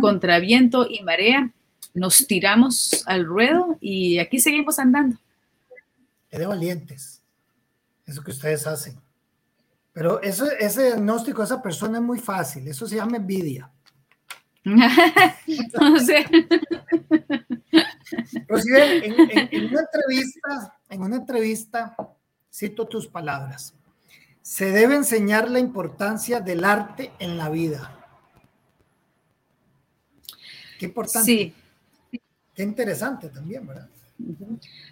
contra 0.00 0.38
viento 0.38 0.86
y 0.88 1.02
marea, 1.02 1.50
nos 1.92 2.26
tiramos 2.26 3.04
al 3.06 3.24
ruedo 3.24 3.76
y 3.80 4.18
aquí 4.18 4.38
seguimos 4.38 4.78
andando. 4.78 5.16
de 6.30 6.46
valientes, 6.46 7.22
eso 8.06 8.22
que 8.22 8.30
ustedes 8.30 8.66
hacen. 8.66 8.96
Pero 9.92 10.20
eso, 10.22 10.50
ese 10.58 10.86
diagnóstico 10.86 11.42
de 11.42 11.46
esa 11.46 11.62
persona 11.62 11.98
es 11.98 12.04
muy 12.04 12.18
fácil, 12.18 12.66
eso 12.66 12.86
se 12.86 12.96
llama 12.96 13.18
envidia. 13.18 13.70
no 14.64 15.98
sé. 16.00 16.24
en, 19.02 19.14
una 19.66 19.80
entrevista, 19.80 20.78
en 20.88 21.02
una 21.02 21.16
entrevista, 21.16 21.96
cito 22.52 22.86
tus 22.86 23.06
palabras. 23.06 23.74
Se 24.40 24.70
debe 24.70 24.94
enseñar 24.94 25.50
la 25.50 25.58
importancia 25.58 26.40
del 26.40 26.64
arte 26.64 27.12
en 27.18 27.36
la 27.36 27.50
vida. 27.50 27.98
Qué 30.78 30.86
importante. 30.86 31.26
Sí. 31.26 31.54
Qué 32.54 32.62
interesante 32.62 33.28
también, 33.28 33.66
¿verdad? 33.66 33.88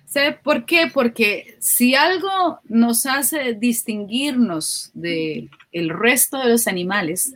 ¿Sabe 0.05 0.33
por 0.33 0.66
qué? 0.66 0.91
Porque 0.93 1.57
si 1.61 1.95
algo 1.95 2.61
nos 2.64 3.07
hace 3.07 3.55
distinguirnos 3.55 4.91
del 4.95 5.51
el 5.70 5.89
resto 5.91 6.39
de 6.39 6.51
los 6.51 6.66
animales, 6.66 7.35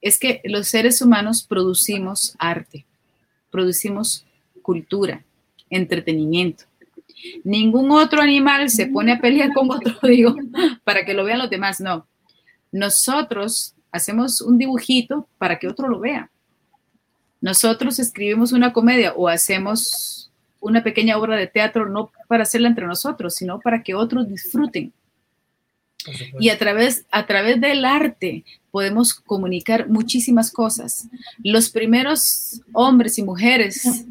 es 0.00 0.18
que 0.18 0.40
los 0.44 0.68
seres 0.68 1.02
humanos 1.02 1.44
producimos 1.48 2.34
arte, 2.38 2.86
producimos 3.50 4.24
cultura, 4.62 5.24
entretenimiento. 5.68 6.64
Ningún 7.44 7.90
otro 7.90 8.22
animal 8.22 8.70
se 8.70 8.86
pone 8.86 9.12
a 9.12 9.20
pelear 9.20 9.52
con 9.52 9.70
otro, 9.70 9.96
digo, 10.02 10.34
para 10.84 11.04
que 11.04 11.14
lo 11.14 11.24
vean 11.24 11.38
los 11.38 11.50
demás, 11.50 11.80
no. 11.80 12.06
Nosotros 12.72 13.74
hacemos 13.92 14.40
un 14.40 14.58
dibujito 14.58 15.28
para 15.38 15.58
que 15.58 15.68
otro 15.68 15.88
lo 15.88 16.00
vea. 16.00 16.30
Nosotros 17.40 17.98
escribimos 17.98 18.52
una 18.52 18.72
comedia 18.72 19.12
o 19.14 19.28
hacemos 19.28 20.30
una 20.60 20.82
pequeña 20.82 21.16
obra 21.16 21.36
de 21.36 21.46
teatro 21.46 21.88
no 21.88 22.12
para 22.28 22.42
hacerla 22.42 22.68
entre 22.68 22.86
nosotros, 22.86 23.34
sino 23.34 23.60
para 23.60 23.82
que 23.82 23.94
otros 23.94 24.28
disfruten. 24.28 24.92
Y 26.38 26.48
a 26.48 26.58
través, 26.58 27.06
a 27.10 27.26
través 27.26 27.60
del 27.60 27.84
arte 27.84 28.44
podemos 28.70 29.14
comunicar 29.14 29.88
muchísimas 29.88 30.50
cosas. 30.50 31.08
Los 31.42 31.70
primeros 31.70 32.60
hombres 32.72 33.18
y 33.18 33.22
mujeres 33.22 34.04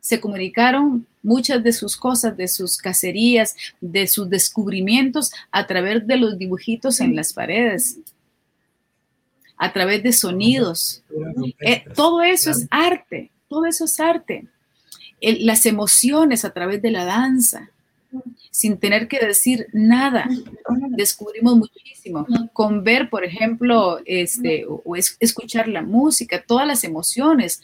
se 0.00 0.20
comunicaron 0.20 1.06
muchas 1.22 1.62
de 1.62 1.72
sus 1.72 1.96
cosas, 1.96 2.36
de 2.36 2.48
sus 2.48 2.78
cacerías, 2.78 3.56
de 3.80 4.06
sus 4.06 4.28
descubrimientos 4.28 5.30
a 5.50 5.66
través 5.66 6.06
de 6.06 6.16
los 6.16 6.38
dibujitos 6.38 7.00
en 7.00 7.16
las 7.16 7.32
paredes, 7.32 7.98
a 9.56 9.72
través 9.72 10.02
de 10.02 10.12
sonidos. 10.12 11.02
Eh, 11.60 11.84
todo 11.94 12.22
eso 12.22 12.50
es 12.50 12.66
arte, 12.70 13.30
todo 13.48 13.66
eso 13.66 13.84
es 13.84 13.98
arte. 14.00 14.46
las 15.20 15.66
emociones 15.66 16.44
a 16.44 16.50
través 16.50 16.82
de 16.82 16.90
la 16.90 17.04
danza 17.04 17.70
sin 18.50 18.78
tener 18.78 19.08
que 19.08 19.18
decir 19.18 19.66
nada. 19.72 20.28
Descubrimos 20.90 21.56
muchísimo. 21.56 22.26
Con 22.52 22.84
ver, 22.84 23.10
por 23.10 23.24
ejemplo, 23.24 24.00
este, 24.04 24.64
o, 24.66 24.96
escuchar 24.96 25.68
la 25.68 25.82
música, 25.82 26.42
todas 26.46 26.66
las 26.66 26.84
emociones. 26.84 27.60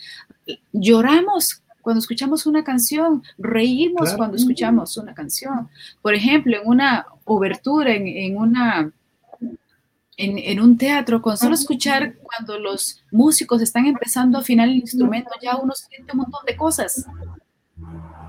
Lloramos 0.73 1.63
cuando 1.83 2.01
escuchamos 2.01 2.47
una 2.47 2.63
canción, 2.65 3.23
reímos 3.39 4.15
cuando 4.15 4.37
escuchamos 4.37 4.97
una 4.97 5.15
canción. 5.15 5.69
Por 6.01 6.15
ejemplo, 6.15 6.57
en 6.57 6.67
una 6.67 7.07
obertura, 7.25 7.93
en, 7.95 8.37
una 8.37 8.93
en, 10.17 10.39
en, 10.39 10.61
un 10.61 10.79
teatro, 10.79 11.21
con 11.21 11.37
solo 11.37 11.55
escuchar 11.55 12.15
cuando 12.23 12.59
los 12.59 13.03
músicos 13.11 13.61
están 13.61 13.87
empezando 13.87 14.39
a 14.39 14.43
afinar 14.43 14.69
el 14.69 14.77
instrumento, 14.77 15.31
ya 15.43 15.57
uno 15.57 15.75
siente 15.75 16.13
un 16.13 16.19
montón 16.19 16.45
de 16.47 16.57
cosas, 16.57 17.05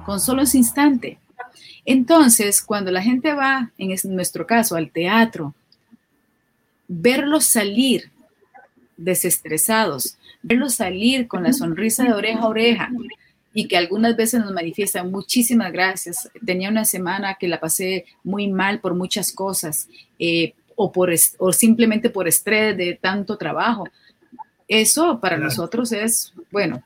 con 0.05 0.19
solo 0.19 0.41
ese 0.41 0.57
instante. 0.57 1.19
Entonces, 1.86 2.62
cuando 2.62 2.92
la 2.92 3.02
gente 3.02 3.34
va, 3.34 3.72
en 3.78 3.96
nuestro 4.16 4.48
caso, 4.48 4.76
al 4.76 4.92
teatro, 4.92 5.54
verlos 6.88 7.46
salir 7.46 8.12
desestresados, 8.98 10.18
verlos 10.42 10.76
salir 10.76 11.28
con 11.28 11.44
la 11.44 11.54
sonrisa 11.54 12.04
de 12.04 12.14
oreja 12.14 12.40
a 12.40 12.48
oreja 12.48 12.90
y 13.54 13.68
que 13.68 13.78
algunas 13.78 14.16
veces 14.16 14.42
nos 14.42 14.52
manifiestan 14.52 15.12
muchísimas 15.12 15.72
gracias. 15.72 16.30
Tenía 16.46 16.70
una 16.70 16.86
semana 16.86 17.36
que 17.40 17.48
la 17.48 17.60
pasé 17.60 18.06
muy 18.24 18.48
mal 18.48 18.80
por 18.80 18.96
muchas 18.96 19.32
cosas 19.32 19.88
eh, 20.20 20.54
o, 20.76 20.92
por, 20.92 21.14
o 21.38 21.54
simplemente 21.54 22.10
por 22.10 22.28
estrés 22.28 22.76
de 22.78 22.98
tanto 23.00 23.38
trabajo. 23.38 23.88
Eso 24.68 25.20
para 25.20 25.38
nosotros 25.38 25.92
es, 25.92 26.34
bueno, 26.52 26.82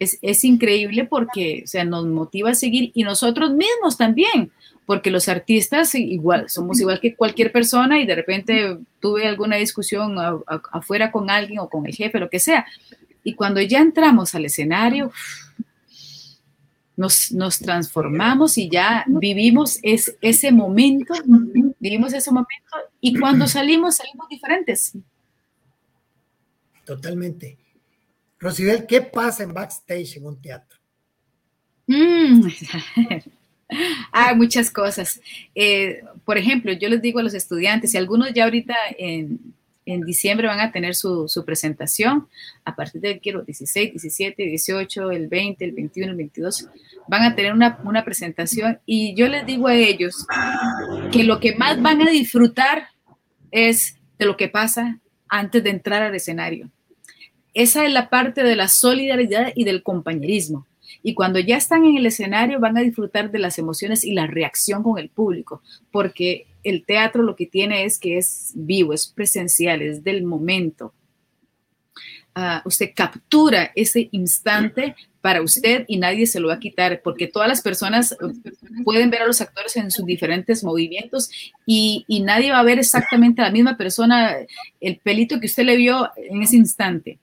es, 0.00 0.18
es, 0.22 0.44
increíble 0.44 1.04
porque 1.04 1.62
o 1.64 1.66
sea, 1.68 1.84
nos 1.84 2.06
motiva 2.06 2.50
a 2.50 2.54
seguir 2.54 2.90
y 2.94 3.04
nosotros 3.04 3.52
mismos 3.52 3.96
también, 3.96 4.50
porque 4.86 5.12
los 5.12 5.28
artistas 5.28 5.94
igual, 5.94 6.50
somos 6.50 6.80
igual 6.80 6.98
que 6.98 7.14
cualquier 7.14 7.52
persona 7.52 8.00
y 8.00 8.06
de 8.06 8.16
repente 8.16 8.78
tuve 8.98 9.28
alguna 9.28 9.56
discusión 9.56 10.18
a, 10.18 10.40
afuera 10.72 11.12
con 11.12 11.30
alguien 11.30 11.60
o 11.60 11.68
con 11.68 11.86
el 11.86 11.94
jefe, 11.94 12.18
lo 12.18 12.28
que 12.28 12.40
sea. 12.40 12.66
Y 13.22 13.34
cuando 13.34 13.60
ya 13.60 13.78
entramos 13.78 14.34
al 14.34 14.46
escenario, 14.46 15.12
nos, 16.96 17.30
nos 17.30 17.58
transformamos 17.58 18.58
y 18.58 18.68
ya 18.68 19.04
vivimos 19.06 19.78
es, 19.82 20.16
ese 20.20 20.50
momento, 20.50 21.14
vivimos 21.78 22.12
ese 22.12 22.32
momento 22.32 22.76
y 23.00 23.18
cuando 23.18 23.46
salimos, 23.46 23.96
salimos 23.96 24.28
diferentes. 24.28 24.94
Totalmente. 26.84 27.59
Rosibel, 28.40 28.86
¿qué 28.86 29.02
pasa 29.02 29.42
en 29.42 29.52
backstage 29.52 30.16
en 30.16 30.26
un 30.26 30.40
teatro? 30.40 30.78
Mm. 31.86 32.48
ah, 34.12 34.34
muchas 34.34 34.70
cosas. 34.70 35.20
Eh, 35.54 36.02
por 36.24 36.38
ejemplo, 36.38 36.72
yo 36.72 36.88
les 36.88 37.02
digo 37.02 37.20
a 37.20 37.22
los 37.22 37.34
estudiantes, 37.34 37.92
y 37.92 37.98
algunos 37.98 38.32
ya 38.32 38.44
ahorita 38.44 38.74
en, 38.96 39.54
en 39.84 40.00
diciembre 40.02 40.46
van 40.46 40.60
a 40.60 40.72
tener 40.72 40.94
su, 40.94 41.28
su, 41.28 41.44
presentación, 41.44 42.28
a 42.64 42.74
partir 42.74 43.02
del 43.02 43.20
quiero 43.20 43.42
16, 43.42 43.90
17, 43.92 44.42
18, 44.42 45.10
el 45.10 45.28
20, 45.28 45.64
el 45.64 45.72
21, 45.72 46.12
el 46.12 46.16
22, 46.16 46.68
van 47.08 47.22
a 47.24 47.34
tener 47.34 47.52
una, 47.52 47.78
una 47.84 48.04
presentación 48.04 48.78
y 48.86 49.14
yo 49.14 49.28
les 49.28 49.44
digo 49.44 49.66
a 49.66 49.74
ellos 49.74 50.26
que 51.12 51.24
lo 51.24 51.40
que 51.40 51.56
más 51.56 51.80
van 51.82 52.00
a 52.06 52.10
disfrutar 52.10 52.88
es 53.50 53.96
de 54.18 54.26
lo 54.26 54.36
que 54.36 54.48
pasa 54.48 54.98
antes 55.28 55.62
de 55.62 55.70
entrar 55.70 56.02
al 56.02 56.14
escenario. 56.14 56.70
Esa 57.54 57.84
es 57.84 57.92
la 57.92 58.08
parte 58.08 58.42
de 58.42 58.56
la 58.56 58.68
solidaridad 58.68 59.52
y 59.54 59.64
del 59.64 59.82
compañerismo. 59.82 60.66
Y 61.02 61.14
cuando 61.14 61.38
ya 61.38 61.56
están 61.56 61.84
en 61.84 61.96
el 61.96 62.06
escenario 62.06 62.60
van 62.60 62.76
a 62.76 62.82
disfrutar 62.82 63.30
de 63.30 63.38
las 63.38 63.58
emociones 63.58 64.04
y 64.04 64.12
la 64.12 64.26
reacción 64.26 64.82
con 64.82 64.98
el 64.98 65.08
público, 65.08 65.62
porque 65.90 66.46
el 66.62 66.84
teatro 66.84 67.22
lo 67.22 67.36
que 67.36 67.46
tiene 67.46 67.84
es 67.84 67.98
que 67.98 68.18
es 68.18 68.52
vivo, 68.54 68.92
es 68.92 69.06
presencial, 69.06 69.82
es 69.82 70.04
del 70.04 70.24
momento. 70.24 70.92
Uh, 72.36 72.66
usted 72.66 72.90
captura 72.94 73.72
ese 73.74 74.08
instante 74.12 74.94
para 75.20 75.42
usted 75.42 75.84
y 75.88 75.96
nadie 75.96 76.26
se 76.26 76.38
lo 76.38 76.48
va 76.48 76.54
a 76.54 76.60
quitar, 76.60 77.00
porque 77.02 77.26
todas 77.26 77.48
las 77.48 77.60
personas 77.60 78.16
pueden 78.84 79.10
ver 79.10 79.22
a 79.22 79.26
los 79.26 79.40
actores 79.40 79.76
en 79.76 79.90
sus 79.90 80.06
diferentes 80.06 80.62
movimientos 80.62 81.30
y, 81.66 82.04
y 82.06 82.20
nadie 82.20 82.52
va 82.52 82.60
a 82.60 82.64
ver 82.64 82.78
exactamente 82.78 83.42
a 83.42 83.46
la 83.46 83.50
misma 83.50 83.76
persona, 83.76 84.36
el 84.80 84.98
pelito 84.98 85.40
que 85.40 85.46
usted 85.46 85.64
le 85.64 85.76
vio 85.76 86.08
en 86.16 86.42
ese 86.42 86.56
instante 86.56 87.18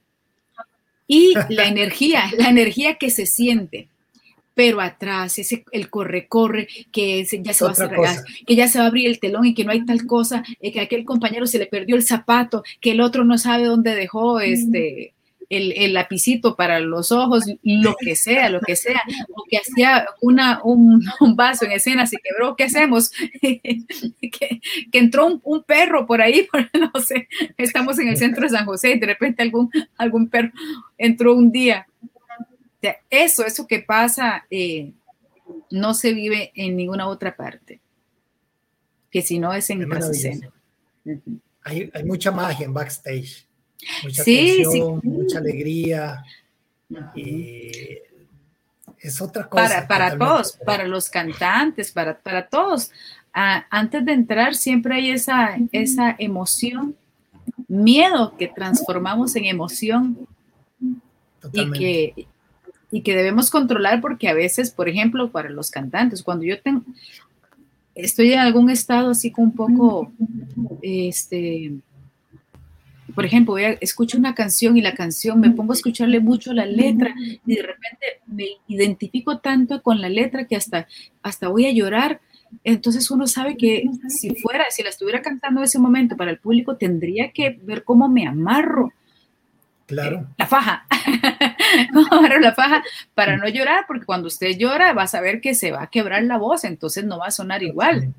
y 1.08 1.34
la 1.48 1.66
energía, 1.66 2.30
la 2.38 2.50
energía 2.50 2.94
que 2.94 3.10
se 3.10 3.26
siente. 3.26 3.88
Pero 4.54 4.80
atrás, 4.80 5.38
ese, 5.38 5.64
el 5.70 5.88
corre-corre, 5.88 6.68
que 6.90 7.24
ya 7.24 7.52
se 7.54 7.64
va 7.64 7.70
a 7.70 7.74
cerrar, 7.74 8.16
que 8.44 8.56
ya 8.56 8.66
se 8.66 8.78
va 8.78 8.84
a 8.84 8.88
abrir 8.88 9.06
el 9.06 9.20
telón 9.20 9.46
y 9.46 9.54
que 9.54 9.64
no 9.64 9.70
hay 9.70 9.84
tal 9.84 10.04
cosa, 10.04 10.44
eh, 10.60 10.72
que 10.72 10.80
aquel 10.80 11.04
compañero 11.04 11.46
se 11.46 11.58
le 11.58 11.66
perdió 11.66 11.94
el 11.94 12.02
zapato, 12.02 12.64
que 12.80 12.90
el 12.90 13.00
otro 13.00 13.24
no 13.24 13.38
sabe 13.38 13.64
dónde 13.64 13.94
dejó 13.94 14.40
este, 14.40 15.12
el, 15.50 15.72
el, 15.72 15.94
lapicito 15.94 16.56
para 16.56 16.78
los 16.80 17.10
ojos, 17.10 17.44
lo 17.62 17.96
que 17.96 18.16
sea, 18.16 18.50
lo 18.50 18.60
que 18.60 18.76
sea, 18.76 19.00
o 19.30 19.44
que 19.48 19.58
hacía 19.58 20.06
una, 20.20 20.60
un, 20.62 21.02
un 21.20 21.36
vaso 21.36 21.64
en 21.64 21.72
escena, 21.72 22.06
se 22.06 22.18
quebró, 22.18 22.54
¿qué 22.54 22.64
hacemos? 22.64 23.10
que, 23.40 23.84
que, 24.20 24.98
entró 24.98 25.26
un, 25.26 25.40
un, 25.44 25.62
perro 25.62 26.06
por 26.06 26.20
ahí, 26.20 26.46
por, 26.50 26.68
no 26.94 27.00
sé, 27.00 27.28
estamos 27.56 27.98
en 27.98 28.08
el 28.08 28.16
centro 28.16 28.42
de 28.42 28.50
San 28.50 28.66
José 28.66 28.92
y 28.92 28.98
de 28.98 29.06
repente 29.06 29.42
algún, 29.42 29.70
algún 29.96 30.28
perro 30.28 30.52
entró 30.98 31.34
un 31.34 31.50
día. 31.50 31.86
O 32.02 32.80
sea, 32.80 32.98
eso, 33.08 33.44
eso 33.44 33.66
que 33.66 33.80
pasa, 33.80 34.46
eh, 34.50 34.92
no 35.70 35.94
se 35.94 36.12
vive 36.12 36.52
en 36.54 36.76
ninguna 36.76 37.08
otra 37.08 37.34
parte, 37.34 37.80
que 39.10 39.22
si 39.22 39.38
no 39.38 39.52
es 39.54 39.70
en 39.70 39.90
esa 39.90 40.10
escena. 40.10 40.52
Hay, 41.62 41.90
hay 41.92 42.04
mucha 42.04 42.30
magia 42.30 42.66
en 42.66 42.74
backstage 42.74 43.47
mucha 44.02 44.22
sí, 44.22 44.62
tensión, 44.62 45.00
sí. 45.00 45.08
mucha 45.08 45.38
alegría. 45.38 46.24
Y 47.14 47.70
es 49.00 49.20
otra 49.20 49.48
cosa. 49.48 49.86
Para, 49.86 50.16
para 50.16 50.18
todos, 50.18 50.58
para 50.64 50.86
los 50.86 51.08
cantantes, 51.08 51.92
para, 51.92 52.18
para 52.18 52.48
todos. 52.48 52.90
Ah, 53.32 53.66
antes 53.70 54.04
de 54.04 54.12
entrar 54.12 54.54
siempre 54.54 54.96
hay 54.96 55.10
esa, 55.10 55.56
esa 55.72 56.16
emoción, 56.18 56.96
miedo 57.68 58.34
que 58.36 58.48
transformamos 58.48 59.36
en 59.36 59.44
emoción 59.44 60.18
y 61.52 61.70
que, 61.70 62.26
y 62.90 63.02
que 63.02 63.14
debemos 63.14 63.50
controlar 63.50 64.00
porque 64.00 64.28
a 64.28 64.34
veces, 64.34 64.70
por 64.70 64.88
ejemplo, 64.88 65.30
para 65.30 65.50
los 65.50 65.70
cantantes, 65.70 66.22
cuando 66.22 66.44
yo 66.44 66.60
tengo, 66.60 66.82
estoy 67.94 68.32
en 68.32 68.40
algún 68.40 68.70
estado 68.70 69.10
así 69.10 69.30
con 69.30 69.44
un 69.44 69.54
poco, 69.54 70.12
este, 70.82 71.72
por 73.18 73.24
ejemplo, 73.24 73.54
voy 73.54 73.64
a, 73.64 73.70
escucho 73.80 74.16
una 74.16 74.32
canción 74.32 74.76
y 74.76 74.80
la 74.80 74.94
canción, 74.94 75.40
me 75.40 75.50
pongo 75.50 75.72
a 75.72 75.74
escucharle 75.74 76.20
mucho 76.20 76.52
la 76.52 76.66
letra 76.66 77.12
y 77.18 77.56
de 77.56 77.62
repente 77.62 78.20
me 78.28 78.46
identifico 78.68 79.40
tanto 79.40 79.82
con 79.82 80.00
la 80.00 80.08
letra 80.08 80.46
que 80.46 80.54
hasta, 80.54 80.86
hasta 81.20 81.48
voy 81.48 81.66
a 81.66 81.72
llorar. 81.72 82.20
Entonces 82.62 83.10
uno 83.10 83.26
sabe 83.26 83.56
que 83.56 83.82
si 84.06 84.36
fuera, 84.36 84.66
si 84.70 84.84
la 84.84 84.90
estuviera 84.90 85.20
cantando 85.20 85.58
en 85.58 85.64
ese 85.64 85.80
momento 85.80 86.16
para 86.16 86.30
el 86.30 86.38
público, 86.38 86.76
tendría 86.76 87.32
que 87.32 87.58
ver 87.60 87.82
cómo 87.82 88.08
me 88.08 88.24
amarro. 88.24 88.92
Claro. 89.86 90.28
La 90.36 90.46
faja. 90.46 90.86
¿Cómo 91.92 92.06
amarro 92.12 92.38
la 92.38 92.54
faja? 92.54 92.84
Para 93.16 93.36
no 93.36 93.48
llorar, 93.48 93.86
porque 93.88 94.06
cuando 94.06 94.28
usted 94.28 94.56
llora 94.56 94.92
va 94.92 95.02
a 95.02 95.08
saber 95.08 95.40
que 95.40 95.56
se 95.56 95.72
va 95.72 95.82
a 95.82 95.90
quebrar 95.90 96.22
la 96.22 96.38
voz, 96.38 96.62
entonces 96.62 97.04
no 97.04 97.18
va 97.18 97.26
a 97.26 97.32
sonar 97.32 97.64
igual. 97.64 98.14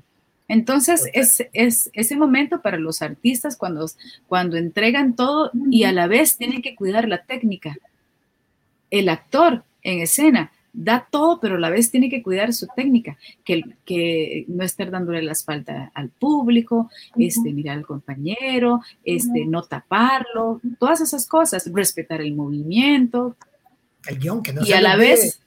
Entonces, 0.50 1.08
es, 1.12 1.46
es, 1.52 1.90
ese 1.92 2.16
momento 2.16 2.60
para 2.60 2.76
los 2.76 3.02
artistas 3.02 3.56
cuando, 3.56 3.86
cuando 4.26 4.56
entregan 4.56 5.14
todo 5.14 5.52
y 5.70 5.84
a 5.84 5.92
la 5.92 6.08
vez 6.08 6.38
tienen 6.38 6.60
que 6.60 6.74
cuidar 6.74 7.06
la 7.06 7.24
técnica. 7.24 7.76
El 8.90 9.08
actor 9.10 9.62
en 9.84 10.00
escena 10.00 10.50
da 10.72 11.06
todo, 11.08 11.38
pero 11.38 11.54
a 11.54 11.60
la 11.60 11.70
vez 11.70 11.92
tiene 11.92 12.10
que 12.10 12.20
cuidar 12.20 12.52
su 12.52 12.66
técnica, 12.74 13.16
que, 13.44 13.62
que 13.84 14.44
no 14.48 14.64
estar 14.64 14.90
dándole 14.90 15.22
la 15.22 15.32
espalda 15.32 15.92
al 15.94 16.08
público, 16.08 16.90
este, 17.16 17.52
mirar 17.52 17.78
al 17.78 17.86
compañero, 17.86 18.80
este, 19.04 19.46
no 19.46 19.62
taparlo, 19.62 20.60
todas 20.80 21.00
esas 21.00 21.28
cosas, 21.28 21.70
respetar 21.72 22.22
el 22.22 22.34
movimiento. 22.34 23.36
El 24.04 24.18
guion 24.18 24.42
que 24.42 24.52
no 24.52 24.62
y 24.62 24.66
se 24.66 24.74
a 24.74 24.80
la 24.80 24.96
vez, 24.96 25.40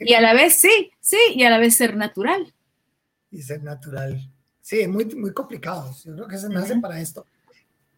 y 0.00 0.14
a 0.14 0.20
la 0.20 0.34
vez 0.34 0.56
sí, 0.56 0.90
sí, 0.98 1.18
y 1.36 1.44
a 1.44 1.50
la 1.50 1.58
vez 1.58 1.76
ser 1.76 1.96
natural 1.96 2.52
y 3.34 3.42
ser 3.42 3.62
natural. 3.62 4.30
Sí, 4.60 4.80
es 4.80 4.88
muy, 4.88 5.04
muy 5.14 5.32
complicado. 5.32 5.94
Yo 6.04 6.14
creo 6.14 6.28
que 6.28 6.38
se 6.38 6.48
nace 6.48 6.78
para 6.78 6.98
esto. 7.00 7.26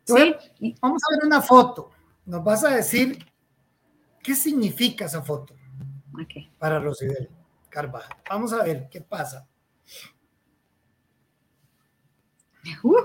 Sí. 0.05 0.75
Vamos 0.81 1.03
a 1.05 1.15
ver 1.15 1.27
una 1.27 1.41
foto. 1.43 1.91
Nos 2.25 2.43
vas 2.43 2.65
a 2.65 2.71
decir 2.71 3.19
qué 4.23 4.35
significa 4.35 5.05
esa 5.05 5.23
foto 5.23 5.55
okay. 6.21 6.51
para 6.59 6.81
Rosibel 6.81 7.29
Carvajal. 7.69 8.17
Vamos 8.29 8.53
a 8.53 8.65
ver 8.65 8.89
qué 8.91 9.01
pasa. 9.01 9.47
Uh 12.83 12.97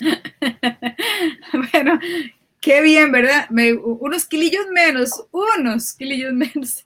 bueno, 1.72 1.98
qué 2.60 2.80
bien, 2.80 3.12
¿verdad? 3.12 3.48
Me, 3.50 3.72
unos 3.72 4.26
kilillos 4.26 4.66
menos, 4.72 5.26
unos 5.30 5.92
kilillos 5.92 6.32
menos. 6.32 6.84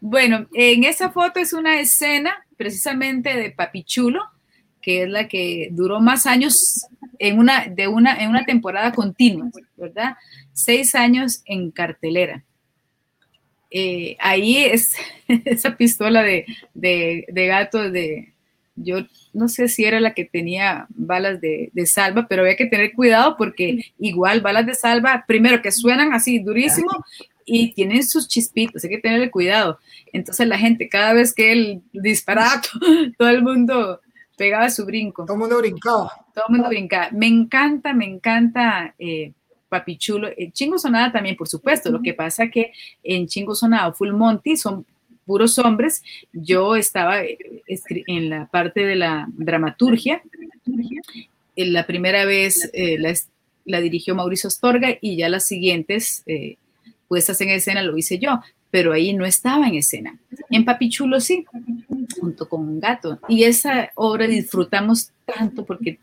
Bueno, 0.00 0.46
en 0.54 0.84
esa 0.84 1.10
foto 1.10 1.40
es 1.40 1.52
una 1.52 1.80
escena 1.80 2.44
precisamente 2.56 3.36
de 3.36 3.50
Papichulo, 3.50 4.22
que 4.80 5.02
es 5.02 5.08
la 5.08 5.28
que 5.28 5.68
duró 5.72 6.00
más 6.00 6.26
años 6.26 6.86
en 7.18 7.38
una, 7.38 7.66
de 7.66 7.88
una, 7.88 8.16
en 8.16 8.30
una 8.30 8.44
temporada 8.44 8.92
continua, 8.92 9.50
¿verdad? 9.76 10.16
Seis 10.52 10.94
años 10.94 11.42
en 11.44 11.70
cartelera. 11.70 12.44
Eh, 13.70 14.16
ahí 14.20 14.58
es 14.58 14.94
esa 15.44 15.76
pistola 15.76 16.22
de, 16.22 16.46
de, 16.74 17.46
gato 17.46 17.90
de, 17.90 18.32
yo 18.76 18.98
no 19.32 19.48
sé 19.48 19.68
si 19.68 19.84
era 19.84 19.98
la 20.00 20.14
que 20.14 20.24
tenía 20.24 20.86
balas 20.90 21.40
de, 21.40 21.70
de, 21.72 21.86
salva, 21.86 22.26
pero 22.28 22.42
había 22.42 22.56
que 22.56 22.66
tener 22.66 22.92
cuidado 22.92 23.36
porque 23.36 23.92
igual 23.98 24.40
balas 24.40 24.66
de 24.66 24.74
salva, 24.74 25.24
primero 25.26 25.62
que 25.62 25.72
suenan 25.72 26.12
así 26.12 26.38
durísimo 26.38 27.04
y 27.46 27.72
tienen 27.72 28.06
sus 28.06 28.28
chispitos, 28.28 28.84
hay 28.84 28.90
que 28.90 28.98
tenerle 28.98 29.30
cuidado. 29.30 29.78
Entonces 30.12 30.46
la 30.46 30.58
gente, 30.58 30.88
cada 30.88 31.14
vez 31.14 31.32
que 31.32 31.52
él 31.52 31.82
disparaba, 31.92 32.60
todo 33.18 33.28
el 33.30 33.42
mundo 33.42 34.00
pegaba 34.36 34.68
su 34.68 34.84
brinco. 34.84 35.24
Todo 35.24 35.34
el 35.34 35.40
mundo 35.40 35.58
brincaba. 35.58 36.10
Todo 36.34 36.44
el 36.48 36.54
mundo 36.54 36.68
brincaba. 36.68 37.08
Me 37.12 37.28
encanta, 37.28 37.94
me 37.94 38.04
encanta 38.04 38.94
eh, 38.98 39.32
Papichulo. 39.68 40.28
En 40.36 40.52
Chingo 40.52 40.78
Sonada 40.78 41.12
también, 41.12 41.36
por 41.36 41.48
supuesto. 41.48 41.90
Lo 41.90 42.02
que 42.02 42.14
pasa 42.14 42.48
que 42.48 42.72
en 43.02 43.26
Chingo 43.28 43.54
Sonada, 43.54 43.92
Full 43.92 44.12
Monty, 44.12 44.56
son 44.56 44.84
puros 45.24 45.58
hombres. 45.58 46.02
Yo 46.32 46.76
estaba 46.76 47.22
eh, 47.22 47.38
en 48.06 48.28
la 48.28 48.46
parte 48.46 48.84
de 48.84 48.96
la 48.96 49.26
dramaturgia. 49.28 50.20
La 51.54 51.86
primera 51.86 52.24
vez 52.24 52.70
eh, 52.74 52.98
la, 52.98 53.14
la, 53.64 53.80
dirigió 53.80 54.14
Mauricio 54.14 54.48
Astorga 54.48 54.98
y 55.00 55.16
ya 55.16 55.28
las 55.28 55.46
siguientes... 55.46 56.24
Eh, 56.26 56.56
puestas 57.08 57.40
en 57.40 57.50
escena 57.50 57.82
lo 57.82 57.96
hice 57.96 58.18
yo, 58.18 58.40
pero 58.70 58.92
ahí 58.92 59.14
no 59.14 59.24
estaba 59.24 59.68
en 59.68 59.76
escena. 59.76 60.18
En 60.50 60.64
Papichulo 60.64 61.20
sí, 61.20 61.44
junto 62.20 62.48
con 62.48 62.62
un 62.62 62.80
gato. 62.80 63.18
Y 63.28 63.44
esa 63.44 63.90
obra 63.94 64.26
disfrutamos 64.26 65.10
tanto 65.24 65.64
porque 65.64 65.98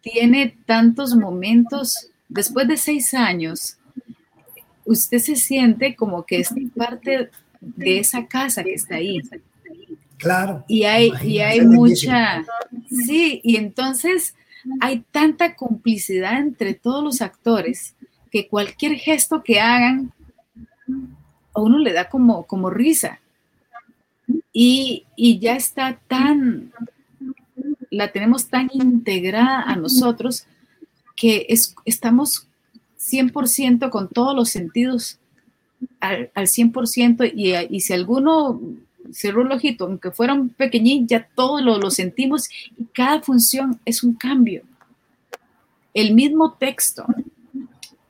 tiene 0.00 0.56
tantos 0.66 1.14
momentos, 1.14 2.10
después 2.28 2.68
de 2.68 2.76
seis 2.76 3.14
años, 3.14 3.78
usted 4.84 5.18
se 5.18 5.36
siente 5.36 5.96
como 5.96 6.24
que 6.24 6.40
es 6.40 6.50
parte 6.76 7.30
de 7.60 7.98
esa 7.98 8.26
casa 8.26 8.62
que 8.62 8.74
está 8.74 8.96
ahí. 8.96 9.22
Claro. 10.18 10.64
Y 10.68 10.84
hay, 10.84 11.12
y 11.22 11.38
hay 11.38 11.60
mucha, 11.62 12.44
sí, 12.88 13.40
y 13.42 13.56
entonces 13.56 14.34
hay 14.80 15.04
tanta 15.10 15.54
complicidad 15.54 16.38
entre 16.38 16.74
todos 16.74 17.02
los 17.02 17.22
actores 17.22 17.94
que 18.30 18.48
cualquier 18.48 18.96
gesto 18.96 19.42
que 19.42 19.60
hagan 19.60 20.12
a 21.54 21.60
uno 21.60 21.78
le 21.78 21.92
da 21.92 22.08
como, 22.08 22.46
como 22.46 22.70
risa. 22.70 23.20
Y, 24.52 25.04
y 25.16 25.38
ya 25.38 25.56
está 25.56 25.98
tan, 26.08 26.72
la 27.90 28.12
tenemos 28.12 28.48
tan 28.48 28.70
integrada 28.72 29.62
a 29.62 29.76
nosotros 29.76 30.46
que 31.16 31.46
es, 31.48 31.74
estamos 31.84 32.48
100% 32.98 33.90
con 33.90 34.08
todos 34.08 34.34
los 34.34 34.50
sentidos 34.50 35.18
al, 36.00 36.30
al 36.34 36.46
100% 36.46 37.32
y, 37.34 37.54
y, 37.74 37.80
si 37.80 37.92
alguno 37.92 38.60
cerró 39.12 39.42
el 39.42 39.52
ojito, 39.52 39.84
aunque 39.84 40.10
fuera 40.10 40.34
un 40.34 40.48
pequeñín, 40.48 41.06
ya 41.06 41.28
todos 41.34 41.62
lo, 41.62 41.78
lo 41.78 41.90
sentimos 41.90 42.48
y 42.78 42.84
cada 42.86 43.20
función 43.20 43.80
es 43.84 44.02
un 44.02 44.14
cambio. 44.14 44.62
El 45.92 46.14
mismo 46.14 46.54
texto, 46.54 47.06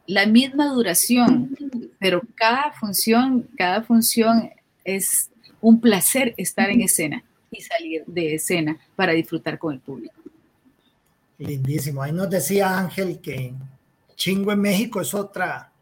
la 0.07 0.27
misma 0.27 0.69
duración, 0.69 1.57
pero 2.05 2.21
cada 2.35 2.71
función, 2.73 3.49
cada 3.57 3.83
función 3.83 4.51
es 4.85 5.31
un 5.63 5.81
placer 5.81 6.35
estar 6.37 6.69
en 6.69 6.83
escena 6.83 7.25
y 7.51 7.63
salir 7.63 8.05
de 8.07 8.35
escena 8.35 8.79
para 8.95 9.13
disfrutar 9.13 9.59
con 9.59 9.73
el 9.73 9.81
público. 9.81 10.15
Lindísimo. 11.39 12.03
Ahí 12.03 12.13
nos 12.13 12.29
decía 12.29 12.79
Ángel 12.79 13.21
que 13.23 13.55
chingo 14.17 14.53
en 14.53 14.61
México 14.61 15.01
es 15.01 15.15
otra, 15.15 15.73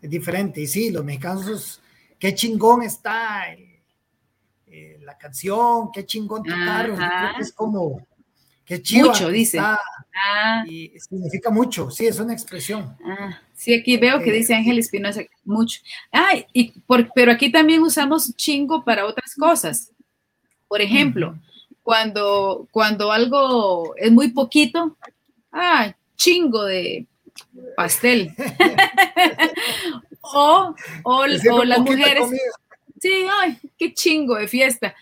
es 0.00 0.08
diferente. 0.08 0.60
Y 0.60 0.68
sí, 0.68 0.92
los 0.92 1.04
mexicanos, 1.04 1.82
qué 2.16 2.32
chingón 2.32 2.84
está 2.84 3.52
eh, 4.68 5.00
la 5.02 5.18
canción, 5.18 5.90
qué 5.92 6.06
chingón 6.06 6.44
tocar. 6.44 7.36
es 7.40 7.52
como, 7.52 8.06
qué 8.64 8.80
chido. 8.80 9.08
Mucho, 9.08 9.28
dice. 9.30 9.58
Ah. 9.58 10.64
Y 10.68 10.92
significa 11.00 11.50
mucho, 11.50 11.90
sí, 11.90 12.06
es 12.06 12.20
una 12.20 12.34
expresión. 12.34 12.96
Ah, 13.04 13.40
sí, 13.60 13.74
aquí 13.74 13.98
veo 13.98 14.22
que 14.22 14.32
dice 14.32 14.54
Ángel 14.54 14.78
Espinosa, 14.78 15.20
mucho. 15.44 15.82
Ay, 16.10 16.46
y 16.54 16.70
por, 16.86 17.12
pero 17.12 17.30
aquí 17.30 17.52
también 17.52 17.82
usamos 17.82 18.34
chingo 18.34 18.82
para 18.82 19.04
otras 19.04 19.34
cosas. 19.34 19.92
Por 20.66 20.80
ejemplo, 20.80 21.38
cuando, 21.82 22.66
cuando 22.70 23.12
algo 23.12 23.94
es 23.96 24.10
muy 24.10 24.28
poquito, 24.28 24.96
ah, 25.52 25.94
chingo 26.16 26.64
de 26.64 27.06
pastel. 27.76 28.34
o, 30.22 30.74
o, 31.02 31.26
las 31.26 31.80
mujeres. 31.80 32.30
Sí, 32.98 33.26
ay, 33.40 33.58
qué 33.76 33.92
chingo 33.92 34.36
de 34.36 34.48
fiesta. 34.48 34.94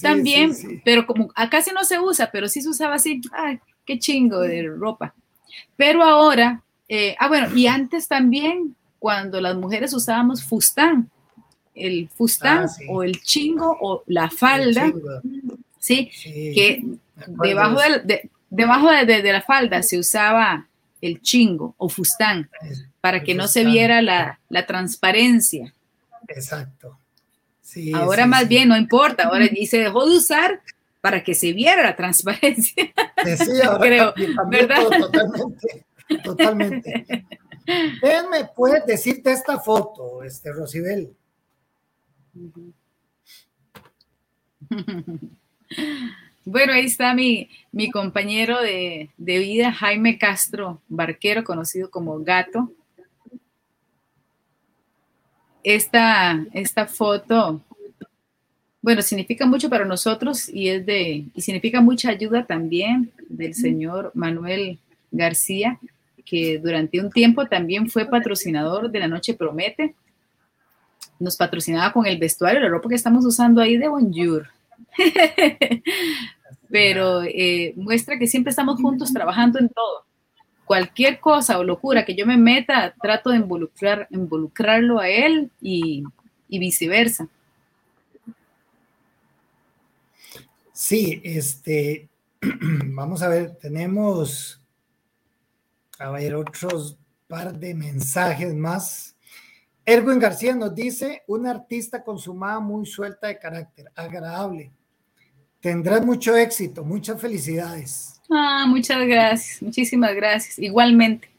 también, 0.00 0.80
pero 0.82 1.06
como 1.06 1.30
acá 1.34 1.60
sí 1.60 1.72
no 1.74 1.84
se 1.84 2.00
usa, 2.00 2.30
pero 2.32 2.48
sí 2.48 2.62
se 2.62 2.70
usaba 2.70 2.94
así, 2.94 3.20
ay, 3.32 3.60
qué 3.84 3.98
chingo 3.98 4.40
de 4.40 4.66
ropa. 4.66 5.14
Pero 5.76 6.02
ahora, 6.02 6.62
eh, 6.88 7.16
ah, 7.18 7.28
bueno, 7.28 7.54
y 7.56 7.66
antes 7.66 8.08
también, 8.08 8.76
cuando 8.98 9.40
las 9.40 9.56
mujeres 9.56 9.92
usábamos 9.92 10.44
fustán, 10.44 11.10
el 11.74 12.08
fustán 12.08 12.66
ah, 12.68 12.72
o 12.88 13.02
el 13.02 13.20
chingo 13.20 13.76
o 13.80 14.02
la 14.06 14.30
falda, 14.30 14.92
¿sí? 15.78 16.10
Que 16.24 16.84
debajo, 17.26 17.80
de, 18.04 18.30
debajo 18.50 18.90
de, 18.90 19.32
la 19.32 19.42
falda 19.42 19.82
se 19.82 19.98
usaba 19.98 20.68
el 21.00 21.20
chingo 21.20 21.74
o 21.76 21.88
fustán 21.88 22.48
para 23.00 23.22
que 23.22 23.34
no 23.34 23.48
se 23.48 23.64
viera 23.64 24.00
la, 24.00 24.38
la 24.48 24.64
transparencia. 24.66 25.74
Exacto. 26.28 26.98
Ahora 27.94 28.26
más 28.26 28.46
bien 28.46 28.68
no 28.68 28.76
importa, 28.76 29.24
ahora 29.24 29.46
y 29.50 29.66
se 29.66 29.78
dejó 29.78 30.08
de 30.08 30.16
usar 30.16 30.60
para 31.04 31.22
que 31.22 31.34
se 31.34 31.52
viera 31.52 31.82
la 31.82 31.94
transparencia. 31.94 32.90
Sí, 33.36 33.60
ahora 33.62 33.78
creo, 34.14 34.14
¿verdad? 34.48 34.84
Totalmente, 34.88 35.84
totalmente. 36.24 37.26
¿Qué 37.66 38.22
puedes 38.56 38.86
decirte 38.86 39.32
esta 39.32 39.60
foto, 39.60 40.22
este 40.22 40.50
Rosibel? 40.50 41.14
Bueno, 46.46 46.74
ahí 46.74 46.84
está 46.84 47.14
mi, 47.14 47.48
mi 47.72 47.90
compañero 47.90 48.60
de, 48.60 49.08
de, 49.16 49.38
vida, 49.38 49.72
Jaime 49.72 50.18
Castro 50.18 50.82
Barquero, 50.88 51.42
conocido 51.42 51.90
como 51.90 52.18
Gato 52.18 52.70
esta, 55.64 56.44
esta 56.52 56.86
foto, 56.86 57.62
bueno, 58.84 59.00
significa 59.00 59.46
mucho 59.46 59.70
para 59.70 59.86
nosotros 59.86 60.46
y 60.46 60.68
es 60.68 60.84
de, 60.84 61.24
y 61.34 61.40
significa 61.40 61.80
mucha 61.80 62.10
ayuda 62.10 62.44
también 62.44 63.10
del 63.30 63.54
señor 63.54 64.10
Manuel 64.12 64.78
García, 65.10 65.78
que 66.26 66.58
durante 66.58 67.00
un 67.00 67.10
tiempo 67.10 67.46
también 67.46 67.88
fue 67.88 68.04
patrocinador 68.04 68.90
de 68.90 68.98
La 68.98 69.08
Noche 69.08 69.32
Promete. 69.32 69.94
Nos 71.18 71.34
patrocinaba 71.38 71.94
con 71.94 72.04
el 72.04 72.18
vestuario, 72.18 72.60
la 72.60 72.68
ropa 72.68 72.90
que 72.90 72.94
estamos 72.94 73.24
usando 73.24 73.62
ahí 73.62 73.78
de 73.78 73.88
Bonjour. 73.88 74.48
Pero 76.68 77.22
eh, 77.22 77.72
muestra 77.76 78.18
que 78.18 78.26
siempre 78.26 78.50
estamos 78.50 78.78
juntos 78.82 79.14
trabajando 79.14 79.60
en 79.60 79.70
todo 79.70 80.04
cualquier 80.66 81.20
cosa 81.20 81.58
o 81.58 81.64
locura 81.64 82.04
que 82.04 82.14
yo 82.14 82.26
me 82.26 82.36
meta, 82.36 82.94
trato 83.00 83.30
de 83.30 83.36
involucrar, 83.36 84.08
involucrarlo 84.10 85.00
a 85.00 85.08
él 85.08 85.50
y, 85.62 86.04
viceversa. 86.50 87.28
Sí, 90.86 91.22
este, 91.24 92.10
vamos 92.42 93.22
a 93.22 93.28
ver, 93.28 93.56
tenemos, 93.56 94.60
a 95.98 96.10
ver, 96.10 96.34
otros 96.34 96.98
par 97.26 97.58
de 97.58 97.74
mensajes 97.74 98.54
más. 98.54 99.16
Erwin 99.86 100.18
García 100.18 100.54
nos 100.54 100.74
dice, 100.74 101.22
una 101.26 101.52
artista 101.52 102.04
consumada 102.04 102.60
muy 102.60 102.84
suelta 102.84 103.28
de 103.28 103.38
carácter, 103.38 103.90
agradable. 103.94 104.72
Tendrás 105.58 106.04
mucho 106.04 106.36
éxito, 106.36 106.84
muchas 106.84 107.18
felicidades. 107.18 108.20
Ah, 108.28 108.66
muchas 108.68 109.06
gracias, 109.06 109.62
muchísimas 109.62 110.14
gracias. 110.14 110.58
Igualmente. 110.58 111.30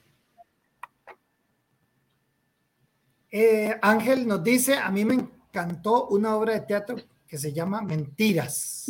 Eh, 3.29 3.77
Ángel 3.79 4.27
nos 4.27 4.43
dice, 4.43 4.79
a 4.79 4.89
mí 4.89 5.05
me 5.05 5.13
encantó 5.13 6.07
una 6.07 6.35
obra 6.35 6.53
de 6.53 6.61
teatro 6.61 6.97
que 7.35 7.41
se 7.41 7.51
llama 7.51 7.81
Mentiras. 7.81 8.85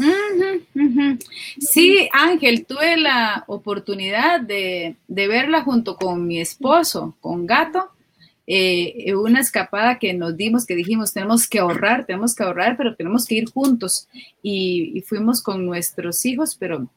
Sí, 1.59 2.07
Ángel, 2.13 2.67
tuve 2.67 2.95
la 2.95 3.43
oportunidad 3.47 4.39
de, 4.39 4.97
verla 5.07 5.63
junto 5.63 5.95
con 5.95 6.27
mi 6.27 6.39
esposo, 6.39 7.15
con 7.21 7.47
Gato, 7.47 7.89
eh, 8.45 9.15
una 9.15 9.39
escapada 9.39 9.97
que 9.97 10.13
nos 10.13 10.37
dimos, 10.37 10.67
que 10.67 10.75
dijimos, 10.75 11.11
tenemos 11.11 11.47
que 11.47 11.57
ahorrar, 11.57 12.05
tenemos 12.05 12.35
que 12.35 12.43
ahorrar, 12.43 12.77
pero 12.77 12.95
tenemos 12.95 13.25
que 13.25 13.33
ir 13.33 13.49
juntos. 13.49 14.07
y 14.43 15.03
fuimos 15.07 15.41
con 15.41 15.65
nuestros 15.65 16.23
hijos, 16.27 16.55
pero 16.55 16.87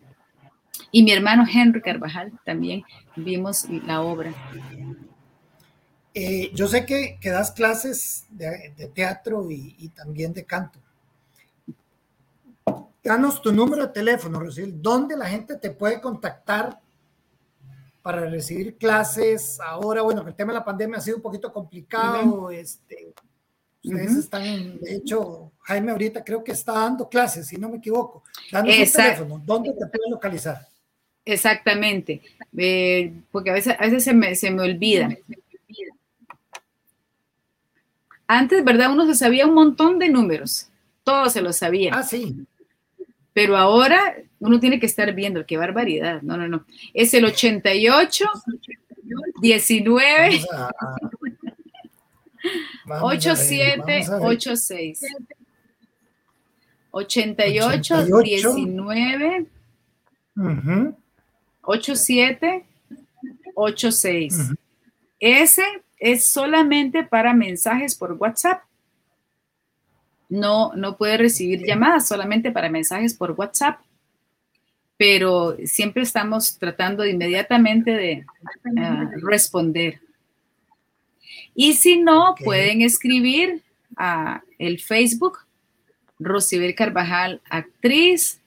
y 0.93 1.03
mi 1.03 1.13
hermano 1.13 1.47
Henry 1.51 1.81
Carvajal 1.81 2.31
también 2.45 2.83
vimos 3.17 3.67
la 3.87 4.03
obra. 4.03 4.35
Eh, 6.21 6.51
yo 6.55 6.67
sé 6.67 6.85
que, 6.85 7.17
que, 7.21 7.31
das 7.31 7.53
clases 7.53 8.27
de, 8.31 8.91
teatro 8.95 9.47
y, 9.51 9.89
también 9.91 10.33
de 10.33 10.45
canto. 10.45 10.81
Danos 13.03 13.41
tu 13.41 13.53
número 13.53 13.87
de 13.87 13.93
teléfono, 13.93 14.41
Rosil, 14.41 14.83
¿dónde 14.83 15.17
la 15.17 15.27
gente 15.27 15.57
te 15.57 15.71
puede 15.71 16.01
contactar 16.01 16.79
para 18.03 18.29
recibir 18.29 18.77
clases? 18.77 19.61
Ahora, 19.61 20.03
bueno, 20.03 20.27
el 20.27 20.35
tema 20.35 20.53
de 20.53 20.59
la 20.59 20.65
pandemia 20.65 20.99
ha 20.99 21.01
sido 21.01 21.17
un 21.17 21.23
poquito 21.23 21.53
complicado. 21.53 22.51
este, 22.51 23.15
ustedes 23.85 24.17
están, 24.17 24.79
de 24.81 24.97
hecho, 24.97 25.53
Jaime 25.61 25.93
ahorita 25.93 26.25
creo 26.25 26.43
que 26.43 26.53
está 26.53 26.73
dando 26.73 27.09
clases, 27.09 27.47
si 27.47 27.57
no 27.57 27.69
me 27.69 27.79
equivoco. 27.79 28.25
Danos 28.51 28.75
tu 28.75 28.93
teléfono, 28.93 29.43
¿dónde 29.45 29.71
te 29.71 29.87
pueden 29.87 30.11
localizar? 30.11 30.67
Exactamente, 31.25 32.23
eh, 32.57 33.13
porque 33.31 33.51
a 33.51 33.55
veces, 33.55 33.77
a 33.79 33.85
veces 33.85 34.03
se, 34.03 34.15
me, 34.15 34.35
se 34.35 34.51
me 34.51 34.63
olvida. 34.63 35.17
Antes, 38.27 38.63
¿verdad? 38.65 38.93
Uno 38.93 39.07
se 39.07 39.15
sabía 39.15 39.47
un 39.47 39.55
montón 39.55 39.99
de 39.99 40.09
números, 40.09 40.69
todos 41.05 41.33
se 41.33 41.41
lo 41.41 41.53
sabía. 41.53 41.93
Ah, 41.95 42.03
sí. 42.03 42.47
Pero 43.39 43.57
ahora 43.57 44.17
uno 44.41 44.59
tiene 44.59 44.81
que 44.81 44.87
estar 44.87 45.15
viendo, 45.15 45.47
qué 45.47 45.57
barbaridad. 45.57 46.23
No, 46.23 46.37
no, 46.37 46.49
no. 46.49 46.65
Es 46.93 47.15
el 47.15 47.25
88, 47.25 48.25
19. 49.41 50.41
8786 53.01 55.07
88 56.91 58.07
19 58.25 59.47
87 61.63 62.65
86. 63.55 64.51
Ese 65.21 65.63
es 66.01 66.27
solamente 66.27 67.05
para 67.05 67.35
mensajes 67.35 67.95
por 67.95 68.15
WhatsApp. 68.15 68.63
No, 70.29 70.73
no 70.75 70.97
puede 70.97 71.17
recibir 71.17 71.65
llamadas, 71.65 72.09
solamente 72.09 72.51
para 72.51 72.69
mensajes 72.69 73.15
por 73.15 73.33
WhatsApp. 73.33 73.81
Pero 74.97 75.57
siempre 75.65 76.03
estamos 76.03 76.59
tratando 76.59 77.03
de 77.03 77.11
inmediatamente 77.11 77.93
de 77.93 78.27
ah, 78.79 79.11
responder. 79.23 80.01
Y 81.55 81.75
si 81.75 82.01
no, 82.01 82.35
pueden 82.45 82.83
escribir 82.83 83.63
a 83.97 84.43
el 84.59 84.81
Facebook, 84.81 85.39
Rosibel 86.19 86.75
Carvajal, 86.75 87.41
actriz, 87.49 88.41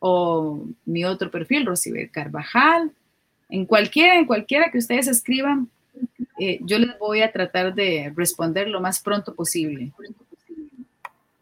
o 0.00 0.64
mi 0.84 1.04
otro 1.04 1.30
perfil, 1.30 1.66
Rosibel 1.66 2.10
Carvajal. 2.10 2.92
En 3.48 3.64
cualquiera, 3.64 4.18
en 4.18 4.26
cualquiera 4.26 4.70
que 4.70 4.78
ustedes 4.78 5.08
escriban, 5.08 5.68
eh, 6.38 6.58
yo 6.62 6.78
les 6.78 6.98
voy 6.98 7.22
a 7.22 7.32
tratar 7.32 7.74
de 7.74 8.12
responder 8.14 8.68
lo 8.68 8.80
más 8.80 9.00
pronto 9.00 9.34
posible. 9.34 9.92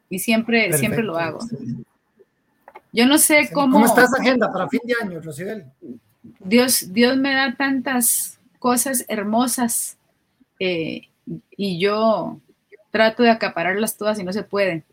Y 0.09 0.19
siempre, 0.19 0.73
siempre 0.75 1.03
lo 1.03 1.17
hago. 1.17 1.41
Yo 2.93 3.07
no 3.07 3.19
sé 3.19 3.51
cómo. 3.53 3.75
¿Cómo 3.75 3.87
está 3.87 4.05
esa 4.05 4.17
agenda 4.21 4.53
para 4.53 4.69
fin 4.69 4.81
de 4.85 4.95
año, 5.03 5.21
Rosibel? 5.21 5.65
Dios, 6.41 6.93
Dios 6.93 7.17
me 7.17 7.35
da 7.35 7.57
tantas 7.57 8.39
cosas 8.59 9.05
hermosas 9.09 9.99
eh, 10.59 11.03
y 11.57 11.79
yo 11.79 12.41
trato 12.91 13.23
de 13.23 13.31
acapararlas 13.31 13.97
todas 13.97 14.19
y 14.19 14.25
no 14.25 14.33
se 14.33 14.43
puede. 14.43 14.85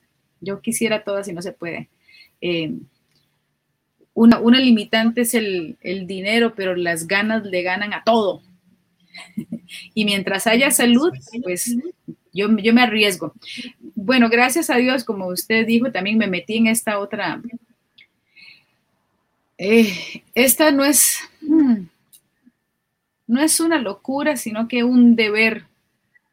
Yo 0.41 0.61
quisiera 0.61 1.03
todas 1.03 1.28
y 1.28 1.34
no 1.34 1.41
se 1.41 1.53
puede. 1.53 1.89
Eh, 2.41 2.74
una, 4.14 4.39
una, 4.39 4.59
limitante 4.59 5.22
es 5.22 5.34
el, 5.34 5.78
el, 5.82 6.05
dinero, 6.05 6.53
pero 6.55 6.76
las 6.76 7.07
ganas 7.07 7.45
le 7.45 7.61
ganan 7.64 7.93
a 7.93 8.03
todo. 8.03 8.41
y 9.93 10.05
mientras 10.05 10.45
haya 10.45 10.70
salud, 10.72 11.14
pues 11.41 11.76
yo, 12.34 12.50
yo 12.58 12.74
me 12.74 12.82
arriesgo. 12.82 13.34
Bueno, 13.96 14.30
gracias 14.30 14.70
a 14.70 14.78
Dios, 14.78 15.04
como 15.04 15.28
usted 15.28 15.66
dijo, 15.66 15.92
también 15.92 16.18
me 16.18 16.28
metí 16.28 16.58
en 16.58 16.68
esta 16.68 17.00
otra. 17.00 17.42
Eh, 19.58 20.24
esta 20.34 20.72
no 20.72 20.84
es, 20.84 21.20
hmm, 21.42 21.84
no 23.28 23.42
es 23.42 23.60
una 23.60 23.80
locura, 23.80 24.36
sino 24.36 24.68
que 24.68 24.84
un 24.84 25.16
deber, 25.16 25.66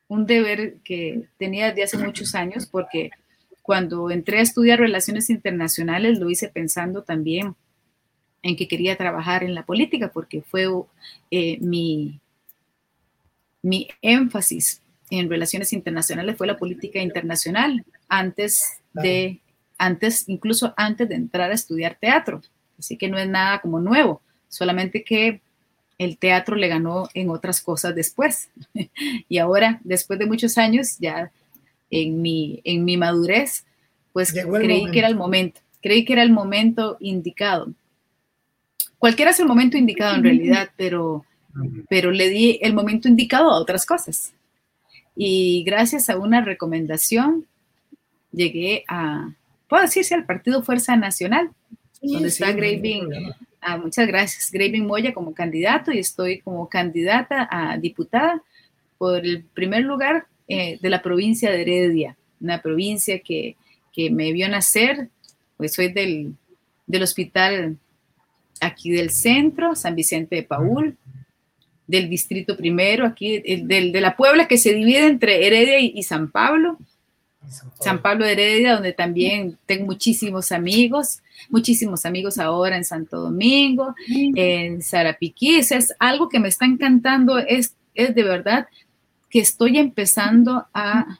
un 0.09 0.27
deber 0.27 0.77
que 0.83 1.27
tenía 1.37 1.69
desde 1.69 1.85
hace 1.85 1.99
muchos 1.99 2.35
años, 2.35 2.67
porque 2.67 3.11
cuando 3.63 4.11
entré 4.11 4.39
a 4.39 4.43
estudiar 4.43 4.81
relaciones 4.81 5.29
internacionales 5.31 6.19
lo 6.19 6.31
hice 6.31 6.49
pensando 6.49 7.03
también 7.03 7.55
en 8.43 8.57
que 8.57 8.67
quería 8.67 8.97
trabajar 8.97 9.45
en 9.45 9.55
la 9.55 9.67
política, 9.67 10.11
porque 10.13 10.41
fue 10.41 10.67
eh, 11.31 11.59
mi, 11.61 12.19
mi 13.61 13.87
énfasis 14.01 14.81
en 15.11 15.29
relaciones 15.29 15.73
internacionales 15.73 16.37
fue 16.37 16.47
la 16.47 16.57
política 16.57 17.01
internacional 17.01 17.85
antes 18.09 18.81
de, 18.93 19.41
antes, 19.79 20.29
incluso 20.29 20.73
antes 20.77 21.09
de 21.09 21.17
entrar 21.17 21.51
a 21.51 21.55
estudiar 21.55 21.97
teatro. 22.01 22.43
Así 22.79 22.97
que 22.97 23.09
no 23.09 23.19
es 23.19 23.29
nada 23.29 23.61
como 23.61 23.81
nuevo, 23.81 24.23
solamente 24.49 25.05
que 25.05 25.41
el 25.99 26.17
teatro 26.17 26.57
le 26.57 26.69
ganó 26.69 27.09
en 27.13 27.29
otras 27.29 27.61
cosas 27.61 27.95
después. 27.95 28.49
y 29.29 29.39
ahora, 29.39 29.81
después 29.85 30.19
de 30.19 30.27
muchos 30.27 30.57
años, 30.57 30.97
ya 30.99 31.31
en 31.91 32.23
mi, 32.23 32.61
en 32.65 32.85
mi 32.85 32.97
madurez, 32.97 33.67
pues 34.13 34.33
creí 34.33 34.91
que 34.91 34.99
era 34.99 35.09
el 35.09 35.17
momento, 35.17 35.61
creí 35.83 36.05
que 36.05 36.15
era 36.15 36.23
el 36.23 36.33
momento 36.33 36.97
indicado. 37.01 37.73
Cualquiera 38.99 39.31
es 39.31 39.41
el 39.41 39.47
momento 39.47 39.77
indicado 39.77 40.17
en 40.17 40.25
realidad, 40.25 40.71
pero, 40.77 41.25
pero 41.89 42.11
le 42.11 42.29
di 42.29 42.59
el 42.63 42.75
momento 42.75 43.09
indicado 43.09 43.51
a 43.51 43.59
otras 43.59 43.85
cosas. 43.85 44.33
Y 45.17 45.65
gracias 45.65 46.09
a 46.09 46.19
una 46.19 46.41
recomendación 46.43 47.47
llegué 48.33 48.85
a, 48.89 49.33
puedo 49.69 49.83
decirse, 49.83 50.15
al 50.15 50.25
Partido 50.25 50.63
Fuerza 50.63 50.97
Nacional, 50.97 51.51
donde 52.01 52.29
está 52.29 52.53
Graving. 52.53 53.33
Ah, 53.61 53.77
muchas 53.77 54.07
gracias, 54.07 54.51
Graving 54.51 54.87
Moya 54.87 55.13
como 55.13 55.35
candidato 55.35 55.93
y 55.93 55.99
estoy 55.99 56.41
como 56.41 56.69
candidata 56.69 57.47
a 57.51 57.77
diputada 57.77 58.43
por 58.97 59.25
el 59.25 59.45
primer 59.45 59.83
lugar 59.85 60.27
eh, 60.49 60.79
de 60.81 60.91
la 60.91 61.03
provincia 61.03 61.51
de 61.51 61.63
Heredia, 61.63 62.17
una 62.41 62.63
provincia 62.63 63.19
que, 63.21 63.57
que 63.93 64.11
me 64.11 64.33
vio 64.33 64.49
nacer, 64.49 65.11
pues 65.57 65.75
soy 65.75 65.93
del, 65.93 66.35
del 66.87 67.03
hospital 67.03 67.77
aquí 68.61 68.91
del 68.91 69.11
centro, 69.11 69.75
San 69.75 69.95
Vicente 69.95 70.37
de 70.37 70.43
Paul, 70.43 70.97
del 71.91 72.09
distrito 72.09 72.57
primero, 72.57 73.05
aquí, 73.05 73.41
del, 73.41 73.93
de 73.93 74.01
la 74.01 74.17
Puebla 74.17 74.47
que 74.47 74.59
se 74.59 74.73
divide 74.73 75.07
entre 75.07 75.47
Heredia 75.47 75.81
y, 75.81 76.03
San 76.05 76.31
Pablo. 76.31 76.79
San 77.81 78.01
Pablo 78.01 78.25
de 78.25 78.33
Heredia, 78.33 78.75
donde 78.75 78.93
también 78.93 79.59
tengo 79.67 79.87
muchísimos 79.87 80.53
amigos, 80.53 81.21
muchísimos 81.49 82.05
amigos 82.05 82.39
ahora 82.39 82.77
en 82.77 82.85
Santo 82.85 83.19
Domingo, 83.19 83.95
en 84.09 84.83
Sarapiquí. 84.83 85.57
es 85.57 85.95
algo 85.99 86.29
que 86.29 86.39
me 86.39 86.49
está 86.49 86.65
encantando, 86.67 87.39
es, 87.39 87.75
es 87.95 88.15
de 88.15 88.23
verdad 88.23 88.69
que 89.31 89.41
estoy 89.41 89.79
empezando 89.79 90.67
a 90.73 91.19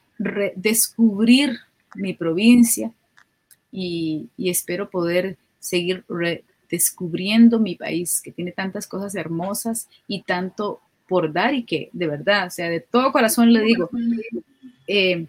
descubrir 0.55 1.59
mi 1.97 2.13
provincia 2.13 2.93
y, 3.73 4.29
y 4.37 4.51
espero 4.51 4.89
poder 4.89 5.37
seguir 5.59 6.05
descubriendo 6.71 7.59
mi 7.59 7.75
país, 7.75 8.21
que 8.23 8.33
tiene 8.33 8.53
tantas 8.53 8.87
cosas 8.87 9.15
hermosas 9.15 9.89
y 10.07 10.23
tanto 10.23 10.81
por 11.09 11.33
dar 11.33 11.55
y 11.55 11.65
que 11.65 11.91
de 11.93 12.07
verdad, 12.07 12.47
o 12.47 12.51
sea, 12.51 12.69
de 12.69 12.81
todo 12.81 13.13
corazón 13.13 13.53
le 13.53 13.61
digo, 13.63 13.91
eh, 14.87 15.27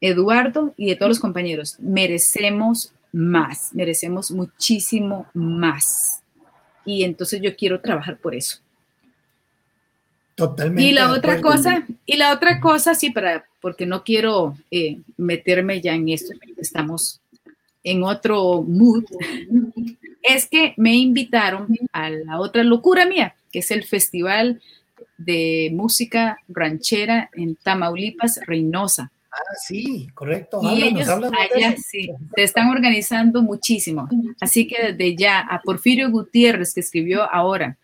Eduardo 0.00 0.74
y 0.76 0.90
de 0.90 0.96
todos 0.96 1.10
los 1.10 1.20
compañeros, 1.20 1.76
merecemos 1.80 2.92
más, 3.12 3.70
merecemos 3.74 4.30
muchísimo 4.30 5.26
más. 5.34 6.22
Y 6.84 7.02
entonces 7.02 7.40
yo 7.42 7.56
quiero 7.56 7.80
trabajar 7.80 8.18
por 8.18 8.34
eso. 8.34 8.60
Totalmente. 10.36 10.82
Y 10.82 10.92
la 10.92 11.10
otra 11.10 11.40
cosa, 11.40 11.84
y 12.06 12.16
la 12.16 12.32
otra 12.32 12.60
cosa, 12.60 12.94
sí, 12.94 13.10
para, 13.10 13.44
porque 13.60 13.86
no 13.86 14.04
quiero 14.04 14.56
eh, 14.70 15.00
meterme 15.16 15.80
ya 15.80 15.94
en 15.94 16.08
esto, 16.08 16.32
estamos 16.56 17.20
en 17.90 18.02
otro 18.02 18.62
mood, 18.62 19.04
es 20.22 20.46
que 20.46 20.74
me 20.76 20.94
invitaron 20.94 21.68
a 21.92 22.10
la 22.10 22.38
otra 22.38 22.62
locura 22.62 23.06
mía, 23.06 23.34
que 23.50 23.60
es 23.60 23.70
el 23.70 23.84
Festival 23.84 24.60
de 25.16 25.70
Música 25.72 26.38
Ranchera 26.48 27.30
en 27.32 27.56
Tamaulipas, 27.56 28.40
Reynosa. 28.46 29.10
Ah, 29.32 29.54
sí, 29.66 30.08
correcto. 30.14 30.60
Y 30.62 30.82
ellos 30.82 31.08
allá 31.08 31.76
sí, 31.76 32.10
se 32.34 32.42
están 32.42 32.68
organizando 32.68 33.42
muchísimo. 33.42 34.06
Así 34.40 34.66
que 34.66 34.92
desde 34.92 35.16
ya 35.16 35.40
a 35.40 35.62
Porfirio 35.62 36.10
Gutiérrez, 36.10 36.74
que 36.74 36.80
escribió 36.80 37.22
ahora, 37.22 37.78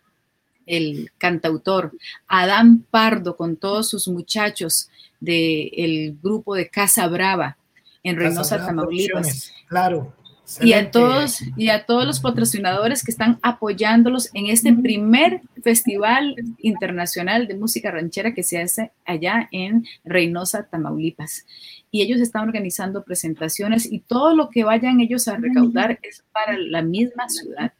el 0.67 1.11
cantautor, 1.17 1.93
Adán 2.27 2.85
Pardo 2.91 3.35
con 3.35 3.55
todos 3.55 3.89
sus 3.89 4.07
muchachos 4.07 4.89
del 5.19 6.17
grupo 6.21 6.55
de 6.55 6.69
Casa 6.69 7.07
Brava 7.07 7.57
en 8.03 8.17
Reynosa, 8.17 8.63
Tamaulipas. 8.65 9.54
Claro. 9.67 10.13
Y 10.61 10.73
a, 10.73 10.91
todos, 10.91 11.41
y 11.57 11.69
a 11.69 11.87
todos 11.87 12.05
los 12.05 12.19
patrocinadores 12.19 13.03
que 13.03 13.09
están 13.09 13.39
apoyándolos 13.41 14.29
en 14.35 14.45
este 14.45 14.71
primer 14.73 15.41
festival 15.63 16.35
internacional 16.59 17.47
de 17.47 17.55
música 17.55 17.89
ranchera 17.89 18.35
que 18.35 18.43
se 18.43 18.61
hace 18.61 18.91
allá 19.05 19.49
en 19.51 19.87
Reynosa, 20.03 20.67
Tamaulipas. 20.67 21.47
Y 21.89 22.03
ellos 22.03 22.21
están 22.21 22.43
organizando 22.43 23.03
presentaciones 23.03 23.91
y 23.91 24.01
todo 24.01 24.35
lo 24.35 24.49
que 24.51 24.63
vayan 24.63 25.01
ellos 25.01 25.27
a 25.27 25.37
recaudar 25.37 25.99
es 26.03 26.23
para 26.31 26.57
la 26.57 26.83
misma 26.83 27.27
ciudad. 27.27 27.73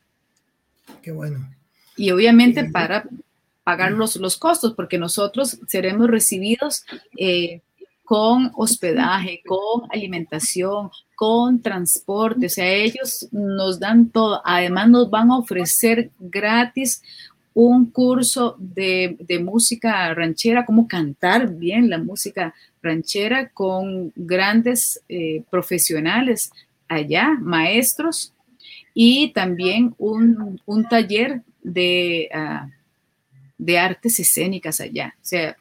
Qué 1.04 1.12
bueno. 1.12 1.48
Y 1.96 2.10
obviamente 2.10 2.64
para 2.72 3.08
pagar 3.64 3.92
los, 3.92 4.16
los 4.16 4.38
costos, 4.38 4.74
porque 4.74 4.98
nosotros 4.98 5.60
seremos 5.68 6.10
recibidos 6.10 6.84
eh, 7.18 7.62
con 8.06 8.51
hospedaje, 8.56 9.41
con 9.45 9.89
alimentación, 9.91 10.89
con 11.16 11.62
transporte, 11.62 12.45
o 12.45 12.49
sea, 12.49 12.70
ellos 12.70 13.28
nos 13.32 13.80
dan 13.80 14.10
todo, 14.10 14.41
además 14.45 14.89
nos 14.89 15.10
van 15.10 15.32
a 15.32 15.39
ofrecer 15.39 16.12
gratis 16.20 17.01
un 17.56 17.89
curso 17.89 18.58
de, 18.60 19.18
música 19.41 20.14
ranchera, 20.14 20.66
cómo 20.66 20.88
cantar 20.88 21.56
bien 21.56 21.89
la 21.89 21.97
música 21.97 22.53
ranchera 22.84 23.49
con 23.49 24.12
grandes 24.16 25.01
eh, 25.08 25.43
profesionales 25.49 26.51
allá, 26.88 27.30
maestros, 27.41 28.34
y 28.93 29.32
también 29.32 29.95
un, 29.97 30.60
taller 30.89 31.41
de, 31.64 32.30
ah, 32.34 32.70
de 33.58 33.80
artes 33.80 34.20
escénicas 34.20 34.80
allá. 34.80 35.16
O 35.18 35.26
sea, 35.26 35.58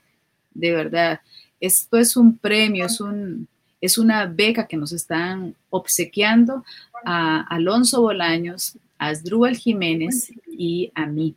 de 0.53 0.73
verdad, 0.73 1.21
Esto 1.61 1.99
es 1.99 2.17
un 2.17 2.37
premio, 2.37 2.87
es, 2.87 3.01
un, 3.01 3.49
es 3.81 3.99
una 3.99 4.27
beca 4.27 4.67
que 4.67 4.77
nos 4.77 4.93
están 4.93 5.55
obsequiando 5.71 6.65
a 7.05 7.43
Alonso 7.43 8.03
Bolaños, 8.03 8.77
a 8.99 9.09
Asdrúbal 9.09 9.57
Jiménez 9.57 10.33
y 10.47 10.91
a 10.95 11.07
mí. 11.07 11.35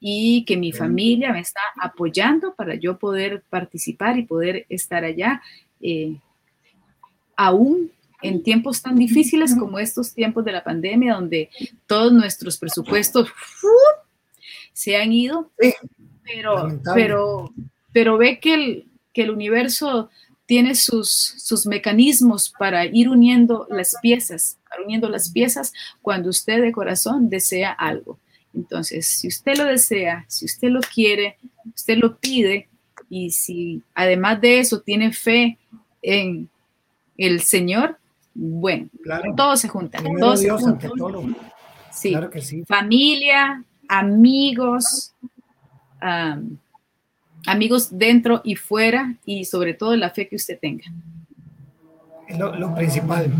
Y 0.00 0.44
que 0.44 0.56
mi 0.56 0.72
familia 0.72 1.32
me 1.32 1.40
está 1.40 1.60
apoyando 1.80 2.54
para 2.54 2.74
yo 2.74 2.98
poder 2.98 3.42
participar 3.48 4.18
y 4.18 4.24
poder 4.24 4.66
estar 4.68 5.04
allá, 5.04 5.40
eh, 5.80 6.16
aún 7.36 7.90
en 8.22 8.42
tiempos 8.42 8.82
tan 8.82 8.96
difíciles 8.96 9.54
como 9.56 9.78
estos 9.78 10.14
tiempos 10.14 10.44
de 10.44 10.52
la 10.52 10.64
pandemia, 10.64 11.14
donde 11.14 11.50
todos 11.86 12.12
nuestros 12.12 12.56
presupuestos 12.56 13.28
se 14.72 14.96
han 14.96 15.12
ido, 15.12 15.50
pero, 16.24 16.80
pero, 16.94 17.52
pero 17.92 18.16
ve 18.16 18.38
que 18.38 18.54
el, 18.54 18.86
que 19.12 19.22
el 19.22 19.30
universo 19.30 20.10
tiene 20.46 20.74
sus, 20.74 21.10
sus 21.38 21.66
mecanismos 21.66 22.52
para 22.58 22.84
ir 22.84 23.08
uniendo 23.08 23.66
las 23.70 23.94
piezas, 24.02 24.58
uniendo 24.84 25.08
las 25.08 25.30
piezas 25.30 25.72
cuando 26.00 26.30
usted 26.30 26.60
de 26.60 26.72
corazón 26.72 27.30
desea 27.30 27.72
algo. 27.72 28.18
Entonces, 28.54 29.06
si 29.06 29.28
usted 29.28 29.56
lo 29.56 29.64
desea, 29.64 30.24
si 30.28 30.44
usted 30.44 30.68
lo 30.68 30.80
quiere, 30.80 31.38
usted 31.74 31.96
lo 31.96 32.16
pide 32.18 32.68
y 33.08 33.30
si 33.30 33.82
además 33.94 34.40
de 34.40 34.58
eso 34.58 34.80
tiene 34.80 35.12
fe 35.12 35.58
en 36.02 36.48
el 37.16 37.40
Señor, 37.40 37.98
bueno, 38.34 38.88
todo 39.36 39.56
se 39.56 39.68
junta. 39.68 40.02
Todo 40.18 40.36
se 40.36 40.50
junta. 40.50 40.90
Sí. 41.92 42.10
Claro 42.10 42.30
que 42.30 42.40
sí. 42.40 42.64
Familia, 42.64 43.64
amigos, 43.88 45.14
amigos 47.46 47.96
dentro 47.98 48.40
y 48.44 48.56
fuera 48.56 49.16
y 49.24 49.44
sobre 49.44 49.74
todo 49.74 49.96
la 49.96 50.10
fe 50.10 50.28
que 50.28 50.36
usted 50.36 50.58
tenga. 50.60 50.84
Lo, 52.38 52.56
lo 52.56 52.74
principal. 52.74 53.32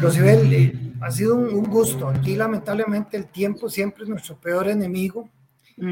Rosibel, 0.00 0.52
eh, 0.52 0.72
ha 1.00 1.10
sido 1.10 1.36
un, 1.36 1.64
gusto. 1.64 2.08
Aquí 2.08 2.36
lamentablemente 2.36 3.16
el 3.16 3.26
tiempo 3.26 3.68
siempre 3.68 4.04
es 4.04 4.08
nuestro 4.08 4.36
peor 4.36 4.68
enemigo, 4.68 5.28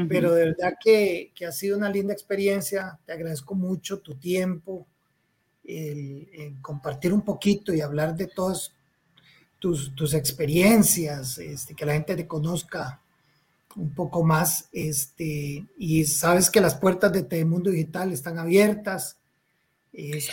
pero 0.09 0.33
de 0.33 0.45
verdad 0.47 0.73
que, 0.83 1.31
que, 1.33 1.45
ha 1.45 1.51
sido 1.51 1.77
una 1.77 1.89
linda 1.89 2.13
experiencia. 2.13 2.99
Te 3.05 3.13
agradezco 3.13 3.55
mucho 3.55 3.99
tu 3.99 4.15
tiempo, 4.15 4.85
el, 5.63 6.57
compartir 6.61 7.13
un 7.13 7.21
poquito 7.21 7.73
y 7.73 7.81
hablar 7.81 8.15
de 8.15 8.27
todas 8.27 8.73
tus, 9.59 9.95
tus 9.95 10.13
experiencias, 10.13 11.37
este, 11.37 11.73
que 11.73 11.85
la 11.85 11.93
gente 11.93 12.15
te 12.15 12.27
conozca 12.27 13.01
un 13.75 13.93
poco 13.93 14.23
más, 14.23 14.69
este, 14.71 15.65
y 15.77 16.05
sabes 16.05 16.49
que 16.49 16.61
las 16.61 16.75
puertas 16.75 17.11
de 17.11 17.23
Telemundo 17.23 17.69
Digital 17.69 18.11
están 18.11 18.39
abiertas. 18.39 19.17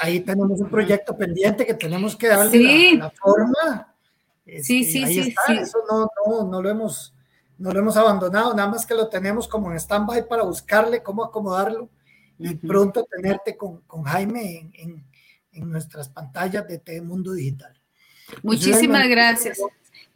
ahí 0.01 0.20
tenemos 0.20 0.61
un 0.61 0.70
proyecto 0.70 1.16
pendiente 1.16 1.66
que 1.66 1.74
tenemos 1.74 2.16
que 2.16 2.28
darle 2.28 2.97
la, 2.97 3.11
forma. 3.11 3.95
sí, 4.47 4.80
este, 4.80 4.85
sí, 4.85 5.22
sí, 5.22 5.35
Eso 5.61 5.78
no, 5.91 6.09
no, 6.26 6.49
no, 6.51 6.62
lo 6.62 6.70
hemos, 6.70 7.14
no 7.59 7.70
lo 7.70 7.80
hemos 7.80 7.97
abandonado, 7.97 8.55
nada 8.55 8.68
más 8.68 8.87
que 8.87 8.95
lo 8.95 9.09
tenemos 9.09 9.47
como 9.49 9.70
en 9.70 9.78
stand-by 9.78 10.26
para 10.28 10.45
buscarle 10.45 11.03
cómo 11.03 11.24
acomodarlo 11.24 11.91
y 12.39 12.55
pronto 12.55 13.05
tenerte 13.05 13.57
con, 13.57 13.80
con 13.82 14.03
Jaime 14.05 14.70
en, 14.74 15.05
en, 15.53 15.70
nuestras 15.70 16.09
pantallas 16.09 16.66
de 16.66 16.78
Telemundo 16.78 17.32
Digital. 17.32 17.78
Muchísimas 18.43 19.09
gracias. 19.09 19.61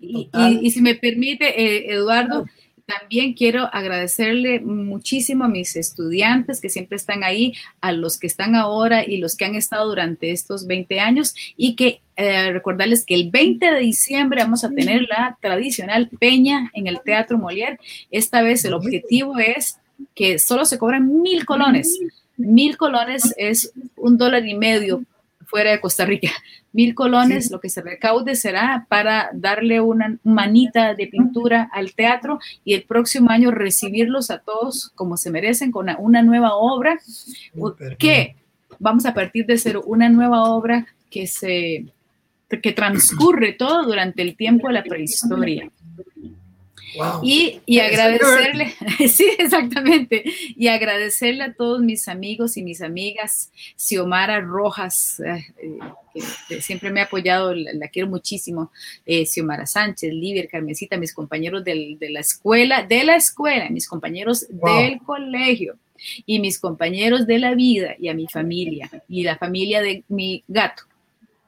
Y, 0.00 0.30
y, 0.32 0.70
si 0.70 0.80
me 0.80 0.94
permite, 0.94 1.60
eh, 1.60 1.94
Eduardo, 1.94 2.44
también 2.88 3.34
quiero 3.34 3.68
agradecerle 3.70 4.60
muchísimo 4.60 5.44
a 5.44 5.48
mis 5.48 5.76
estudiantes 5.76 6.58
que 6.58 6.70
siempre 6.70 6.96
están 6.96 7.22
ahí, 7.22 7.52
a 7.82 7.92
los 7.92 8.18
que 8.18 8.26
están 8.26 8.54
ahora 8.54 9.04
y 9.04 9.18
los 9.18 9.36
que 9.36 9.44
han 9.44 9.54
estado 9.54 9.86
durante 9.88 10.30
estos 10.30 10.66
20 10.66 10.98
años 10.98 11.34
y 11.58 11.76
que 11.76 12.00
eh, 12.16 12.50
recordarles 12.50 13.04
que 13.04 13.14
el 13.14 13.30
20 13.30 13.72
de 13.72 13.80
diciembre 13.80 14.42
vamos 14.42 14.64
a 14.64 14.70
tener 14.70 15.02
la 15.02 15.36
tradicional 15.42 16.08
peña 16.18 16.70
en 16.72 16.86
el 16.86 17.00
Teatro 17.04 17.36
Molière. 17.36 17.78
Esta 18.10 18.40
vez 18.40 18.64
el 18.64 18.72
objetivo 18.72 19.38
es 19.38 19.78
que 20.14 20.38
solo 20.38 20.64
se 20.64 20.78
cobran 20.78 21.20
mil 21.20 21.44
colones. 21.44 22.00
Mil 22.38 22.78
colones 22.78 23.34
es 23.36 23.70
un 23.96 24.16
dólar 24.16 24.46
y 24.46 24.54
medio 24.54 25.02
fuera 25.48 25.70
de 25.70 25.80
Costa 25.80 26.04
Rica. 26.04 26.30
Mil 26.72 26.94
colones, 26.94 27.50
lo 27.50 27.58
que 27.58 27.70
se 27.70 27.80
recaude 27.80 28.34
será 28.36 28.86
para 28.88 29.30
darle 29.32 29.80
una 29.80 30.18
manita 30.22 30.94
de 30.94 31.06
pintura 31.06 31.68
al 31.72 31.94
teatro 31.94 32.38
y 32.64 32.74
el 32.74 32.82
próximo 32.82 33.30
año 33.30 33.50
recibirlos 33.50 34.30
a 34.30 34.38
todos 34.38 34.92
como 34.94 35.16
se 35.16 35.30
merecen 35.30 35.72
con 35.72 35.88
una, 35.98 36.22
nueva 36.22 36.54
obra 36.54 37.00
que 37.98 38.36
vamos 38.78 39.06
a 39.06 39.14
partir 39.14 39.46
de 39.46 39.56
cero, 39.56 39.82
una 39.86 40.10
nueva 40.10 40.44
obra 40.44 40.86
que 41.10 41.26
se 41.26 41.86
que 42.62 42.72
transcurre 42.72 43.52
todo 43.52 43.84
durante 43.84 44.22
el 44.22 44.36
tiempo 44.36 44.68
de 44.68 44.74
la 44.74 44.82
prehistoria. 44.82 45.70
Y, 47.22 47.60
y 47.66 47.80
agradecerle, 47.80 48.74
sí, 49.08 49.28
exactamente, 49.38 50.24
y 50.56 50.68
agradecerle 50.68 51.44
a 51.44 51.52
todos 51.52 51.80
mis 51.80 52.08
amigos 52.08 52.56
y 52.56 52.62
mis 52.62 52.80
amigas, 52.80 53.50
Xiomara 53.76 54.40
Rojas, 54.40 55.20
eh, 55.20 55.46
eh, 55.62 55.78
que 56.48 56.62
siempre 56.62 56.90
me 56.90 57.00
ha 57.00 57.04
apoyado, 57.04 57.54
la, 57.54 57.88
quiero 57.88 58.08
muchísimo, 58.08 58.70
eh, 59.06 59.26
Xiomara 59.26 59.66
Sánchez, 59.66 60.12
Liber, 60.12 60.48
Carmencita, 60.48 60.96
mis 60.96 61.14
compañeros 61.14 61.64
de 61.64 61.96
la 62.00 62.20
escuela, 62.20 62.82
de 62.82 63.04
la 63.04 63.16
escuela, 63.16 63.68
mis 63.70 63.88
compañeros 63.88 64.46
del 64.48 64.98
colegio 65.00 65.76
y 66.26 66.38
mis 66.38 66.58
compañeros 66.58 67.26
de 67.26 67.38
la 67.38 67.54
vida 67.54 67.94
y 67.98 68.08
a 68.08 68.14
mi 68.14 68.26
familia 68.28 68.90
y 69.08 69.24
la 69.24 69.36
familia 69.36 69.82
de 69.82 70.04
mi 70.08 70.44
gato, 70.48 70.84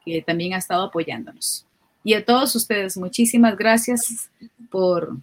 que 0.05 0.23
también 0.23 0.55
ha 0.55 0.59
estado 0.59 0.85
apoyándonos. 0.85 1.67
Y 2.03 2.15
a 2.15 2.25
todos 2.25 2.55
ustedes, 2.57 2.97
muchísimas 2.97 3.57
gracias 3.57 4.31
por, 4.71 5.17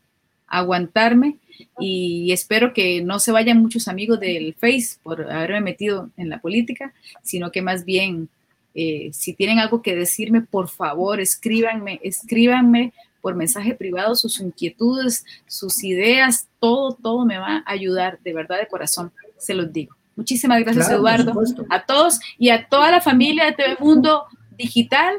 aguantarme 0.48 1.38
y 1.80 2.32
espero 2.32 2.74
que 2.74 3.02
no 3.02 3.20
se 3.20 3.32
vayan 3.32 3.62
muchos 3.62 3.88
amigos 3.88 4.20
del 4.20 4.54
Face 4.54 4.98
por 5.04 5.32
haberme 5.32 5.62
metido 5.62 6.10
en 6.18 6.30
la 6.30 6.40
política, 6.40 6.94
sino 7.24 7.52
que 7.52 7.62
más 7.62 7.86
bien, 7.86 8.30
eh, 8.76 9.10
si 9.14 9.34
tienen 9.34 9.60
algo 9.60 9.82
que 9.82 9.96
decirme, 9.96 10.42
por 10.42 10.70
favor, 10.70 11.20
escríbanme, 11.20 12.00
escríbanme 12.04 12.94
por 13.22 13.36
mensaje 13.36 13.74
privado 13.74 14.16
sus 14.16 14.40
inquietudes, 14.40 15.26
sus 15.48 15.84
ideas, 15.84 16.48
todo, 16.60 16.94
todo 16.94 17.26
me 17.26 17.38
va 17.38 17.64
a 17.66 17.72
ayudar, 17.72 18.20
de 18.24 18.34
verdad, 18.34 18.60
de 18.60 18.68
corazón, 18.68 19.12
se 19.38 19.54
los 19.54 19.72
digo. 19.72 19.96
Muchísimas 20.16 20.62
gracias, 20.62 20.90
Eduardo, 20.90 21.34
a 21.70 21.86
todos 21.86 22.20
y 22.40 22.50
a 22.50 22.68
toda 22.68 22.90
la 22.90 23.02
familia 23.02 23.46
de 23.46 23.52
TV 23.54 23.78
Mundo 23.80 24.24
Digital 24.58 25.14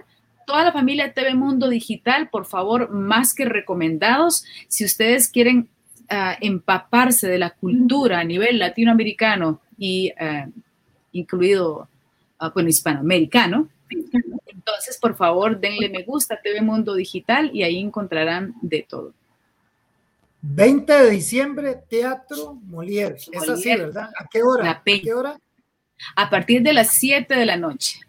toda 0.48 0.64
la 0.64 0.72
familia 0.72 1.12
TV 1.12 1.34
Mundo 1.34 1.68
Digital, 1.68 2.30
por 2.30 2.46
favor, 2.46 2.88
más 2.88 3.34
que 3.34 3.44
recomendados, 3.44 4.46
si 4.66 4.82
ustedes 4.82 5.28
quieren 5.28 5.68
ah, 6.08 6.38
empaparse 6.40 7.28
de 7.28 7.36
la 7.36 7.50
cultura 7.50 8.20
a 8.20 8.24
nivel 8.24 8.58
latinoamericano 8.58 9.60
y 9.76 10.10
ah, 10.18 10.48
incluido, 11.12 11.86
uh, 12.40 12.50
bueno, 12.54 12.70
hispanoamericano, 12.70 13.68
entonces, 14.46 14.96
por 14.98 15.14
favor, 15.16 15.60
denle 15.60 15.90
me 15.90 16.02
gusta 16.02 16.36
a 16.36 16.40
TV 16.40 16.62
Mundo 16.62 16.94
Digital 16.94 17.50
y 17.52 17.62
ahí 17.62 17.78
encontrarán 17.78 18.54
de 18.62 18.86
todo. 18.88 19.12
20 20.40 20.90
de 20.90 21.10
diciembre, 21.10 21.76
Teatro 21.90 22.54
Molière. 22.54 23.16
Es 23.16 23.46
así, 23.46 23.68
¿verdad? 23.68 24.10
¿A 24.18 24.26
qué 24.26 24.42
hora? 24.42 24.70
¿A 24.70 24.82
qué 24.82 25.12
hora? 25.12 25.38
A 26.16 26.30
partir 26.30 26.62
de 26.62 26.72
las 26.72 26.94
7 26.94 27.34
de 27.34 27.44
la 27.44 27.58
noche. 27.58 28.00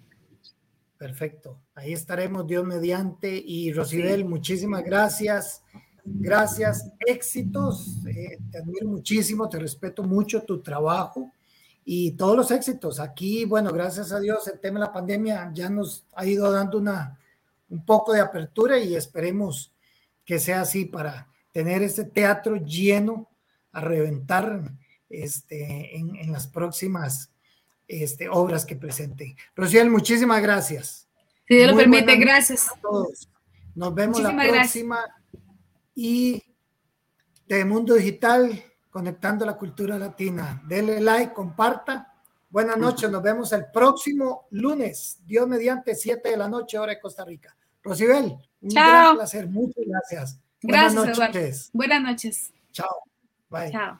Perfecto. 0.97 1.57
Ahí 1.79 1.93
estaremos, 1.93 2.45
Dios 2.45 2.65
mediante. 2.65 3.41
Y 3.45 3.71
Rosibel, 3.71 4.25
muchísimas 4.25 4.83
gracias. 4.83 5.63
Gracias, 6.03 6.91
éxitos. 7.05 8.05
Eh, 8.05 8.37
te 8.51 8.57
admiro 8.57 8.89
muchísimo, 8.89 9.47
te 9.47 9.59
respeto 9.59 10.03
mucho 10.03 10.41
tu 10.43 10.61
trabajo 10.61 11.31
y 11.85 12.11
todos 12.11 12.35
los 12.35 12.51
éxitos. 12.51 12.99
Aquí, 12.99 13.45
bueno, 13.45 13.71
gracias 13.71 14.11
a 14.11 14.19
Dios, 14.19 14.45
el 14.49 14.59
tema 14.59 14.79
de 14.79 14.87
la 14.87 14.91
pandemia 14.91 15.51
ya 15.53 15.69
nos 15.69 16.05
ha 16.15 16.25
ido 16.25 16.51
dando 16.51 16.79
una, 16.79 17.17
un 17.69 17.85
poco 17.85 18.11
de 18.11 18.19
apertura 18.19 18.77
y 18.77 18.95
esperemos 18.95 19.73
que 20.25 20.37
sea 20.37 20.61
así 20.61 20.83
para 20.83 21.29
tener 21.53 21.81
ese 21.81 22.03
teatro 22.03 22.57
lleno 22.57 23.29
a 23.71 23.79
reventar 23.79 24.73
este, 25.09 25.95
en, 25.97 26.15
en 26.17 26.31
las 26.33 26.47
próximas 26.47 27.31
este, 27.87 28.27
obras 28.27 28.65
que 28.65 28.75
presente. 28.75 29.37
Rociel, 29.55 29.89
muchísimas 29.89 30.41
gracias. 30.41 31.08
Si 31.49 31.55
Dios 31.55 31.71
lo 31.71 31.77
permite, 31.77 32.15
gracias. 32.17 32.69
A 32.69 32.79
todos. 32.79 33.27
Nos 33.73 33.95
vemos 33.95 34.21
la 34.21 34.37
próxima. 34.37 35.03
Y 35.95 36.41
de 37.47 37.65
Mundo 37.65 37.95
Digital, 37.95 38.63
conectando 38.91 39.45
la 39.45 39.57
cultura 39.57 39.97
latina. 39.97 40.61
Dele 40.67 41.01
like, 41.01 41.33
comparta. 41.33 42.13
Buenas 42.51 42.77
noches, 42.77 43.09
nos 43.09 43.21
vemos 43.21 43.51
el 43.53 43.65
próximo 43.71 44.47
lunes, 44.51 45.19
Dios 45.25 45.47
mediante, 45.47 45.93
7 45.93 46.29
de 46.29 46.37
la 46.37 46.47
noche, 46.47 46.79
hora 46.79 46.93
de 46.93 46.99
Costa 46.99 47.23
Rica. 47.25 47.55
Rosibel, 47.83 48.37
un 48.61 48.69
gran 48.69 49.15
placer, 49.15 49.47
muchas 49.47 49.83
gracias. 49.85 50.39
Gracias, 50.61 50.95
Buenas 50.95 51.19
noches. 51.19 51.69
Buenas 51.73 52.01
noches. 52.01 52.53
Chao. 52.71 53.03
Bye. 53.49 53.71
Chao. 53.71 53.99